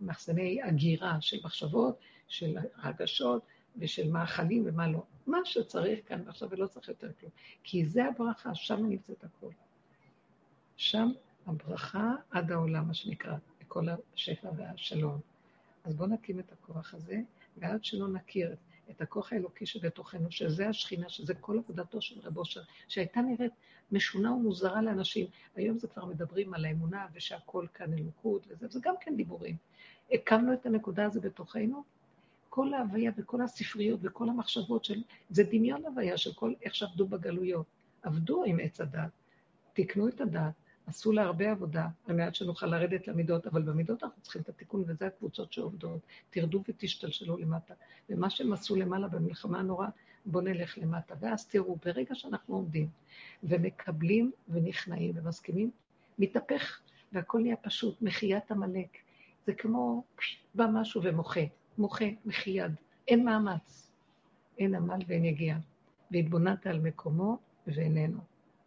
[0.00, 3.42] מחסני הגירה של מחשבות, של רגשות
[3.76, 5.02] ושל מאכלים ומה לא.
[5.26, 7.32] מה שצריך כאן עכשיו ולא צריך יותר כלום.
[7.62, 9.52] כי זה הברכה, שם נמצאת הכול.
[10.80, 11.10] שם
[11.46, 15.20] הברכה עד העולם, מה שנקרא, לכל השפע והשלום.
[15.84, 17.20] אז בואו נקים את הכוח הזה,
[17.56, 18.56] ועד שלא נכיר
[18.90, 23.52] את הכוח האלוקי שבתוכנו, שזה השכינה, שזה כל עבודתו של רב אושר, שהייתה נראית
[23.92, 25.26] משונה ומוזרה לאנשים.
[25.56, 29.56] היום זה כבר מדברים על האמונה ושהכול כאן אלוקות וזה, זה גם כן דיבורים.
[30.12, 31.84] הקמנו את הנקודה הזו בתוכנו,
[32.48, 35.02] כל ההוויה וכל הספריות וכל המחשבות של...
[35.30, 37.66] זה דמיון הוויה של כל איך שעבדו בגלויות.
[38.02, 39.10] עבדו עם עץ הדת,
[39.72, 40.59] תיקנו את הדת,
[40.90, 44.84] עשו לה הרבה עבודה על מנת שנוכל לרדת למידות, אבל במידות אנחנו צריכים את התיקון,
[44.86, 46.00] וזה הקבוצות שעובדות.
[46.30, 47.74] תרדו ותשתלשלו למטה.
[48.10, 49.88] ומה שהם עשו למעלה במלחמה הנוראה,
[50.26, 51.14] בואו נלך למטה.
[51.20, 52.88] ואז תראו, ברגע שאנחנו עומדים
[53.42, 55.70] ומקבלים ונכנעים ומסכימים,
[56.18, 56.80] מתהפך
[57.12, 58.96] והכל נהיה פשוט, מחיית עמלק.
[59.46, 60.04] זה כמו,
[60.54, 61.40] בא משהו ומוחה,
[61.78, 62.72] מוחה, מחייד.
[63.08, 63.90] אין מאמץ,
[64.58, 65.58] אין עמל ואין יגיעה.
[66.10, 68.20] והתבוננת על מקומו ואיננו.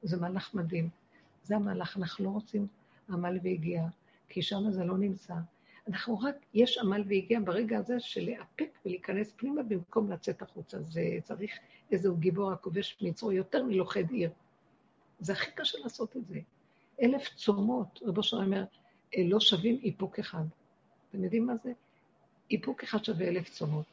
[0.03, 1.02] זה מהלך מדהים.
[1.43, 2.67] זה המהלך, אנחנו לא רוצים
[3.09, 3.87] עמל והגיעה,
[4.29, 5.33] כי שם זה לא נמצא.
[5.87, 10.81] אנחנו רק, יש עמל והגיע ברגע הזה של לאפק ולהיכנס פנימה במקום לצאת החוצה.
[10.81, 11.51] זה צריך
[11.91, 14.29] איזהו גיבור הכובש מצרו יותר מלוכד עיר.
[15.19, 16.39] זה הכי קשה לעשות את זה.
[17.01, 18.63] אלף צומות, רבו שלום אומר,
[19.17, 20.43] אה, לא שווים איפוק אחד.
[21.09, 21.71] אתם יודעים מה זה?
[22.51, 23.85] איפוק אחד שווה אלף צומות.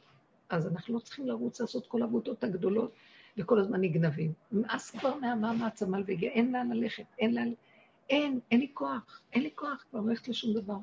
[0.49, 2.93] אז אנחנו לא צריכים לרוץ לעשות כל העבודות הגדולות
[3.37, 4.33] וכל הזמן נגנבים.
[4.51, 7.53] נמאס כבר מהמאמץ, עמל והגיע, אין לאן ללכת, אין לאן...
[8.09, 10.77] אין, אין לי כוח, אין לי כוח כבר ללכת לשום דבר.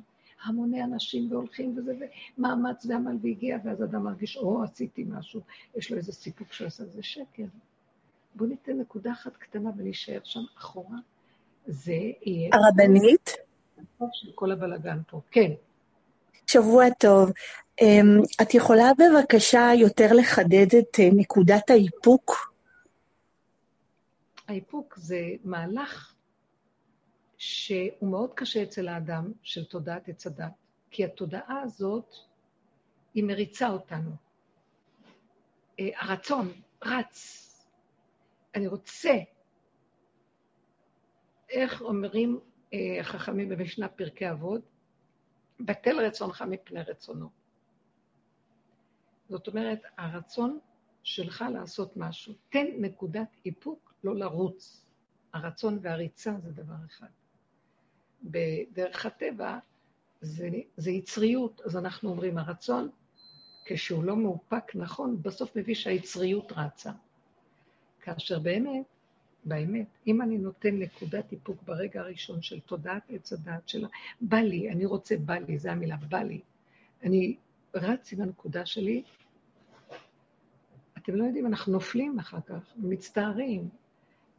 [0.44, 1.92] המוני אנשים והולכים וזה,
[2.38, 5.40] ומאמץ ועמל והגיע, ואז אדם מרגיש, או, עשיתי משהו,
[5.76, 7.44] יש לו איזה סיפוק שעשה, זה שקר.
[8.34, 10.98] בואו ניתן נקודה אחת קטנה ונשאר שם אחורה.
[11.66, 12.50] זה יהיה...
[12.52, 13.30] הרבנית?
[14.12, 15.20] של כל הבלגן פה.
[15.30, 15.50] כן.
[16.46, 17.32] שבוע טוב.
[17.80, 22.54] אמ, את יכולה בבקשה יותר לחדד את אה, נקודת האיפוק?
[24.48, 26.14] האיפוק זה מהלך
[27.36, 30.52] שהוא מאוד קשה אצל האדם, של תודעת עץ הדת,
[30.90, 32.14] כי התודעה הזאת,
[33.14, 34.10] היא מריצה אותנו.
[35.80, 36.52] אה, הרצון
[36.84, 37.44] רץ.
[38.54, 39.12] אני רוצה.
[41.50, 42.40] איך אומרים
[42.72, 44.62] אה, החכמים במשנה פרקי אבות?
[45.60, 47.28] בטל רצונך מפני רצונו.
[49.28, 50.58] זאת אומרת, הרצון
[51.02, 52.34] שלך לעשות משהו.
[52.48, 54.84] תן נקודת איפוק, לא לרוץ.
[55.32, 57.06] הרצון והריצה זה דבר אחד.
[58.22, 59.58] בדרך הטבע
[60.20, 62.90] זה, זה יצריות, אז אנחנו אומרים, הרצון,
[63.64, 66.92] כשהוא לא מאופק נכון, בסוף מביא שהיצריות רצה.
[68.00, 68.86] כאשר באמת,
[69.44, 73.88] באמת, אם אני נותן נקודת איפוק ברגע הראשון של תודעת עץ הדעת שלה,
[74.20, 76.40] בא לי, אני רוצה, בא לי, זו המילה, בא לי.
[77.02, 77.36] אני
[77.74, 79.02] רץ עם הנקודה שלי,
[80.98, 83.68] אתם לא יודעים, אנחנו נופלים אחר כך, מצטערים,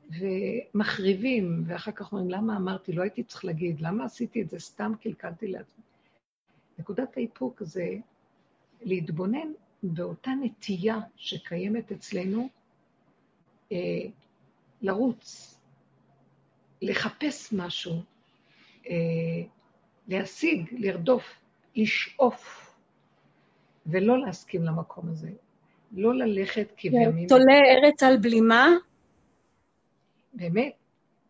[0.09, 4.91] ומחריבים, ואחר כך אומרים, למה אמרתי, לא הייתי צריך להגיד, למה עשיתי את זה, סתם
[5.01, 5.83] קלקלתי לעצמי.
[6.79, 7.95] נקודת האיפוק זה
[8.81, 9.51] להתבונן
[9.83, 12.49] באותה נטייה שקיימת אצלנו,
[13.71, 13.77] אה,
[14.81, 15.55] לרוץ,
[16.81, 18.01] לחפש משהו,
[18.87, 18.95] אה,
[20.07, 21.41] להשיג, לרדוף,
[21.75, 22.68] לשאוף,
[23.91, 25.29] ולא להסכים למקום הזה.
[25.91, 27.27] לא ללכת כבימים...
[27.27, 28.67] תולה ארץ על בלימה?
[30.33, 30.73] באמת,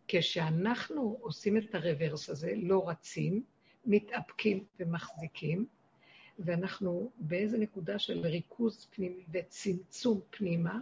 [0.08, 3.42] כשאנחנו עושים את הרוורס הזה, לא רצים,
[3.86, 5.66] מתאפקים ומחזיקים,
[6.38, 10.78] ואנחנו באיזה נקודה של ריכוז פנימי וצמצום פנימה,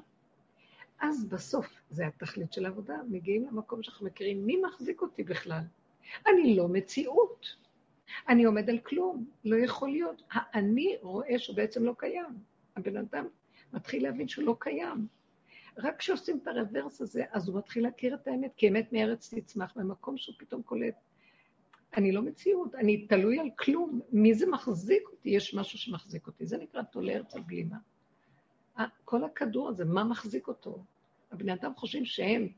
[1.00, 5.62] אז בסוף, זה התכלית של העבודה, מגיעים למקום שאנחנו מכירים מי מחזיק אותי בכלל.
[6.26, 7.46] אני לא מציאות.
[8.28, 10.22] אני עומד על כלום, לא יכול להיות.
[10.30, 12.38] האני רואה שהוא בעצם לא קיים.
[12.76, 13.26] הבן אדם
[13.72, 15.06] מתחיל להבין שהוא לא קיים.
[15.78, 19.72] רק כשעושים את הרוורס הזה, אז הוא מתחיל להכיר את האמת, כי אמת מארץ תצמח,
[19.76, 20.94] במקום שהוא פתאום קולט.
[21.96, 24.00] אני לא מציאות, אני תלוי על כלום.
[24.12, 25.30] מי זה מחזיק אותי?
[25.30, 26.46] יש משהו שמחזיק אותי.
[26.46, 27.76] זה נקרא תולה ארץ על בלימה.
[29.04, 30.84] כל הכדור הזה, מה מחזיק אותו?
[31.32, 32.48] הבני אדם חושבים שהם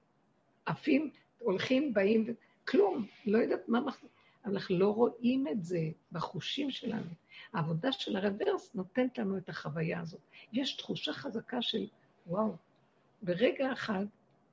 [0.66, 2.34] עפים, הולכים, באים,
[2.68, 4.10] כלום, לא יודעת מה מחזיק.
[4.44, 5.80] אנחנו לא רואים את זה
[6.12, 7.10] בחושים שלנו.
[7.52, 10.20] העבודה של הרוורס נותנת לנו את החוויה הזאת.
[10.52, 11.86] יש תחושה חזקה של,
[12.26, 12.56] וואו,
[13.22, 14.04] ברגע אחד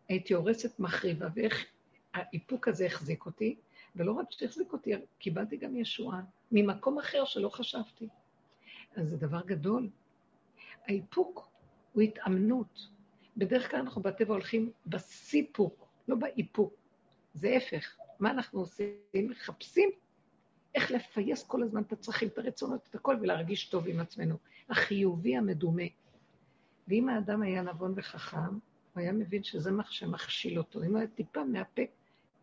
[0.09, 1.65] הייתי הורסת מחריבה, ואיך
[2.13, 3.55] האיפוק הזה החזיק אותי,
[3.95, 8.07] ולא רק שהחזיק אותי, קיבלתי גם ישועה ממקום אחר שלא חשבתי.
[8.95, 9.89] אז זה דבר גדול.
[10.85, 11.49] האיפוק
[11.93, 12.87] הוא התאמנות.
[13.37, 16.73] בדרך כלל אנחנו בטבע הולכים בסיפוק, לא באיפוק.
[17.33, 17.97] זה הפך.
[18.19, 18.93] מה אנחנו עושים?
[19.13, 19.89] מחפשים
[20.75, 24.37] איך לפייס כל הזמן את הצרכים, את הרצונות, את הכל, ולהרגיש טוב עם עצמנו.
[24.69, 25.83] החיובי המדומה.
[26.87, 28.53] ואם האדם היה נבון וחכם,
[28.93, 30.83] הוא היה מבין שזה מה שמכשיל אותו.
[30.83, 31.89] אם הוא היה טיפה מאפק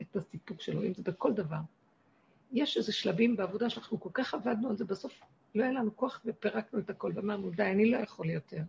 [0.03, 1.61] את הסיפוק שלו, אם זה בכל דבר.
[2.53, 5.21] יש איזה שלבים בעבודה שאנחנו כל כך עבדנו על זה, בסוף
[5.55, 8.63] לא היה לנו כוח ופירקנו את הכל, ואמרנו, די, אני לא יכול יותר.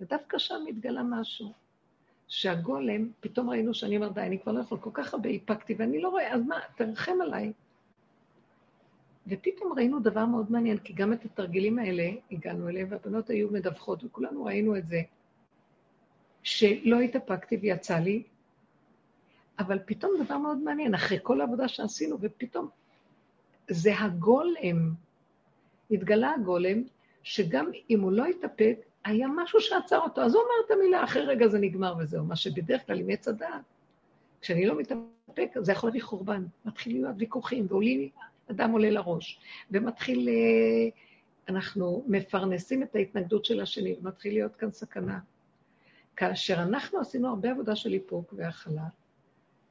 [0.00, 1.52] ודווקא שם התגלה משהו.
[2.28, 6.00] שהגולם, פתאום ראינו שאני אומר, די, אני כבר לא יכול, כל כך הרבה איפקתי, ואני
[6.00, 7.52] לא רואה, אז מה, תרחם עליי.
[9.26, 14.04] ופתאום ראינו דבר מאוד מעניין, כי גם את התרגילים האלה הגענו אליהם, והבנות היו מדווחות,
[14.04, 15.02] וכולנו ראינו את זה,
[16.42, 18.22] שלא התאפקתי ויצא לי,
[19.58, 22.68] אבל פתאום דבר מאוד מעניין, אחרי כל העבודה שעשינו, ופתאום
[23.68, 24.94] זה הגולם,
[25.90, 26.82] התגלה הגולם,
[27.22, 31.22] שגם אם הוא לא התאפק, היה משהו שעצר אותו, אז הוא אומר את המילה, אחרי
[31.22, 33.62] רגע זה נגמר וזהו, מה שבדרך כלל עם עץ הדעת,
[34.40, 38.08] כשאני לא מתאפק, זה יכול להביא חורבן, מתחילים להיות ויכוחים, ועולים,
[38.50, 40.88] אדם עולה לראש, ומתחיל, אה,
[41.48, 45.18] אנחנו מפרנסים את ההתנגדות של השני, ומתחיל להיות כאן סכנה.
[46.16, 48.84] כאשר אנחנו עשינו הרבה עבודה של איפוק והכלה,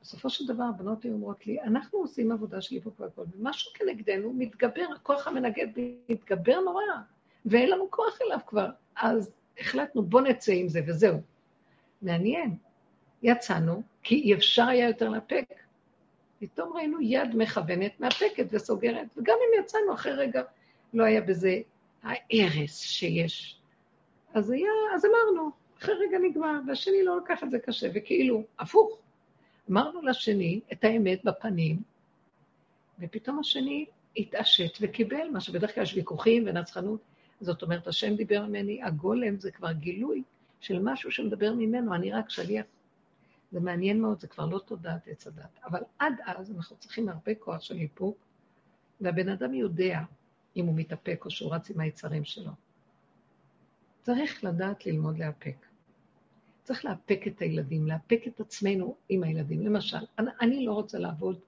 [0.02, 4.34] בסופו של דבר הבנות היו אומרות לי, אנחנו עושים עבודה של איפוק והכל, ומשהו כנגדנו
[4.34, 5.68] מתגבר, הכוח המנגד
[6.10, 6.84] מתגבר נורא,
[7.46, 8.70] ואין לנו כוח אליו כבר.
[8.96, 11.22] אז החלטנו, בוא נצא עם זה וזהו.
[12.02, 12.56] מעניין.
[13.24, 15.46] יצאנו, כי אי אפשר היה יותר לאפק.
[16.40, 20.42] פתאום ראינו יד מכוונת, מאפקת וסוגרת, וגם אם יצאנו אחרי רגע,
[20.94, 21.60] לא היה בזה
[22.04, 23.60] ההרס שיש.
[24.34, 29.00] אז היה, אז אמרנו, אחרי רגע נגמר, והשני לא לקח את זה קשה, וכאילו, הפוך.
[29.72, 31.78] אמרנו לשני את האמת בפנים,
[33.00, 33.86] ופתאום השני
[34.18, 37.00] התעשת וקיבל, מה שבדרך כלל יש ויכוחים ונצחנות.
[37.42, 40.24] זאת אומרת, השם דיבר ממני, הגולם זה כבר גילוי
[40.60, 42.66] של משהו שמדבר ממנו, אני רק שליח.
[43.52, 45.60] זה מעניין מאוד, זה כבר לא תודעת עץ הדת.
[45.66, 48.18] אבל עד אז אנחנו צריכים הרבה כוח של איפוק,
[49.02, 50.02] והבן אדם יודע
[50.56, 52.52] אם הוא מתאפק או שהוא רץ עם היצרים שלו.
[54.02, 55.66] צריך לדעת ללמוד לאפק.
[56.64, 59.66] צריך לאפק את הילדים, לאפק את עצמנו עם הילדים.
[59.66, 59.98] למשל,
[60.42, 61.40] אני, לא רוצה לעבוד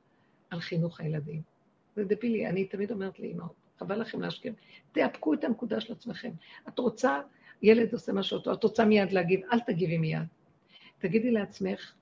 [0.49, 1.41] על חינוך הילדים.
[1.95, 4.51] זה דבילי, אני תמיד אומרת לאמהות, חבל לכם להשקיע.
[4.91, 6.31] תאפקו את הנקודה של עצמכם.
[6.67, 7.19] את רוצה,
[7.61, 10.27] ילד עושה משהו טוב, את רוצה מיד להגיב, אל תגיבי מיד.
[10.99, 11.93] תגידי לעצמך,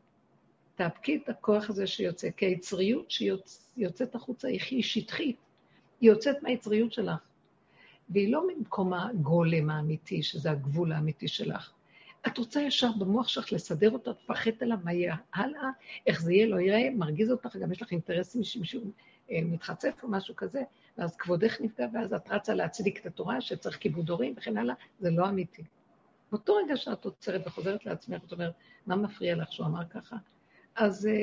[0.75, 5.37] תאפקי את הכוח הזה שיוצא, כי היצריות שיוצאת החוצה היא שטחית,
[6.01, 7.19] היא יוצאת מהיצריות שלך.
[8.09, 11.71] והיא לא ממקום הגולם האמיתי, שזה הגבול האמיתי שלך.
[12.27, 15.69] את רוצה ישר במוח שלך לסדר אותה, תפחד עליו, מה יהיה הלאה,
[16.07, 18.81] איך זה יהיה, לא יראה, מרגיז אותך, גם יש לך אינטרסים שמישהו
[19.31, 20.63] אה, מתחצף או משהו כזה,
[20.97, 25.11] ואז כבודך נפגע, ואז את רצה להצדיק את התורה שצריך כיבוד הורים וכן הלאה, זה
[25.11, 25.63] לא אמיתי.
[26.31, 28.53] באותו רגע שאת עוצרת וחוזרת לעצמך, את אומרת,
[28.85, 30.15] מה מפריע לך שהוא אמר ככה?
[30.75, 31.13] אז אה,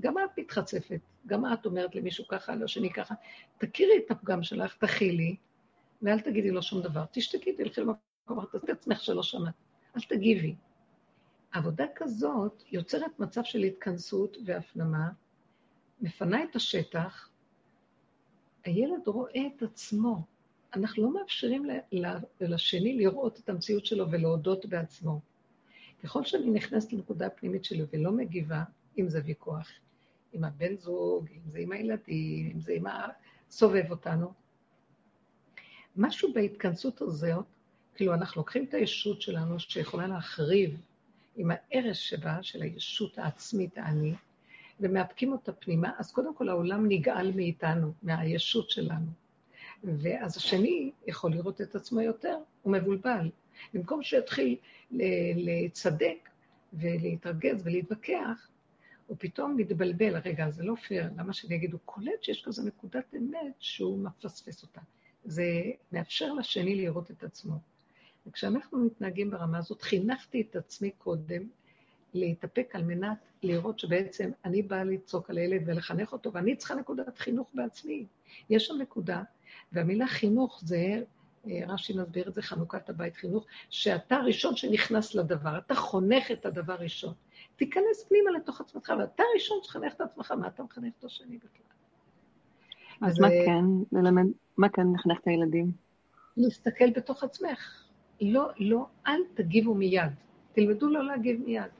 [0.00, 3.14] גם את מתחצפת, גם את אומרת למישהו ככה, לשני ככה,
[3.58, 5.36] תכירי את הפגם שלך, תכילי,
[6.02, 7.04] ואל תגידי לו שום דבר.
[7.12, 9.54] תשתקי, תלכי למקום, תעשי עצמך שלא שמעת.
[9.96, 10.54] אל תגיבי.
[11.52, 15.08] עבודה כזאת יוצרת מצב של התכנסות והפנמה,
[16.00, 17.28] מפנה את השטח,
[18.64, 20.22] הילד רואה את עצמו.
[20.74, 21.66] אנחנו לא מאפשרים
[22.40, 25.20] לשני לראות את המציאות שלו ולהודות בעצמו.
[26.02, 28.62] ככל שאני נכנסת לנקודה הפנימית שלי ולא מגיבה,
[28.98, 29.68] אם זה ויכוח
[30.32, 32.84] עם הבן זוג, אם זה עם הילדים, אם זה עם
[33.48, 34.32] הסובב אותנו,
[35.96, 37.44] משהו בהתכנסות הזאת
[37.94, 40.80] כאילו, אנחנו לוקחים את הישות שלנו, שיכולה להחריב
[41.36, 44.14] עם ההרס שבה, של הישות העצמית, האני,
[44.80, 49.06] ומאפקים אותה פנימה, אז קודם כל העולם נגאל מאיתנו, מהישות שלנו.
[49.84, 53.30] ואז השני יכול לראות את עצמו יותר, הוא מבולבל.
[53.74, 54.56] במקום שיתחיל
[55.36, 56.28] לצדק
[56.72, 58.48] ולהתרגז ולהתווכח,
[59.06, 61.72] הוא פתאום מתבלבל, רגע, זה לא פייר, למה שאני אגיד?
[61.72, 64.80] הוא קולט שיש כזה נקודת אמת שהוא מפספס אותה.
[65.24, 65.44] זה
[65.92, 67.54] מאפשר לשני לראות את עצמו.
[68.26, 71.42] וכשאנחנו מתנהגים ברמה הזאת, חינכתי את עצמי קודם
[72.14, 77.18] להתאפק על מנת לראות שבעצם אני באה לצעוק על הילד ולחנך אותו, ואני צריכה נקודת
[77.18, 78.06] חינוך בעצמי.
[78.50, 79.22] יש שם נקודה,
[79.72, 81.02] והמילה חינוך זה,
[81.46, 86.46] אה, רש"י מסביר את זה, חנוכת הבית חינוך, שאתה הראשון שנכנס לדבר, אתה חונך את
[86.46, 87.14] הדבר ראשון.
[87.56, 91.64] תיכנס פנימה לתוך עצמך, ואתה הראשון שחנך את עצמך, מה אתה מחנך את השני בכלל?
[93.00, 94.26] אז מה כן, ללמד,
[94.56, 95.72] מה כן לחנך את הילדים?
[96.36, 97.84] להסתכל בתוך עצמך.
[98.20, 100.12] לא, לא, אל תגיבו מיד.
[100.52, 101.70] תלמדו לא להגיב מיד.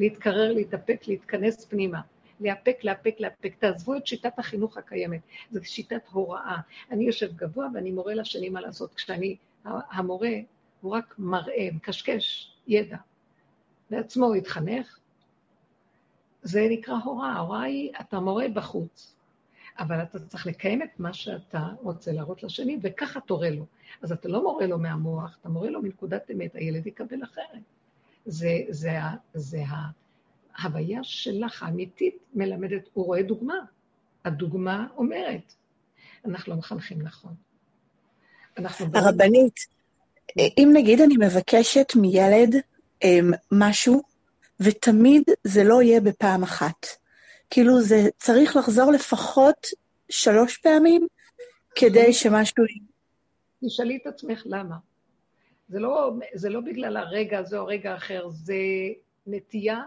[0.00, 2.00] להתקרר, להתאפק, להתכנס פנימה.
[2.40, 3.54] לאפק, לאפק, לאפק.
[3.58, 5.20] תעזבו את שיטת החינוך הקיימת.
[5.50, 6.56] זו שיטת הוראה.
[6.90, 8.94] אני יושב גבוה ואני מורה לשני מה לעשות.
[8.94, 10.32] כשאני, המורה,
[10.80, 12.96] הוא רק מראה, מקשקש ידע.
[13.90, 14.98] בעצמו הוא התחנך.
[16.42, 17.32] זה נקרא הוראה.
[17.32, 19.14] ההוראה היא, אתה מורה בחוץ.
[19.78, 23.66] אבל אתה צריך לקיים את מה שאתה רוצה להראות לשני, וככה תורה לו.
[24.02, 27.62] אז אתה לא מורה לו מהמוח, אתה מורה לו מנקודת אמת, הילד יקבל אחרת.
[28.26, 28.92] זה, זה,
[29.34, 29.62] זה
[30.56, 33.58] ההוויה שלך, האמיתית, מלמדת, הוא רואה דוגמה.
[34.24, 35.52] הדוגמה אומרת,
[36.24, 37.34] אנחנו לא מחנכים נכון.
[38.94, 39.56] הרבנית,
[40.38, 42.54] אם נגיד אני מבקשת מילד
[43.04, 44.02] אמ, משהו,
[44.60, 46.86] ותמיד זה לא יהיה בפעם אחת.
[47.50, 49.66] כאילו זה צריך לחזור לפחות
[50.08, 51.06] שלוש פעמים
[51.74, 52.64] כדי שמשהו...
[53.66, 54.76] תשאלי את עצמך למה.
[55.70, 58.54] זה לא, זה לא בגלל הרגע הזה או רגע אחר, זה
[59.26, 59.82] נטייה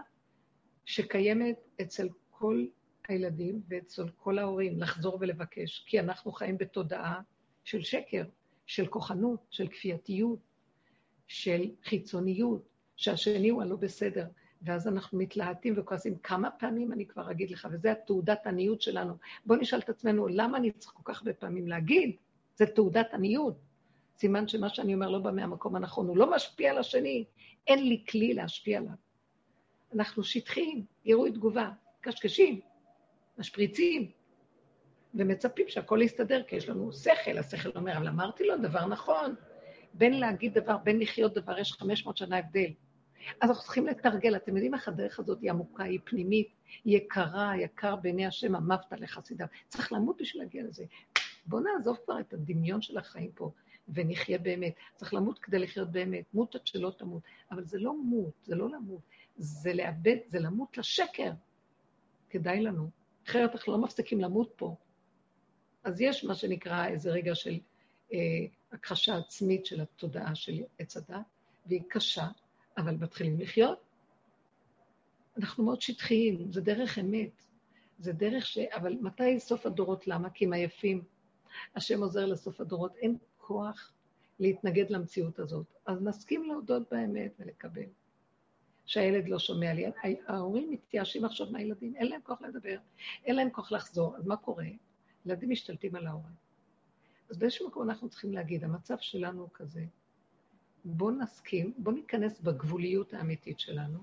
[0.84, 2.66] שקיימת אצל כל
[3.08, 7.20] הילדים ואצל כל ההורים לחזור ולבקש, כי אנחנו חיים בתודעה
[7.64, 8.24] של שקר,
[8.66, 10.38] של כוחנות, של כפייתיות,
[11.26, 12.62] של חיצוניות,
[12.96, 14.26] שהשני הוא הלא בסדר.
[14.62, 16.18] ואז אנחנו מתלהטים וכועסים.
[16.18, 19.14] כמה פעמים אני כבר אגיד לך, וזה התעודת עניות שלנו.
[19.46, 22.16] בואו נשאל את עצמנו, למה אני צריך כל כך הרבה פעמים להגיד?
[22.56, 23.56] זה תעודת עניות.
[24.16, 27.24] סימן שמה שאני אומר לא בא מהמקום הנכון, הוא לא משפיע על השני,
[27.66, 28.92] אין לי כלי להשפיע עליו.
[29.94, 31.70] אנחנו שטחיים, גירוי תגובה,
[32.00, 32.60] קשקשים,
[33.38, 34.10] משפריצים,
[35.14, 37.38] ומצפים שהכל יסתדר, כי יש לנו שכל.
[37.38, 39.34] השכל אומר, אבל אמרתי לו דבר נכון.
[39.94, 42.70] בין להגיד דבר, בין לחיות דבר, יש 500 שנה הבדל.
[43.40, 44.36] אז אנחנו צריכים לתרגל.
[44.36, 46.48] אתם יודעים איך הדרך הזאת היא עמוקה, היא פנימית,
[46.84, 49.46] היא יקרה, יקר בעיני השם, אמרת לחסידיו.
[49.68, 50.84] צריך למות בשביל להגיע לזה.
[51.46, 53.50] בואו נעזוב כבר את הדמיון של החיים פה,
[53.88, 54.74] ונחיה באמת.
[54.96, 56.24] צריך למות כדי לחיות באמת.
[56.34, 57.22] מות עד שלא תמות.
[57.50, 59.00] אבל זה לא מות, זה לא למות.
[59.36, 61.32] זה לאבד, זה למות לשקר.
[62.30, 62.90] כדאי לנו.
[63.26, 64.76] אחרת אנחנו לא מפסיקים למות פה.
[65.84, 67.58] אז יש מה שנקרא איזה רגע של
[68.12, 68.18] אה,
[68.72, 71.16] הכחשה עצמית של התודעה של עץ הדת,
[71.66, 72.26] והיא קשה,
[72.76, 73.78] אבל מתחילים לחיות.
[75.36, 77.42] אנחנו מאוד שטחיים, זה דרך אמת.
[77.98, 78.58] זה דרך ש...
[78.58, 80.06] אבל מתי סוף הדורות?
[80.06, 80.30] למה?
[80.30, 81.04] כי הם עייפים.
[81.76, 82.96] השם עוזר לסוף הדורות.
[82.96, 83.92] אין כוח
[84.40, 85.66] להתנגד למציאות הזאת.
[85.86, 87.86] אז נסכים להודות באמת ולקבל.
[88.86, 89.86] שהילד לא שומע לי.
[90.26, 92.76] ההורים מתייאשים עכשיו מהילדים, אין להם כוח לדבר,
[93.24, 94.16] אין להם כוח לחזור.
[94.16, 94.66] אז מה קורה?
[95.26, 96.34] ילדים משתלטים על ההורים.
[97.30, 99.84] אז באיזשהו מקום אנחנו צריכים להגיד, המצב שלנו הוא כזה,
[100.84, 103.98] בואו נסכים, בואו ניכנס בגבוליות האמיתית שלנו,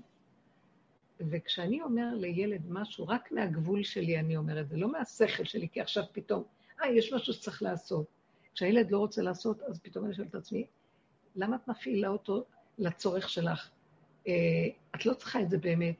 [1.19, 5.81] וכשאני אומר לילד משהו, רק מהגבול שלי אני אומר את זה, לא מהשכל שלי, כי
[5.81, 6.43] עכשיו פתאום,
[6.81, 8.20] אה, יש משהו שצריך לעשות.
[8.53, 10.65] כשהילד לא רוצה לעשות, אז פתאום אני שואלת את עצמי,
[11.35, 12.45] למה את מפעילה אותו
[12.77, 13.69] לצורך שלך?
[14.27, 14.33] אה,
[14.95, 15.95] את לא צריכה את זה באמת.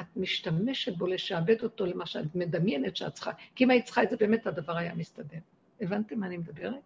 [0.00, 4.10] את משתמשת בו לשעבד אותו למה שאת מדמיינת שאת צריכה, כי אם היית צריכה את
[4.10, 5.38] זה, באמת הדבר היה מסתדר.
[5.80, 6.80] הבנתם מה אני מדברת?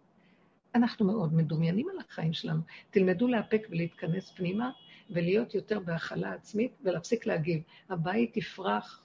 [0.75, 2.61] אנחנו מאוד מדומיינים על החיים שלנו.
[2.89, 4.71] תלמדו לאפק ולהתכנס פנימה
[5.09, 7.61] ולהיות יותר בהכלה עצמית ולהפסיק להגיב.
[7.89, 9.03] הבית יפרח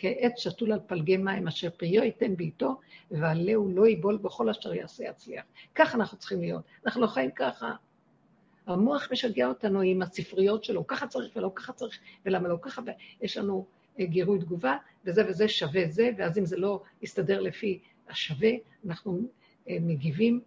[0.00, 5.04] כעץ שתול על פלגי מים אשר פריו ייתן בעיתו ועלהו לא יבול בכל אשר יעשה
[5.04, 5.44] יצליח.
[5.74, 6.62] ככה אנחנו צריכים להיות.
[6.86, 7.72] אנחנו לא חיים ככה.
[8.66, 12.82] המוח משגע אותנו עם הספריות שלו, ככה צריך ולא ככה צריך, ולמה לא ככה,
[13.20, 13.66] ויש לנו
[14.00, 17.78] אה, גירוי תגובה, וזה וזה שווה זה, ואז אם זה לא יסתדר לפי
[18.08, 18.50] השווה,
[18.86, 19.20] אנחנו
[19.68, 20.40] אה, מגיבים,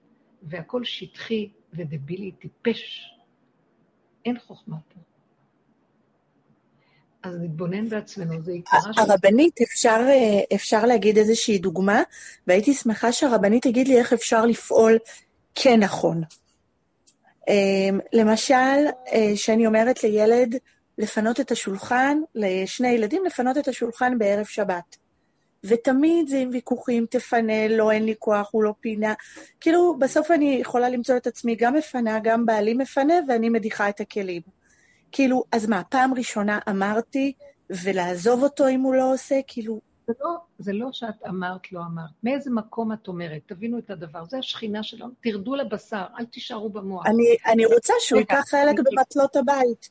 [0.43, 3.09] והכל שטחי ודבילי, טיפש.
[4.25, 5.12] אין חוכמה פה.
[7.23, 9.01] אז נתבונן בעצמנו, זה עיקרה של...
[9.01, 12.03] הרבנית, אפשר, אה, אפשר להגיד איזושהי דוגמה,
[12.47, 14.97] והייתי שמחה שהרבנית תגיד לי איך אפשר לפעול
[15.55, 16.21] כן נכון.
[18.13, 20.55] למשל, אה, שאני אומרת לילד
[20.97, 24.97] לפנות את השולחן, לשני ילדים לפנות את השולחן בערב שבת.
[25.63, 29.13] ותמיד זה עם ויכוחים, תפנה, לא, אין לי כוח, הוא לא פינה.
[29.59, 34.01] כאילו, בסוף אני יכולה למצוא את עצמי גם מפנה, גם בעלי מפנה, ואני מדיחה את
[34.01, 34.41] הכלים.
[35.13, 37.33] כאילו, אז מה, פעם ראשונה אמרתי,
[37.83, 39.39] ולעזוב אותו אם הוא לא עושה?
[39.47, 42.09] כאילו, זה לא, זה לא שאת אמרת, לא אמרת.
[42.23, 43.41] מאיזה מקום את אומרת?
[43.45, 44.25] תבינו את הדבר.
[44.25, 45.11] זה השכינה שלנו.
[45.21, 47.05] תרדו לבשר, אל תישארו במוח.
[47.05, 49.89] אני, אני רוצה שהוא ייקח חלק במטלות הבית.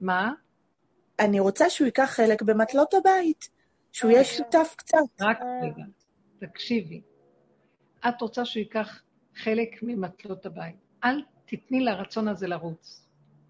[0.00, 0.32] מה?
[1.18, 3.48] אני רוצה שהוא ייקח חלק במטלות הבית.
[3.92, 4.98] שהוא יהיה שותף קצת.
[5.20, 5.84] רק רגע,
[6.38, 7.02] תקשיבי.
[8.08, 9.02] את רוצה שהוא ייקח
[9.36, 10.76] חלק ממטלות הבית.
[11.04, 13.03] אל תתני לרצון הזה לרוץ,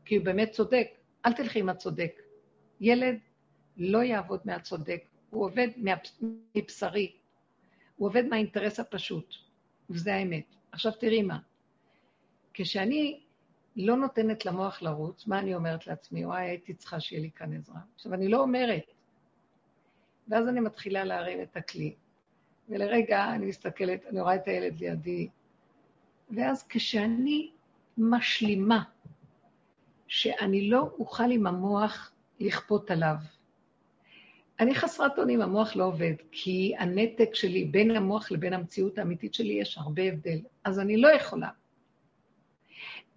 [0.04, 0.88] כי הוא באמת צודק.
[1.26, 2.22] אל תלכי עם הצודק.
[2.80, 3.18] ילד
[3.76, 5.68] לא יעבוד מהצודק, הוא עובד
[6.54, 7.12] מבשרי,
[7.96, 9.34] הוא עובד מהאינטרס הפשוט,
[9.90, 10.44] וזה האמת.
[10.72, 11.38] עכשיו תראי מה,
[12.54, 13.20] כשאני
[13.76, 16.26] לא נותנת למוח לרוץ, מה אני אומרת לעצמי?
[16.26, 17.80] וואי, הייתי צריכה שיהיה לי כאן עזרה.
[17.94, 18.92] עכשיו, אני לא אומרת.
[20.28, 21.94] ואז אני מתחילה להרים את הכלי.
[22.68, 25.28] ולרגע אני מסתכלת, אני רואה את הילד לידי,
[26.30, 27.50] ואז כשאני
[27.98, 28.82] משלימה
[30.14, 33.14] שאני לא אוכל עם המוח לכפות עליו,
[34.60, 39.52] אני חסרת אונים, המוח לא עובד, כי הנתק שלי בין המוח לבין המציאות האמיתית שלי
[39.52, 41.48] יש הרבה הבדל, אז אני לא יכולה.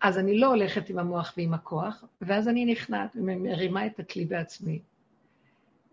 [0.01, 4.79] אז אני לא הולכת עם המוח ועם הכוח, ואז אני נכנעת ומרימה את הכלי בעצמי.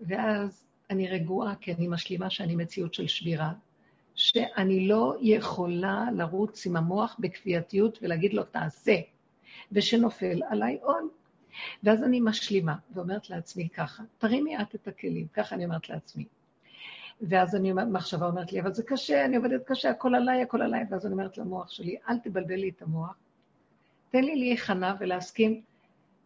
[0.01, 3.53] ואז אני רגועה, כי אני משלימה שאני מציאות של שבירה,
[4.15, 8.97] שאני לא יכולה לרוץ עם המוח בכפייתיות ולהגיד לו, תעשה,
[9.73, 11.11] ושנופל עליי עול.
[11.83, 16.25] ואז אני משלימה ואומרת לעצמי ככה, תרימי את את הכלים, ככה אני אומרת לעצמי.
[17.21, 20.85] ואז אני, מחשבה אומרת לי, אבל זה קשה, אני עובדת קשה, הכל עליי, הכל עליי.
[20.91, 23.15] ואז אני אומרת למוח שלי, אל תבלבל לי את המוח,
[24.11, 25.63] תן לי להיכנע ולהסכים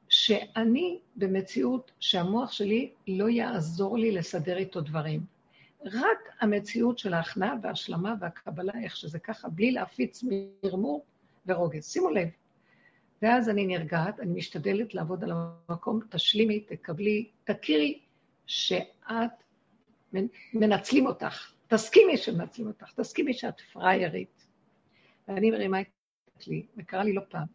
[0.08, 5.20] שאני במציאות שהמוח שלי לא יעזור לי לסדר איתו דברים.
[5.84, 10.24] רק המציאות של ההכנעה וההשלמה והקבלה, איך שזה ככה, בלי להפיץ
[10.62, 11.04] מרמור
[11.46, 11.84] ורוגז.
[11.84, 12.28] שימו לב.
[13.22, 18.00] ואז אני נרגעת, אני משתדלת לעבוד על המקום, תשלימי, תקבלי, תכירי
[18.46, 19.42] שאת,
[20.54, 21.52] מנצלים אותך.
[21.68, 24.46] תסכימי שמנצלים אותך, תסכימי שאת פריירית.
[25.28, 27.46] ואני מרימה את לי, וקרה לי לא פעם.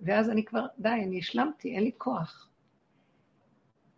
[0.00, 2.50] ואז אני כבר, די, אני השלמתי, אין לי כוח.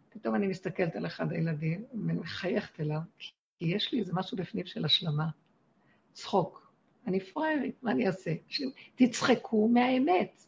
[0.08, 4.84] פתאום אני מסתכלת על אחד הילדים, ומחייכת אליו, כי יש לי איזה משהו בפנים של
[4.84, 5.28] השלמה.
[6.12, 6.72] צחוק.
[7.06, 8.34] אני פריירית, מה אני אעשה?
[8.94, 10.44] תצחקו מהאמת.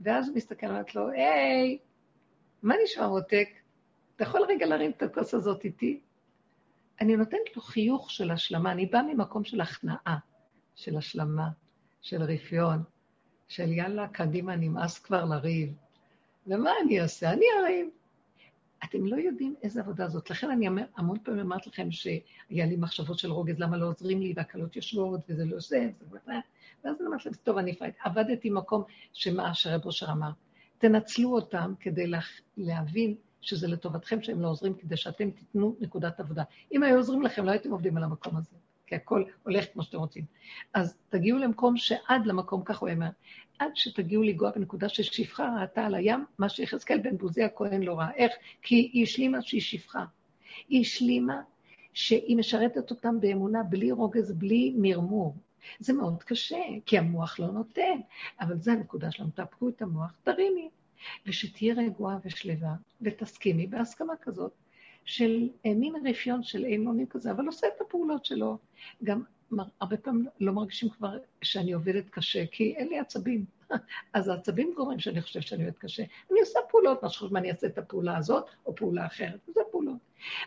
[0.00, 1.78] ואז הוא מסתכל, אומרת לו, היי,
[2.62, 3.48] מה נשמע מותק?
[4.16, 6.00] אתה יכול רגע להרים את הכוס הזאת איתי?
[7.00, 10.18] אני נותנת לו חיוך של השלמה, אני באה ממקום של הכנעה,
[10.74, 11.48] של השלמה,
[12.00, 12.82] של רפיון,
[13.48, 15.72] של יאללה, קדימה, נמאס כבר לריב.
[16.46, 17.32] ומה אני אעשה?
[17.32, 17.88] אני אריב.
[18.84, 20.30] אתם לא יודעים איזה עבודה זאת.
[20.30, 24.20] לכן אני אומר, המון פעמים אמרת לכם שהיה לי מחשבות של רוגז, למה לא עוזרים
[24.20, 26.32] לי, והקלות יושבות, וזה לא זה, וזה.
[26.84, 27.94] ואז אני אומרת להם, טוב, אני פייט.
[28.04, 28.82] עבדתי במקום
[29.12, 30.30] שמה שרב אושר אמר.
[30.78, 32.20] תנצלו אותם כדי לה,
[32.56, 36.42] להבין שזה לטובתכם שהם לא עוזרים, כדי שאתם תיתנו נקודת עבודה.
[36.72, 38.56] אם היו עוזרים לכם, לא הייתם עובדים על המקום הזה.
[38.86, 40.24] כי הכל הולך כמו שאתם רוצים.
[40.74, 43.08] אז תגיעו למקום שעד למקום, כך הוא אומר,
[43.58, 48.14] עד שתגיעו לגעת בנקודה ששפחה ראתה על הים, מה שיחזקאל בן בוזי הכהן לא ראה.
[48.14, 48.32] איך?
[48.62, 50.04] כי היא השלימה שהיא שפחה.
[50.68, 51.42] היא השלימה
[51.94, 55.36] שהיא משרתת אותם באמונה, בלי רוגז, בלי מרמור.
[55.78, 58.00] זה מאוד קשה, כי המוח לא נותן,
[58.40, 60.68] אבל זו הנקודה שלנו, תאפקו את המוח, תרימי,
[61.26, 64.52] ושתהיה רגועה ושלווה, ותסכימי בהסכמה כזאת.
[65.08, 68.58] של אה, מין רפיון של אימונים כזה, אבל עושה את הפעולות שלו.
[69.04, 69.22] גם
[69.80, 73.44] הרבה פעמים לא מרגישים כבר שאני עובדת קשה, כי אין לי עצבים.
[74.14, 76.02] אז העצבים גורמים שאני חושבת שאני עובדת קשה.
[76.30, 79.60] אני עושה פעולות, מה שחושב מה אני אעשה את הפעולה הזאת, או פעולה אחרת, וזה
[79.70, 79.98] פעולות.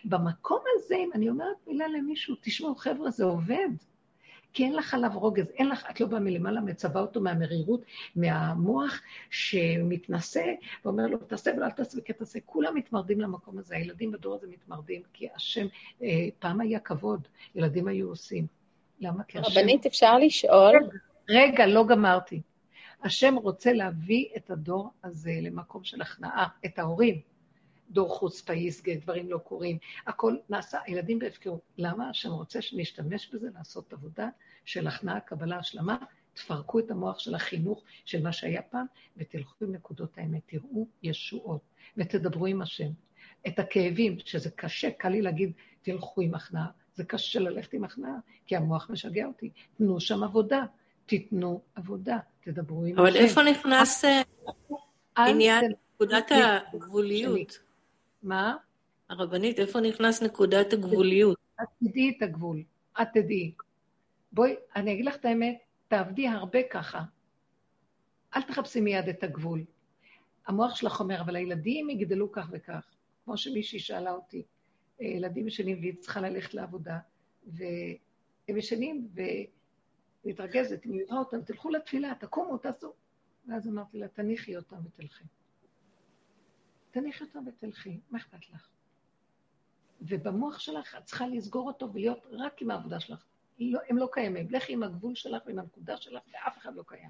[0.06, 3.70] במקום הזה, אם אני אומרת מילה למישהו, תשמעו, חבר'ה, זה עובד.
[4.54, 7.82] כי אין לך עליו רוגז, אין לך, את לא באה מלמעלה, מצווה אותו מהמרירות,
[8.16, 10.46] מהמוח שמתנשא,
[10.86, 12.40] ואומר לו, תעשה ולא תעשה וכן תעשה.
[12.46, 15.68] כולם מתמרדים למקום הזה, הילדים בדור הזה מתמרדים, כי השם,
[16.02, 18.61] אה, פעם היה כבוד, ילדים היו עושים.
[19.02, 19.24] למה?
[19.24, 19.52] כי השם...
[19.52, 20.90] רבנית, אפשר לשאול?
[21.30, 22.42] רגע, לא גמרתי.
[23.04, 27.22] השם רוצה להביא את הדור הזה למקום של הכנעה, את ההורים.
[27.90, 31.62] דור חוצפה יסגה, דברים לא קורים, הכל נעשה, הילדים בהפקרות.
[31.78, 32.10] למה?
[32.10, 34.30] השם רוצה שנשתמש בזה לעשות עבודה
[34.66, 35.98] של הכנעה, קבלה, השלמה,
[36.34, 38.86] תפרקו את המוח של החינוך של מה שהיה פעם,
[39.18, 41.62] ותלכו עם נקודות האמת, תראו ישועות,
[41.98, 42.90] ותדברו עם השם.
[43.48, 45.52] את הכאבים, שזה קשה, קל לי להגיד,
[45.82, 46.68] תלכו עם הכנעה.
[46.94, 48.16] זה קשה ללכת עם הכנעה,
[48.46, 49.50] כי המוח משגע אותי.
[49.78, 50.66] תנו שם עבודה,
[51.06, 53.18] תיתנו עבודה, תדברו עם אבל השם.
[53.18, 54.22] אבל איפה נכנס אה,
[55.18, 55.66] עניין
[55.96, 56.32] נקודת
[56.74, 57.60] הגבוליות?
[58.24, 58.56] מה?
[59.10, 61.38] הרבנית, איפה נכנס נקודת הגבוליות?
[61.62, 62.64] את תדעי את הגבול,
[63.02, 63.52] את תדעי.
[64.32, 65.58] בואי, אני אגיד לך את האמת,
[65.88, 67.02] תעבדי הרבה ככה.
[68.36, 69.64] אל תחפשי מיד את הגבול.
[70.48, 72.86] המוח שלך אומר, אבל הילדים יגדלו כך וכך.
[73.26, 74.44] כמו שמישהי שאלה אותי,
[75.02, 77.00] אה, ילדים ישנים והיא צריכה ללכת לעבודה,
[77.48, 79.10] והם ישנים,
[80.26, 82.94] ומתרגזת, היא רואה אותם, תלכו לתפילה, תקומו, תעשו.
[83.48, 85.24] ואז אמרתי לה, תניחי אותם ותלכי.
[86.92, 88.68] תניחי אותו ותלכי, מה אכפת לך?
[90.02, 93.26] ובמוח שלך את צריכה לסגור אותו ולהיות רק עם העבודה שלך.
[93.60, 94.48] לא, הם לא קיימים.
[94.50, 97.10] לכי עם הגבול שלך ועם הנקודה שלך, ואף אחד לא קיים.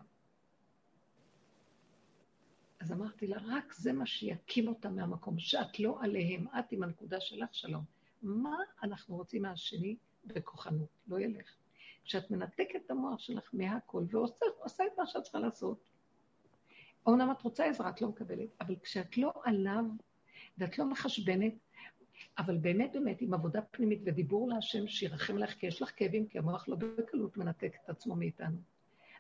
[2.82, 7.22] אז אמרתי לה, רק זה מה שיקים אותה מהמקום, שאת לא עליהם, את עם הנקודה
[7.22, 7.84] שלך, שלום.
[8.22, 9.96] מה אנחנו רוצים מהשני
[10.26, 10.90] בכוחנות?
[11.08, 11.56] לא ילך.
[12.06, 15.90] כשאת מנתקת את המוח שלך מהכל ועושה את מה שאת צריכה לעשות,
[17.06, 19.84] אומנם את רוצה עזרה, את לא מקבלת, אבל כשאת לא עליו
[20.58, 21.54] ואת לא מחשבנת,
[22.38, 26.38] אבל באמת באמת עם עבודה פנימית ודיבור להשם שירחם לך, כי יש לך כאבים, כי
[26.38, 28.58] המוח לא בקלות מנתק את עצמו מאיתנו.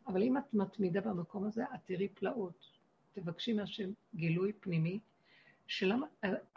[0.07, 2.80] אבל אם את מתמידה במקום הזה, את תראי פלאות.
[3.13, 4.99] תבקשי מהשם גילוי פנימי,
[5.67, 6.05] שלמה,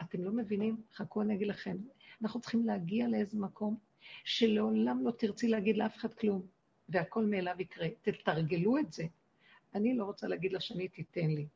[0.01, 0.81] אתם לא מבינים?
[0.93, 1.77] חכו, אני אגיד לכם.
[2.21, 3.77] אנחנו צריכים להגיע לאיזה מקום
[4.23, 6.41] שלעולם לא תרצי להגיד לאף אחד כלום,
[6.89, 7.87] והכל מאליו יקרה.
[8.01, 9.03] תתרגלו את זה.
[9.75, 11.47] אני לא רוצה להגיד לשני, תיתן לי.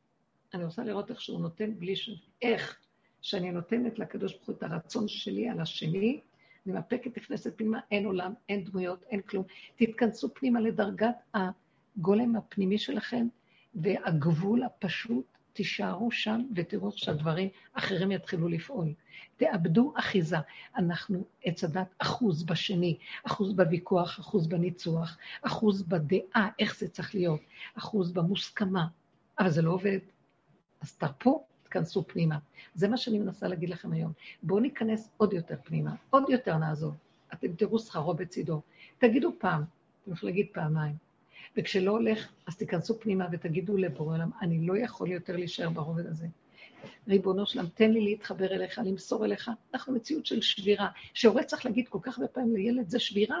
[0.54, 2.10] אני רוצה לראות איך שהוא נותן בלי ש...
[2.42, 2.80] איך
[3.22, 6.20] שאני נותנת לקדוש ברוך הוא את הרצון שלי על השני,
[6.66, 9.44] אני מאפקת, נכנסת פנימה, אין עולם, אין דמויות, אין כלום.
[9.76, 13.26] תתכנסו פנימה לדרגת הגולם הפנימי שלכם,
[13.74, 18.92] והגבול הפשוט תישארו שם ותראו שהדברים אחרים יתחילו לפעול.
[19.36, 20.36] תאבדו אחיזה.
[20.76, 27.40] אנחנו עץ הדת אחוז בשני, אחוז בוויכוח, אחוז בניצוח, אחוז בדעה, איך זה צריך להיות,
[27.74, 28.86] אחוז במוסכמה.
[29.38, 29.98] אבל זה לא עובד.
[30.80, 32.38] אז תרפו, תכנסו פנימה.
[32.74, 34.12] זה מה שאני מנסה להגיד לכם היום.
[34.42, 36.96] בואו ניכנס עוד יותר פנימה, עוד יותר נעזוב.
[37.32, 38.60] אתם תראו שכרו בצידו.
[38.98, 39.62] תגידו פעם,
[40.02, 41.09] אתם יכולים להגיד פעמיים.
[41.56, 46.26] וכשלא הולך, אז תיכנסו פנימה ותגידו לבורא עולם, אני לא יכול יותר להישאר ברובד הזה.
[47.08, 49.50] ריבונו שלם, תן לי להתחבר אליך, למסור אליך.
[49.74, 50.88] אנחנו מציאות של שבירה.
[51.14, 53.40] שהורה צריך להגיד כל כך הרבה פעמים לילד, זה שבירה.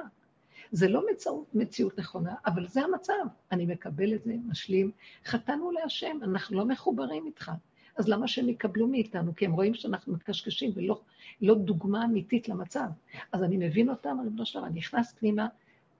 [0.72, 3.24] זה לא מציאות, מציאות נכונה, אבל זה המצב.
[3.52, 4.90] אני מקבל את זה, משלים.
[5.24, 7.52] חטאנו להשם, אנחנו לא מחוברים איתך.
[7.96, 9.34] אז למה שהם יקבלו מאיתנו?
[9.36, 11.00] כי הם רואים שאנחנו מקשקשים ולא
[11.40, 12.86] לא דוגמה אמיתית למצב.
[13.32, 15.46] אז אני מבין אותם, ריבונו שלם, אני נכנס פנימה,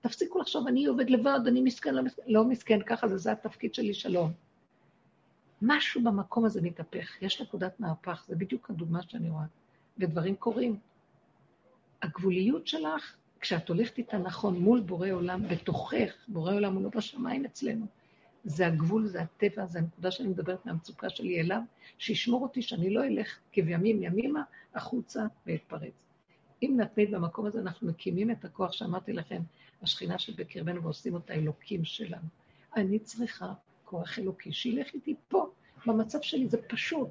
[0.01, 3.73] תפסיקו לחשוב, אני עובד לבד, אני מסכן, לא מסכן, לא מסכן, ככה זה, זה התפקיד
[3.73, 4.31] שלי, שלום.
[5.61, 9.45] משהו במקום הזה מתהפך, יש נקודת מהפך, זה בדיוק הדוגמה שאני רואה,
[9.97, 10.79] ודברים קורים.
[12.01, 17.45] הגבוליות שלך, כשאת הולכת איתה נכון מול בורא עולם, בתוכך, בורא עולם הוא לא בשמיים
[17.45, 17.85] אצלנו,
[18.43, 21.61] זה הגבול, זה הטבע, זה הנקודה שאני מדברת מהמצוקה שלי אליו,
[21.97, 24.43] שישמור אותי שאני לא אלך כבימים ימימה
[24.75, 25.93] החוצה ואתפרץ.
[26.63, 29.41] אם נתמיד במקום הזה, אנחנו מקימים את הכוח שאמרתי לכם,
[29.81, 32.27] השכינה שבקרבנו ועושים אותה אלוקים שלנו.
[32.75, 33.53] אני צריכה
[33.85, 35.51] כוח אלוקי, שילך איתי פה,
[35.85, 37.09] במצב שלי זה פשוט.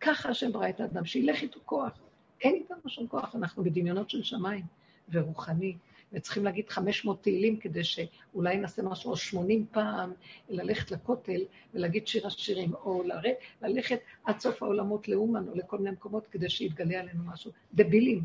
[0.00, 1.92] ככה השם ברא את האדם, שילך איתו כוח.
[2.40, 4.64] אין איתנו שום כוח, אנחנו בדמיונות של שמיים
[5.08, 5.76] ורוחני,
[6.12, 10.12] וצריכים להגיד 500 תהילים כדי שאולי נעשה משהו, או 80 פעם
[10.48, 11.40] ללכת לכותל
[11.74, 13.20] ולהגיד שיר השירים, או לר...
[13.62, 17.50] ללכת עד סוף העולמות לאומן או לכל מיני מקומות כדי שיתגלה עלינו משהו.
[17.74, 18.24] דבילים.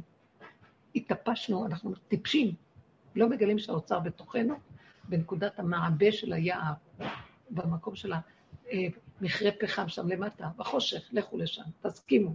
[0.96, 2.54] התאפשנו, אנחנו טיפשים.
[3.16, 4.56] לא מגלים שהאוצר בתוכנו,
[5.10, 6.74] בנקודת המעבה של היער,
[7.50, 8.14] במקום של
[8.72, 12.34] המכרה פחם שם למטה, בחושך, לכו לשם, תסכימו.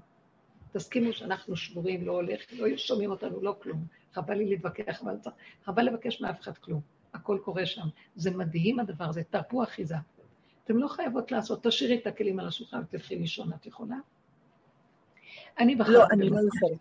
[0.72, 3.86] תסכימו שאנחנו שבורים, לא הולך, לא שומעים אותנו, לא כלום.
[4.12, 6.80] חבל לי להתווכח, אבל צריך, חבל לבקש מאף אחד כלום.
[7.14, 7.86] הכל קורה שם.
[8.16, 9.96] זה מדהים הדבר הזה, תרפו אחיזה.
[10.64, 13.96] אתם לא חייבות לעשות, תשאירי את הכלים על השולחן ותלכי לישון, את יכולה?
[15.58, 15.92] אני בחרתי.
[15.92, 16.76] לא, אני לא יכולה.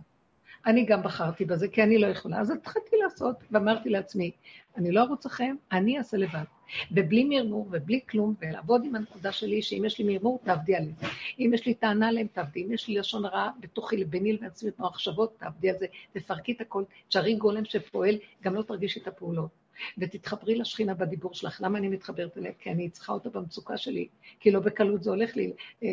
[0.66, 2.40] אני גם בחרתי בזה, כי אני לא יכולה.
[2.40, 4.32] אז התחלתי לעשות, ואמרתי לעצמי,
[4.78, 6.44] אני לא ארוץ לכם, אני אעשה לבד.
[6.92, 10.96] ובלי מרמור ובלי כלום, ולעבוד עם הנקודה שלי, שאם יש לי מרמור, תעבדי עליהם.
[11.40, 12.66] אם יש לי טענה עליהם, תעבדי.
[12.66, 15.86] אם יש לי לשון רע בתוכי, לביני לבין עצמי, במחשבות, תעבדי על זה.
[16.14, 19.63] תפרקי את הכל, תשארי גולם שפועל, גם לא תרגישי את הפעולות.
[19.98, 21.62] ותתחברי לשכינה בדיבור שלך.
[21.62, 22.52] למה אני מתחברת אליה?
[22.60, 24.08] כי אני צריכה אותה במצוקה שלי,
[24.40, 25.88] כי לא בקלות זה הולך לי אה,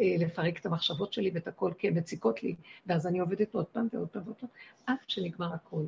[0.00, 2.54] אה, לפרק את המחשבות שלי ואת הכל, כי הן מציקות לי,
[2.86, 4.48] ואז אני עובדת עוד פעם ועוד פעם ועוד פעם,
[4.86, 5.82] עד שנגמר הכל.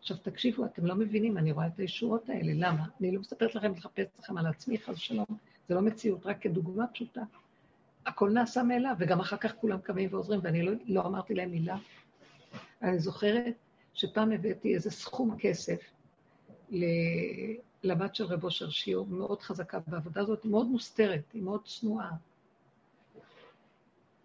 [0.00, 2.84] עכשיו תקשיבו, אתם לא מבינים, אני רואה את הישורות האלה, למה?
[3.00, 5.26] אני לא מספרת לכם לחפש לכם על עצמי, חס ושלום,
[5.68, 7.22] זה לא מציאות, רק כדוגמה פשוטה.
[8.06, 11.76] הכל נעשה מאליו, וגם אחר כך כולם קמים ועוזרים, ואני לא, לא אמרתי להם מילה.
[12.82, 13.54] אני זוכרת
[13.94, 15.80] שפעם הבאתי איזה סכום כסף
[17.82, 22.10] לבת של רב אושר, שהיא מאוד חזקה בעבודה הזאת, היא מאוד מוסתרת, היא מאוד צנועה.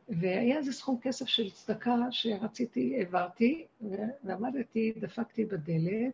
[0.09, 3.65] והיה איזה סכום כסף של צדקה שרציתי, העברתי,
[4.23, 6.13] ועמדתי, דפקתי בדלת,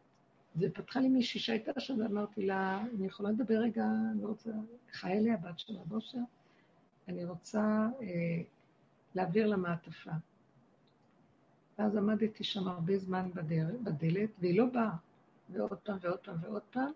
[0.57, 4.49] ופתחה לי מישהי שהייתה שם, ואמרתי לה, אני יכולה לדבר רגע, אני רוצה,
[4.91, 6.17] חיילי הבת של רב אושר,
[7.07, 8.41] אני רוצה אה,
[9.15, 10.11] להעביר לה מעטפה.
[11.79, 13.29] ואז עמדתי שם הרבה זמן
[13.83, 14.95] בדלת, והיא לא באה.
[15.51, 16.91] ועוד פעם ועוד פעם ועוד פעם,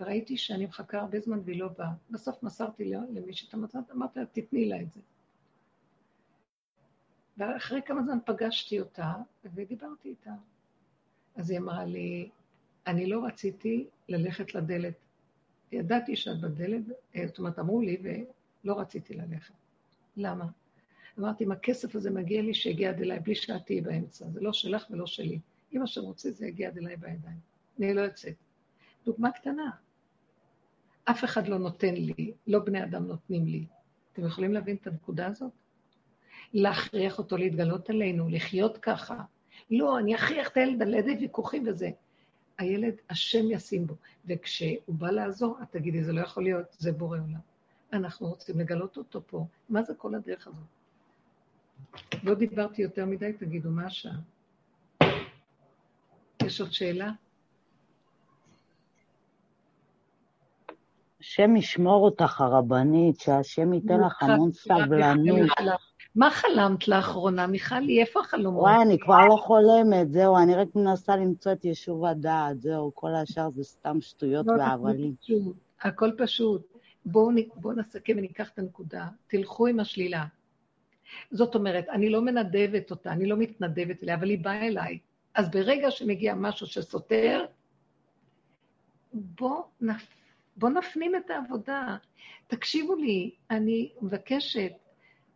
[0.00, 1.92] וראיתי שאני מחכה הרבה זמן והיא לא באה.
[2.10, 5.00] בסוף מסרתי למי שאתה מצאת, אמרתי לה, תתני לה את זה.
[7.36, 9.12] ואחרי כמה זמן פגשתי אותה
[9.44, 10.30] ודיברתי איתה.
[11.36, 12.30] אז היא אמרה לי,
[12.86, 14.94] אני לא רציתי ללכת לדלת.
[15.72, 16.82] ידעתי שאת בדלת,
[17.16, 19.54] אה, זאת אומרת, אמרו לי, ולא רציתי ללכת.
[20.16, 20.46] למה?
[21.18, 24.28] אמרתי, אם הכסף הזה מגיע לי, שיגיע עד אליי, בלי שאת תהיי באמצע.
[24.28, 25.38] זה לא שלך ולא שלי.
[25.72, 27.49] אם השם רוצה, זה יגיע עד אליי בידיים.
[27.80, 28.34] אני לא יוצאת.
[29.04, 29.70] דוגמה קטנה.
[31.04, 33.66] אף אחד לא נותן לי, לא בני אדם נותנים לי.
[34.12, 35.52] אתם יכולים להבין את הנקודה הזאת?
[36.52, 39.22] להכריח אותו להתגלות עלינו, לחיות ככה.
[39.70, 41.90] לא, אני אכריח את הילד על ידי ויכוחים וזה.
[42.58, 43.94] הילד, השם ישים בו.
[44.26, 47.40] וכשהוא בא לעזור, את תגידי, זה לא יכול להיות, זה בורא עולם.
[47.92, 49.46] אנחנו רוצים לגלות אותו פה.
[49.68, 50.64] מה זה כל הדרך הזאת?
[52.22, 54.16] לא דיברתי יותר מדי, תגידו, מה השעה?
[56.42, 57.12] יש עוד שאלה?
[61.20, 65.50] השם ישמור אותך, הרבנית, שהשם ייתן לך המון סבלנות.
[66.14, 68.00] מה חלמת לאחרונה, מיכלי?
[68.00, 68.62] איפה החלומות?
[68.62, 73.14] וואי, אני כבר לא חולמת, זהו, אני רק מנסה למצוא את יישוב הדעת, זהו, כל
[73.14, 75.14] השאר זה סתם שטויות והבלים.
[75.82, 76.66] הכל פשוט.
[77.06, 80.24] בואו בוא נסכם וניקח את הנקודה, תלכו עם השלילה.
[81.30, 84.98] זאת אומרת, אני לא מנדבת אותה, אני לא מתנדבת אליה, אבל היא באה אליי.
[85.34, 87.44] אז ברגע שמגיע משהו שסותר,
[89.12, 90.19] בואו נפ...
[90.56, 91.96] בוא נפנים את העבודה.
[92.46, 94.72] תקשיבו לי, אני מבקשת,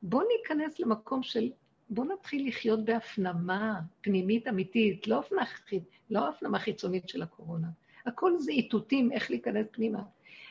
[0.03, 1.51] בואו ניכנס למקום של,
[1.91, 7.69] בואו נתחיל לחיות בהפנמה פנימית אמיתית, לא הפנמה, לא הפנמה חיצונית של הקורונה.
[8.07, 10.03] הכל זה איתותים איך להיכנס פנימה.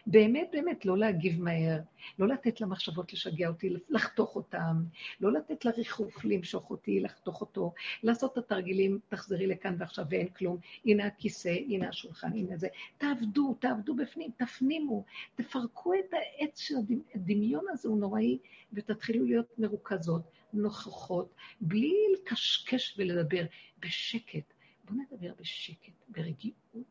[0.05, 1.79] באמת, באמת, לא להגיב מהר,
[2.19, 4.83] לא לתת למחשבות לשגע אותי, לחתוך אותם,
[5.21, 7.73] לא לתת לריחוף למשוך אותי, לחתוך אותו,
[8.03, 12.67] לעשות את התרגילים, תחזרי לכאן ועכשיו ואין כלום, הנה הכיסא, הנה השולחן, הנה זה.
[12.97, 15.03] תעבדו, תעבדו בפנים, תפנימו,
[15.35, 16.75] תפרקו את העץ של
[17.15, 18.37] הדמיון הזה, הוא נוראי,
[18.73, 20.21] ותתחילו להיות מרוכזות,
[20.53, 23.43] נוכחות, בלי לקשקש ולדבר,
[23.79, 24.53] בשקט.
[24.85, 26.83] בואו נדבר בשקט, ברגיעות.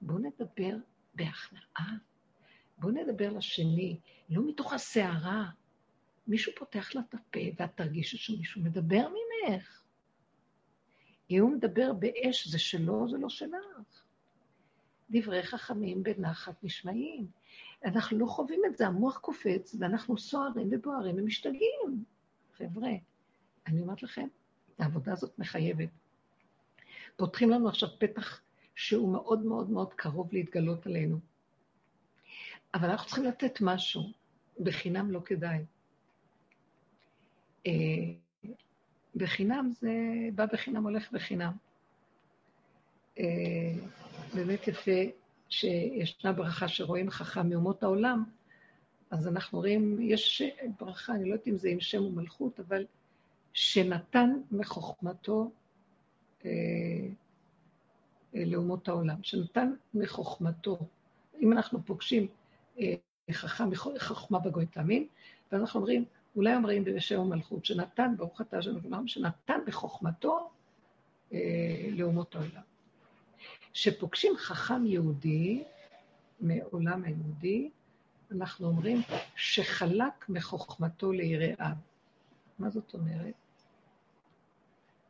[0.00, 0.76] בואו נדבר
[1.14, 1.96] בהכנעה.
[2.78, 3.98] בואו נדבר לשני,
[4.30, 5.50] לא מתוך הסערה.
[6.26, 9.82] מישהו פותח לה את הפה, ואת תרגישי שמישהו מדבר ממך.
[11.30, 14.04] אם הוא מדבר באש, זה שלו, זה לא שלך.
[15.10, 17.26] דברי חכמים בנחת נשמעים.
[17.84, 22.04] אנחנו לא חווים את זה, המוח קופץ, ואנחנו סוערים ובוערים ומשתגעים.
[22.56, 22.90] חבר'ה,
[23.66, 24.28] אני אומרת לכם,
[24.78, 25.88] העבודה הזאת מחייבת.
[27.16, 28.40] פותחים לנו עכשיו פתח
[28.74, 31.18] שהוא מאוד מאוד מאוד קרוב להתגלות עלינו.
[32.74, 34.02] אבל אנחנו צריכים לתת משהו,
[34.60, 35.64] בחינם לא כדאי.
[37.66, 37.72] אה,
[39.16, 39.92] בחינם זה
[40.34, 41.52] בא בחינם, הולך בחינם.
[43.18, 43.24] אה,
[44.34, 45.00] באמת יפה
[45.48, 48.24] שישנה ברכה שרואים חכם מאומות העולם,
[49.10, 50.42] אז אנחנו רואים, יש
[50.80, 52.84] ברכה, אני לא יודעת אם זה עם שם ומלכות, אבל
[53.52, 55.50] שנתן מחוכמתו
[56.44, 56.50] אה,
[58.34, 60.78] לאומות העולם, שנתן מחוכמתו.
[61.40, 62.26] אם אנחנו פוגשים
[62.80, 62.94] אה,
[63.32, 65.06] חכם, חוכמה בגוי תאמין,
[65.52, 66.04] ואנחנו אומרים,
[66.36, 70.50] אולי אומרים בשם המלכות, שנתן, ברוך אתה השם לכולם, שנתן בחוכמתו
[71.32, 71.38] אה,
[71.90, 72.62] לאומות העולם.
[73.72, 75.64] שפוגשים חכם יהודי,
[76.40, 77.70] מעולם היהודי,
[78.30, 79.00] אנחנו אומרים
[79.36, 81.76] שחלק מחוכמתו ליראיו.
[82.58, 83.43] מה זאת אומרת?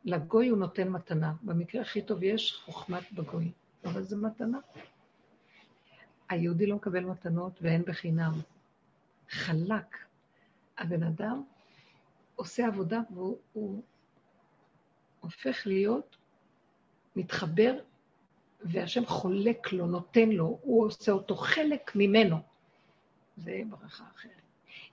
[0.05, 1.33] לגוי הוא נותן מתנה.
[1.41, 3.51] במקרה הכי טוב יש חוכמת בגוי,
[3.85, 4.59] אבל זו מתנה.
[6.29, 8.33] היהודי לא מקבל מתנות ואין בחינם.
[9.29, 9.97] חלק.
[10.77, 11.43] הבן אדם
[12.35, 13.81] עושה עבודה והוא
[15.19, 16.17] הופך להיות,
[17.15, 17.79] מתחבר,
[18.61, 22.37] והשם חולק לו, נותן לו, הוא עושה אותו חלק ממנו.
[23.37, 24.31] זה ברכה אחרת.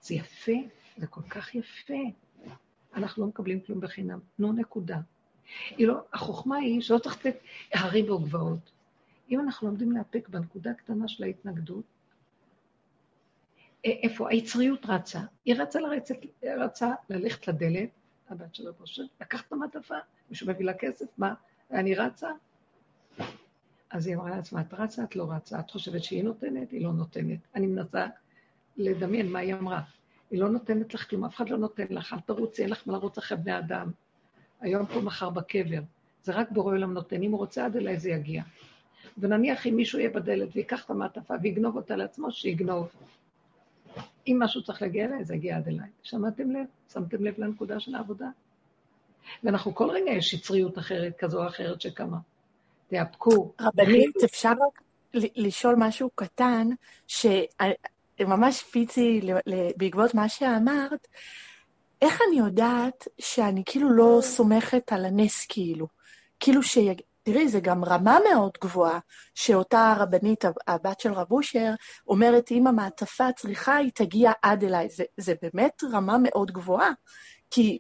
[0.01, 0.53] זה יפה,
[0.97, 1.95] זה כל כך יפה.
[2.95, 4.19] אנחנו לא מקבלים כלום בחינם.
[4.37, 4.99] תנו נקודה.
[5.79, 7.37] לא, החוכמה היא שלא צריך לתת
[7.75, 8.73] הרים וגבעות.
[9.31, 11.85] אם אנחנו לומדים להפק בנקודה הקטנה של ההתנגדות,
[13.85, 15.21] איפה היצריות רצה?
[15.45, 16.15] היא רצה לרצת,
[16.59, 17.89] רצה ללכת לדלת,
[18.29, 19.95] הבת של הבושר, לקחת את המעטפה,
[20.31, 21.35] מישהו מביא לה כסף, מה,
[21.71, 22.29] אני רצה?
[23.91, 26.93] אז היא אמרה לעצמה, את רצה, את לא רצה, את חושבת שהיא נותנת, היא לא
[26.93, 27.39] נותנת.
[27.55, 28.07] אני מנסה
[28.77, 29.83] לדמיין מה היא אמרה.
[30.33, 32.93] היא לא נותנת לך כלום, אף אחד לא נותן לך, אל תרוצי, אין לך מה
[32.93, 33.91] לרוץ אחרי בני אדם.
[34.61, 35.81] היום פה, מחר בקבר.
[36.23, 38.43] זה רק בורא עולם נותן, אם הוא רוצה עד אליי זה יגיע.
[39.19, 42.89] ונניח אם מישהו יהיה בדלת ויקח את המעטפה ויגנוב אותה לעצמו, שיגנוב.
[44.29, 45.89] אם משהו צריך להגיע אליי, זה יגיע עד אליי.
[46.03, 46.67] שמעתם לב?
[46.93, 48.29] שמתם לב לנקודה של העבודה?
[49.45, 52.19] ואנחנו כל רגע יש יצריות אחרת, כזו או אחרת שקמה.
[52.89, 53.53] תאפקו.
[53.61, 54.83] רבנית, אפשר רק
[55.15, 56.69] לשאול משהו קטן,
[58.23, 59.21] שממש פיצי
[59.77, 61.09] בעקבות מה שאמרת,
[62.03, 65.87] איך אני יודעת שאני כאילו לא סומכת על הנס כאילו?
[66.41, 66.79] כאילו ש...
[67.25, 68.99] תראי, זה גם רמה מאוד גבוהה,
[69.35, 71.71] שאותה רבנית, הבת של רב אושר,
[72.09, 74.89] אומרת, אם המעטפה צריכה, היא תגיע עד אליי.
[74.89, 76.91] זה, זה באמת רמה מאוד גבוהה,
[77.51, 77.79] כי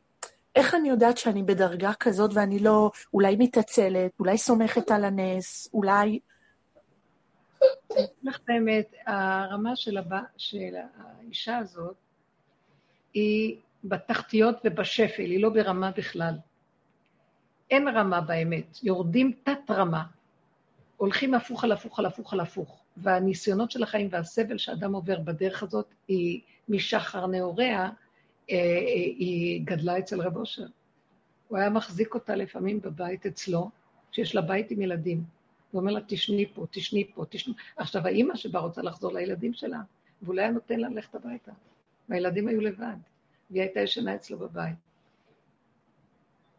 [0.56, 6.18] איך אני יודעת שאני בדרגה כזאת ואני לא אולי מתעצלת, אולי סומכת על הנס, אולי...
[8.22, 11.96] לך באמת, הרמה של, הבא, של האישה הזאת
[13.14, 16.34] היא בתחתיות ובשפל, היא לא ברמה בכלל.
[17.70, 20.02] אין רמה באמת, יורדים תת-רמה,
[20.96, 22.82] הולכים הפוך על הפוך על הפוך על הפוך.
[22.96, 27.90] והניסיונות של החיים והסבל שאדם עובר בדרך הזאת, היא משחר נעוריה, אה,
[28.50, 28.56] אה,
[29.18, 30.66] היא גדלה אצל רב אושר.
[31.48, 33.70] הוא היה מחזיק אותה לפעמים בבית אצלו,
[34.12, 35.22] שיש לה בית עם ילדים.
[35.72, 37.54] הוא אומר לה, תשני פה, תשני פה, תשני...
[37.76, 39.80] עכשיו, האימא שבה רוצה לחזור לילדים שלה,
[40.22, 41.52] והוא לא נותן לה ללכת הביתה.
[42.08, 42.96] והילדים היו לבד.
[43.50, 44.76] והיא הייתה ישנה אצלו בבית.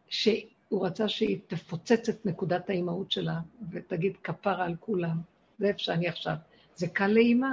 [0.08, 5.16] שהוא רצה שהיא תפוצץ את נקודת האימהות שלה ותגיד כפרה על כולם,
[5.58, 6.34] זה איפה שאני עכשיו.
[6.76, 7.48] זה קל לאימא?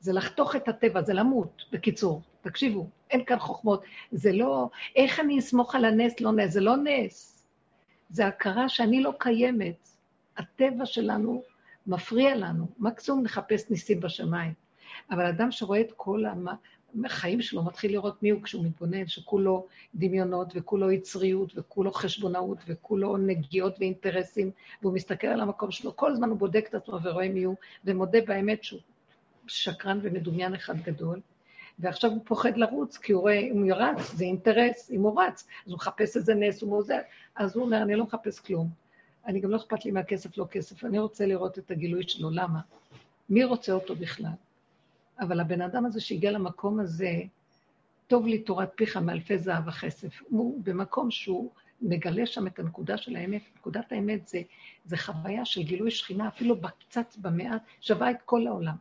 [0.00, 2.22] זה לחתוך את הטבע, זה למות, בקיצור.
[2.40, 3.84] תקשיבו, אין כאן חוכמות.
[4.12, 7.46] זה לא, איך אני אסמוך על הנס, לא נס, זה לא נס.
[8.10, 9.89] זה הכרה שאני לא קיימת.
[10.40, 11.42] הטבע שלנו
[11.86, 12.66] מפריע לנו.
[12.78, 14.52] מקסימום נחפש ניסים בשמיים.
[15.10, 16.24] אבל אדם שרואה את כל
[17.04, 23.16] החיים שלו, מתחיל לראות מי הוא כשהוא מתבונן, שכולו דמיונות וכולו יצריות וכולו חשבונאות וכולו
[23.16, 24.50] נגיעות ואינטרסים,
[24.82, 27.54] והוא מסתכל על המקום שלו, כל הזמן הוא בודק את עצמו ורואה מי הוא,
[27.84, 28.80] ומודה באמת שהוא
[29.46, 31.20] שקרן ומדומיין אחד גדול,
[31.78, 35.46] ועכשיו הוא פוחד לרוץ, כי הוא רואה, אם הוא רץ, זה אינטרס, אם הוא רץ,
[35.66, 36.98] אז הוא מחפש איזה נס, הוא מעוזר,
[37.36, 38.79] אז הוא אומר, אני לא מחפש כלום.
[39.26, 42.60] אני גם לא אכפת לי מהכסף, לא כסף, אני רוצה לראות את הגילוי שלו, למה?
[43.28, 44.32] מי רוצה אותו בכלל?
[45.20, 47.12] אבל הבן אדם הזה שהגיע למקום הזה,
[48.06, 50.22] טוב לי תורת פיך מאלפי זהב וכסף.
[50.28, 51.50] הוא במקום שהוא
[51.82, 53.42] מגלה שם את הנקודה של האמת.
[53.56, 54.42] נקודת האמת זה,
[54.84, 58.76] זה חוויה של גילוי שכינה, אפילו בקצת, במעט, שווה את כל העולם.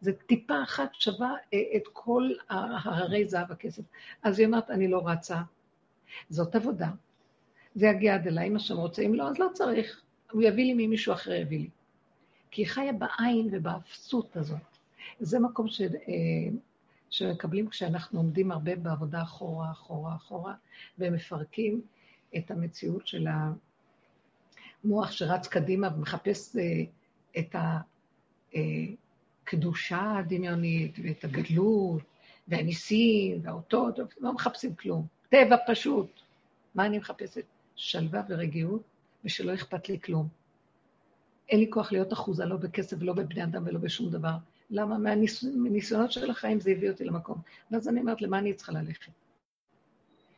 [0.00, 3.82] זה טיפה אחת שווה אה, את כל הררי זהב הכסף.
[4.22, 5.42] אז היא אומרת, אני לא רצה.
[6.30, 6.90] זאת עבודה.
[7.74, 10.02] זה יגיע עד אליי, אם השם רוצה, אם לא, אז לא צריך.
[10.32, 11.68] הוא יביא לי ממישהו אחר יביא לי.
[12.50, 14.58] כי היא חיה בעין ובאפסות הזאת.
[15.20, 15.88] זה מקום ש, אה,
[17.10, 20.54] שמקבלים כשאנחנו עומדים הרבה בעבודה אחורה, אחורה, אחורה,
[20.98, 21.80] ומפרקים
[22.36, 23.26] את המציאות של
[24.84, 26.62] המוח שרץ קדימה ומחפש אה,
[27.38, 27.56] את
[29.44, 32.02] הקדושה אה, הדמיונית ואת הגדלות
[32.48, 35.06] והניסים והאותות, לא מחפשים כלום.
[35.28, 36.20] טבע פשוט.
[36.74, 37.44] מה אני מחפשת?
[37.74, 38.82] שלווה ורגיעות,
[39.24, 40.28] ושלא אכפת לי כלום.
[41.48, 44.36] אין לי כוח להיות אחוזה לא בכסף ולא בבני אדם ולא בשום דבר.
[44.70, 44.98] למה?
[44.98, 47.38] מהניסיונות של החיים זה הביא אותי למקום.
[47.70, 49.12] ואז אני אומרת, למה אני צריכה ללכת?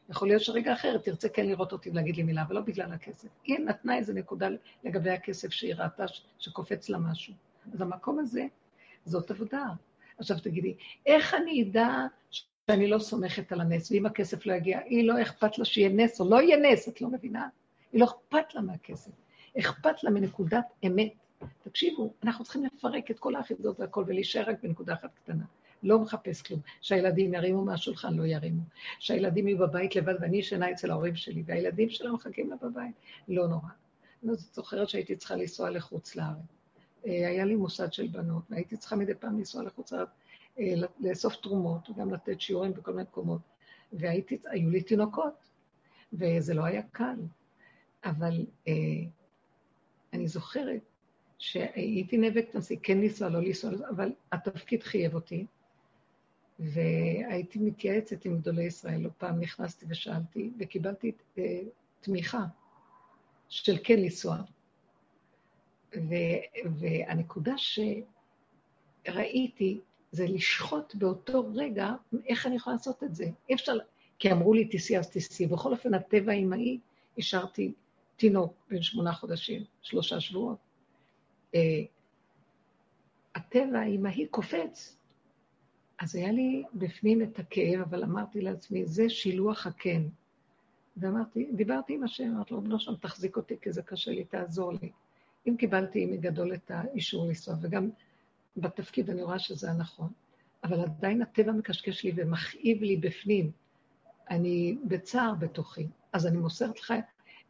[0.09, 3.29] יכול להיות שרגע אחר תרצה כן לראות אותי ולהגיד לי מילה, אבל לא בגלל הכסף.
[3.45, 4.49] היא נתנה איזו נקודה
[4.85, 6.05] לגבי הכסף שהיא ראתה
[6.39, 7.35] שקופץ לה משהו.
[7.73, 8.47] אז המקום הזה,
[9.05, 9.65] זאת עבודה.
[10.19, 10.75] עכשיו תגידי,
[11.07, 12.07] איך אני אדע
[12.71, 16.21] שאני לא סומכת על הנס, ואם הכסף לא יגיע, היא לא אכפת לה שיהיה נס
[16.21, 17.49] או לא יהיה נס, את לא מבינה?
[17.93, 19.11] היא לא אכפת לה מהכסף.
[19.59, 21.13] אכפת לה מנקודת אמת.
[21.63, 25.45] תקשיבו, אנחנו צריכים לפרק את כל האחידות והכל ולהישאר רק בנקודה אחת קטנה.
[25.83, 26.61] לא מחפש כלום.
[26.81, 28.63] שהילדים ירימו מהשולחן, לא ירימו.
[28.99, 32.95] שהילדים יהיו בבית לבד ואני ישנה אצל ההורים שלי, והילדים שלנו מחכים לה בבית,
[33.29, 33.69] לא נורא.
[34.25, 36.37] אני זוכרת שהייתי צריכה לנסוע לחוץ לארץ.
[37.07, 40.09] אה, היה לי מוסד של בנות, והייתי צריכה מדי פעם לנסוע לחוץ לארץ,
[41.01, 43.41] לאסוף תרומות, וגם לתת שיעורים בכל מיני מקומות.
[43.93, 45.51] והיו לי תינוקות,
[46.13, 47.17] וזה לא היה קל.
[48.05, 48.73] אבל אה,
[50.13, 50.81] אני זוכרת
[51.39, 55.47] שהייתי נאבקת על זה, כן לנסוע, לא לנסוע, אבל התפקיד חייב אותי,
[56.59, 59.01] והייתי מתייעצת עם גדולי ישראל.
[59.01, 61.41] לא פעם נכנסתי ושאלתי, וקיבלתי uh,
[62.01, 62.45] תמיכה
[63.49, 64.37] של כן לנסוע.
[66.65, 67.55] והנקודה
[69.07, 69.81] שראיתי
[70.17, 71.93] זה לשחוט באותו רגע,
[72.27, 73.25] איך אני יכולה לעשות את זה.
[73.49, 73.79] אי אפשר,
[74.19, 75.47] כי אמרו לי, תיסעי אז תיסעי.
[75.47, 76.79] בכל אופן, הטבע האמאי,
[77.19, 77.73] השארתי
[78.17, 80.59] תינוק בן שמונה חודשים, שלושה שבועות.
[81.55, 81.83] אה,
[83.35, 84.97] הטבע האמהי קופץ.
[85.99, 90.09] אז היה לי בפנים את הכאב, אבל אמרתי לעצמי, זה שילוח הקן.
[90.97, 94.73] ואמרתי, דיברתי עם השם, אמרתי לו, בנו שם, תחזיק אותי, כי זה קשה לי, תעזור
[94.73, 94.91] לי.
[95.49, 97.91] אם קיבלתי מגדול את האישור לנסוע, וגם
[98.57, 100.09] בתפקיד אני רואה שזה הנכון,
[100.65, 103.51] אבל עדיין הטבע מקשקש לי ומכאיב לי בפנים.
[104.31, 106.95] אני בצער בתוכי, אז אני מוסרת לך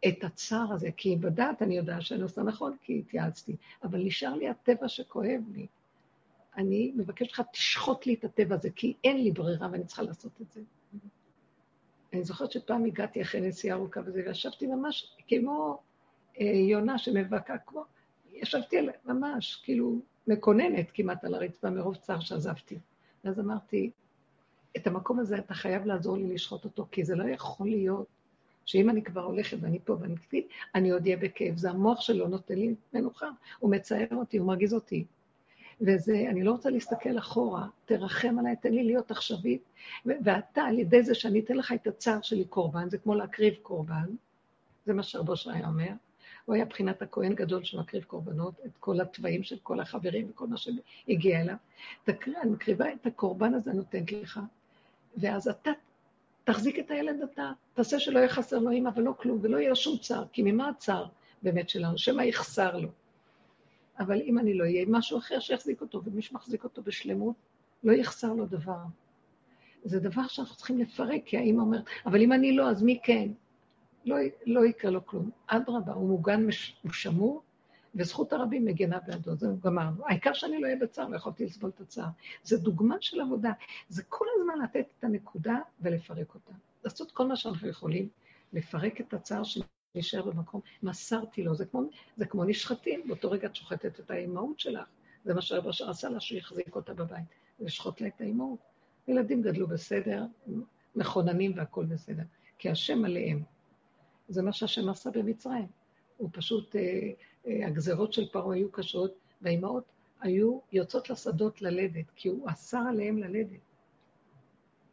[0.08, 4.48] את הצער הזה, כי בדעת אני יודעת שאני עושה נכון, כי התייעצתי, אבל נשאר לי
[4.48, 5.66] הטבע שכואב לי.
[6.56, 10.40] אני מבקשת לך, תשחוט לי את הטבע הזה, כי אין לי ברירה ואני צריכה לעשות
[10.40, 10.60] את זה.
[12.12, 15.78] אני זוכרת שפעם הגעתי אחרי נסיעה ארוכה וזה, וישבתי ממש כמו
[16.40, 17.84] אה, יונה שמבכה, כמו,
[18.32, 22.78] ישבתי על, ממש, כאילו, מקוננת כמעט על הרצפה מרוב צער שעזבתי.
[23.24, 23.90] ואז אמרתי,
[24.76, 28.06] את המקום הזה אתה חייב לעזור לי לשחוט אותו, כי זה לא יכול להיות
[28.64, 30.44] שאם אני כבר הולכת ואני פה ואני קפיד,
[30.74, 31.56] אני עוד אהיה בכאב.
[31.56, 33.28] זה המוח שלו נותן לי מנוחה,
[33.58, 35.04] הוא מצער אותי, הוא מרגיז אותי.
[35.80, 39.62] וזה, אני לא רוצה להסתכל אחורה, תרחם עליי, תן לי להיות עכשווית,
[40.06, 44.06] ואתה, על ידי זה שאני אתן לך את הצער שלי קורבן, זה כמו להקריב קורבן,
[44.86, 45.92] זה מה שרבוש היה אומר.
[46.46, 50.56] הוא היה בחינת הכהן גדול שמקריב קורבנות, את כל התוואים של כל החברים וכל מה
[50.56, 51.56] שהגיע אליו.
[52.04, 54.40] תקריא, אני מקריבה את הקורבן הזה, נותנת לך,
[55.16, 55.70] ואז אתה
[56.44, 59.98] תחזיק את הילד אתה, תעשה שלא יהיה חסר לו אימא ולא כלום, ולא יהיה שום
[59.98, 61.06] צער, כי ממה הצער
[61.42, 61.98] באמת שלנו?
[61.98, 62.88] שמא יחסר לו.
[63.98, 67.34] אבל אם אני לא אהיה עם משהו אחר שיחזיק אותו, ומי שמחזיק אותו בשלמות,
[67.84, 68.78] לא יחסר לו דבר.
[69.84, 73.28] זה דבר שאנחנו צריכים לפרק, כי האמא אומרת, אבל אם אני לא, אז מי כן?
[74.06, 74.16] לא,
[74.46, 75.30] לא יקרה לו כלום.
[75.46, 76.46] אדרבה, הוא מוגן,
[76.82, 77.42] הוא שמור,
[77.94, 80.06] וזכות הרבים מגנה בעדו, זהו, גמרנו.
[80.06, 82.06] העיקר שאני לא אהיה בצער, לא יכולתי לסבול את הצער.
[82.42, 83.52] זה דוגמה של עבודה.
[83.88, 86.52] זה כל הזמן לתת את הנקודה ולפרק אותה.
[86.84, 88.08] לעשות כל מה שאנחנו יכולים,
[88.52, 90.60] לפרק את הצער שנשאר במקום.
[90.82, 91.82] מסרתי לו, זה כמו,
[92.16, 94.88] זה כמו נשחטים, באותו רגע את שוחטת את האימהות שלך.
[95.24, 97.24] זה מה שרב אשר עשה לה, שהוא החזיק אותה בבית,
[97.60, 98.58] לשחוט לה את האימהות.
[99.08, 100.24] ילדים גדלו בסדר,
[100.96, 102.22] מכוננים והכול בסדר,
[102.58, 103.55] כי השם עליהם.
[104.28, 105.66] זה מה שהשם עשה במצרים.
[106.16, 107.10] הוא פשוט, אה,
[107.46, 109.84] אה, הגזרות של פרעה היו קשות, והאימהות
[110.20, 113.60] היו יוצאות לשדות ללדת, כי הוא אסר עליהם ללדת.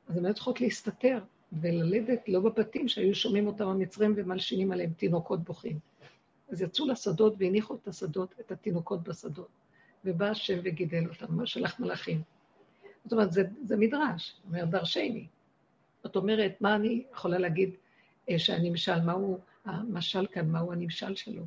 [0.07, 1.19] אז הן היו צריכות להסתתר
[1.61, 5.79] וללדת לא בבתים שהיו שומעים אותם המצרים ומלשינים עליהם תינוקות בוכים.
[6.49, 9.47] אז יצאו לשדות והניחו את השדות, את התינוקות בשדות.
[10.05, 12.21] ובא השם וגידל אותם, שלח מלאכים.
[13.03, 15.27] זאת אומרת, זה, זה מדרש, אומר דרשני.
[16.03, 17.75] זאת אומרת, מה אני יכולה להגיד
[18.37, 21.43] שהנמשל, מהו המשל כאן, מהו הנמשל שלו?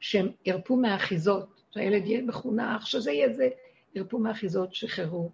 [0.00, 3.48] שהם ירפו מהאחיזות, שהילד יהיה מחונך, שזה יהיה זה,
[3.94, 5.30] ירפו מהאחיזות, שחררו,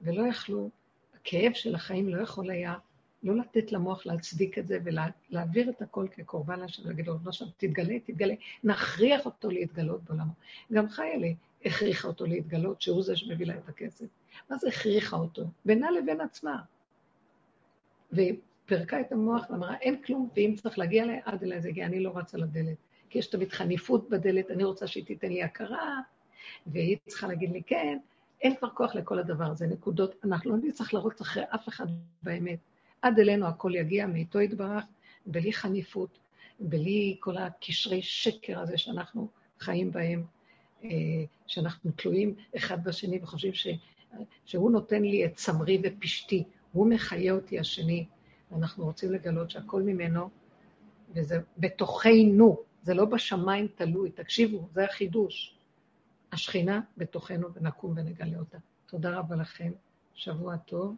[0.00, 0.70] ולא יכלו,
[1.14, 2.74] הכאב של החיים לא יכול היה
[3.22, 7.44] לא לתת למוח להצדיק את זה ולהעביר את הכל כקורבן להשם, להגיד לו, לא שם,
[7.56, 8.34] תתגלה, תתגלה,
[8.64, 10.32] נכריח אותו להתגלות בעולמו.
[10.72, 11.28] גם חיילה
[11.64, 14.06] הכריחה אותו להתגלות, שהוא זה שמביא לה את הכסף.
[14.50, 15.42] מה זה הכריחה אותו?
[15.64, 16.62] בינה לבין עצמה.
[18.64, 22.00] ופרקה את המוח ואמרה, אין כלום, ואם צריך להגיע אליי, עד אליי זה הגיע, אני
[22.00, 22.76] לא רצה לדלת.
[23.10, 26.00] כי יש תמיד חניפות בדלת, אני רוצה שהיא תיתן לי הכרה,
[26.66, 27.98] והיא צריכה להגיד לי כן.
[28.42, 30.14] אין כבר כוח לכל הדבר הזה, נקודות.
[30.24, 31.86] אנחנו לא נצטרך לרוץ אחרי אף אחד
[32.22, 32.58] באמת.
[33.02, 34.84] עד אלינו הכל יגיע מאיתו יתברך,
[35.26, 36.18] בלי חניפות,
[36.60, 39.28] בלי כל הקשרי שקר הזה שאנחנו
[39.60, 40.24] חיים בהם,
[40.84, 40.90] אה,
[41.46, 43.66] שאנחנו תלויים אחד בשני וחושבים ש,
[44.44, 48.06] שהוא נותן לי את צמרי ופשתי, הוא מחיה אותי השני,
[48.54, 50.30] ואנחנו רוצים לגלות שהכל ממנו,
[51.14, 55.58] וזה בתוכנו, זה לא בשמיים תלוי, תקשיבו, זה החידוש.
[56.32, 58.58] השכינה בתוכנו ונקום ונגלה אותה.
[58.86, 59.72] תודה רבה לכם,
[60.14, 60.92] שבוע טוב.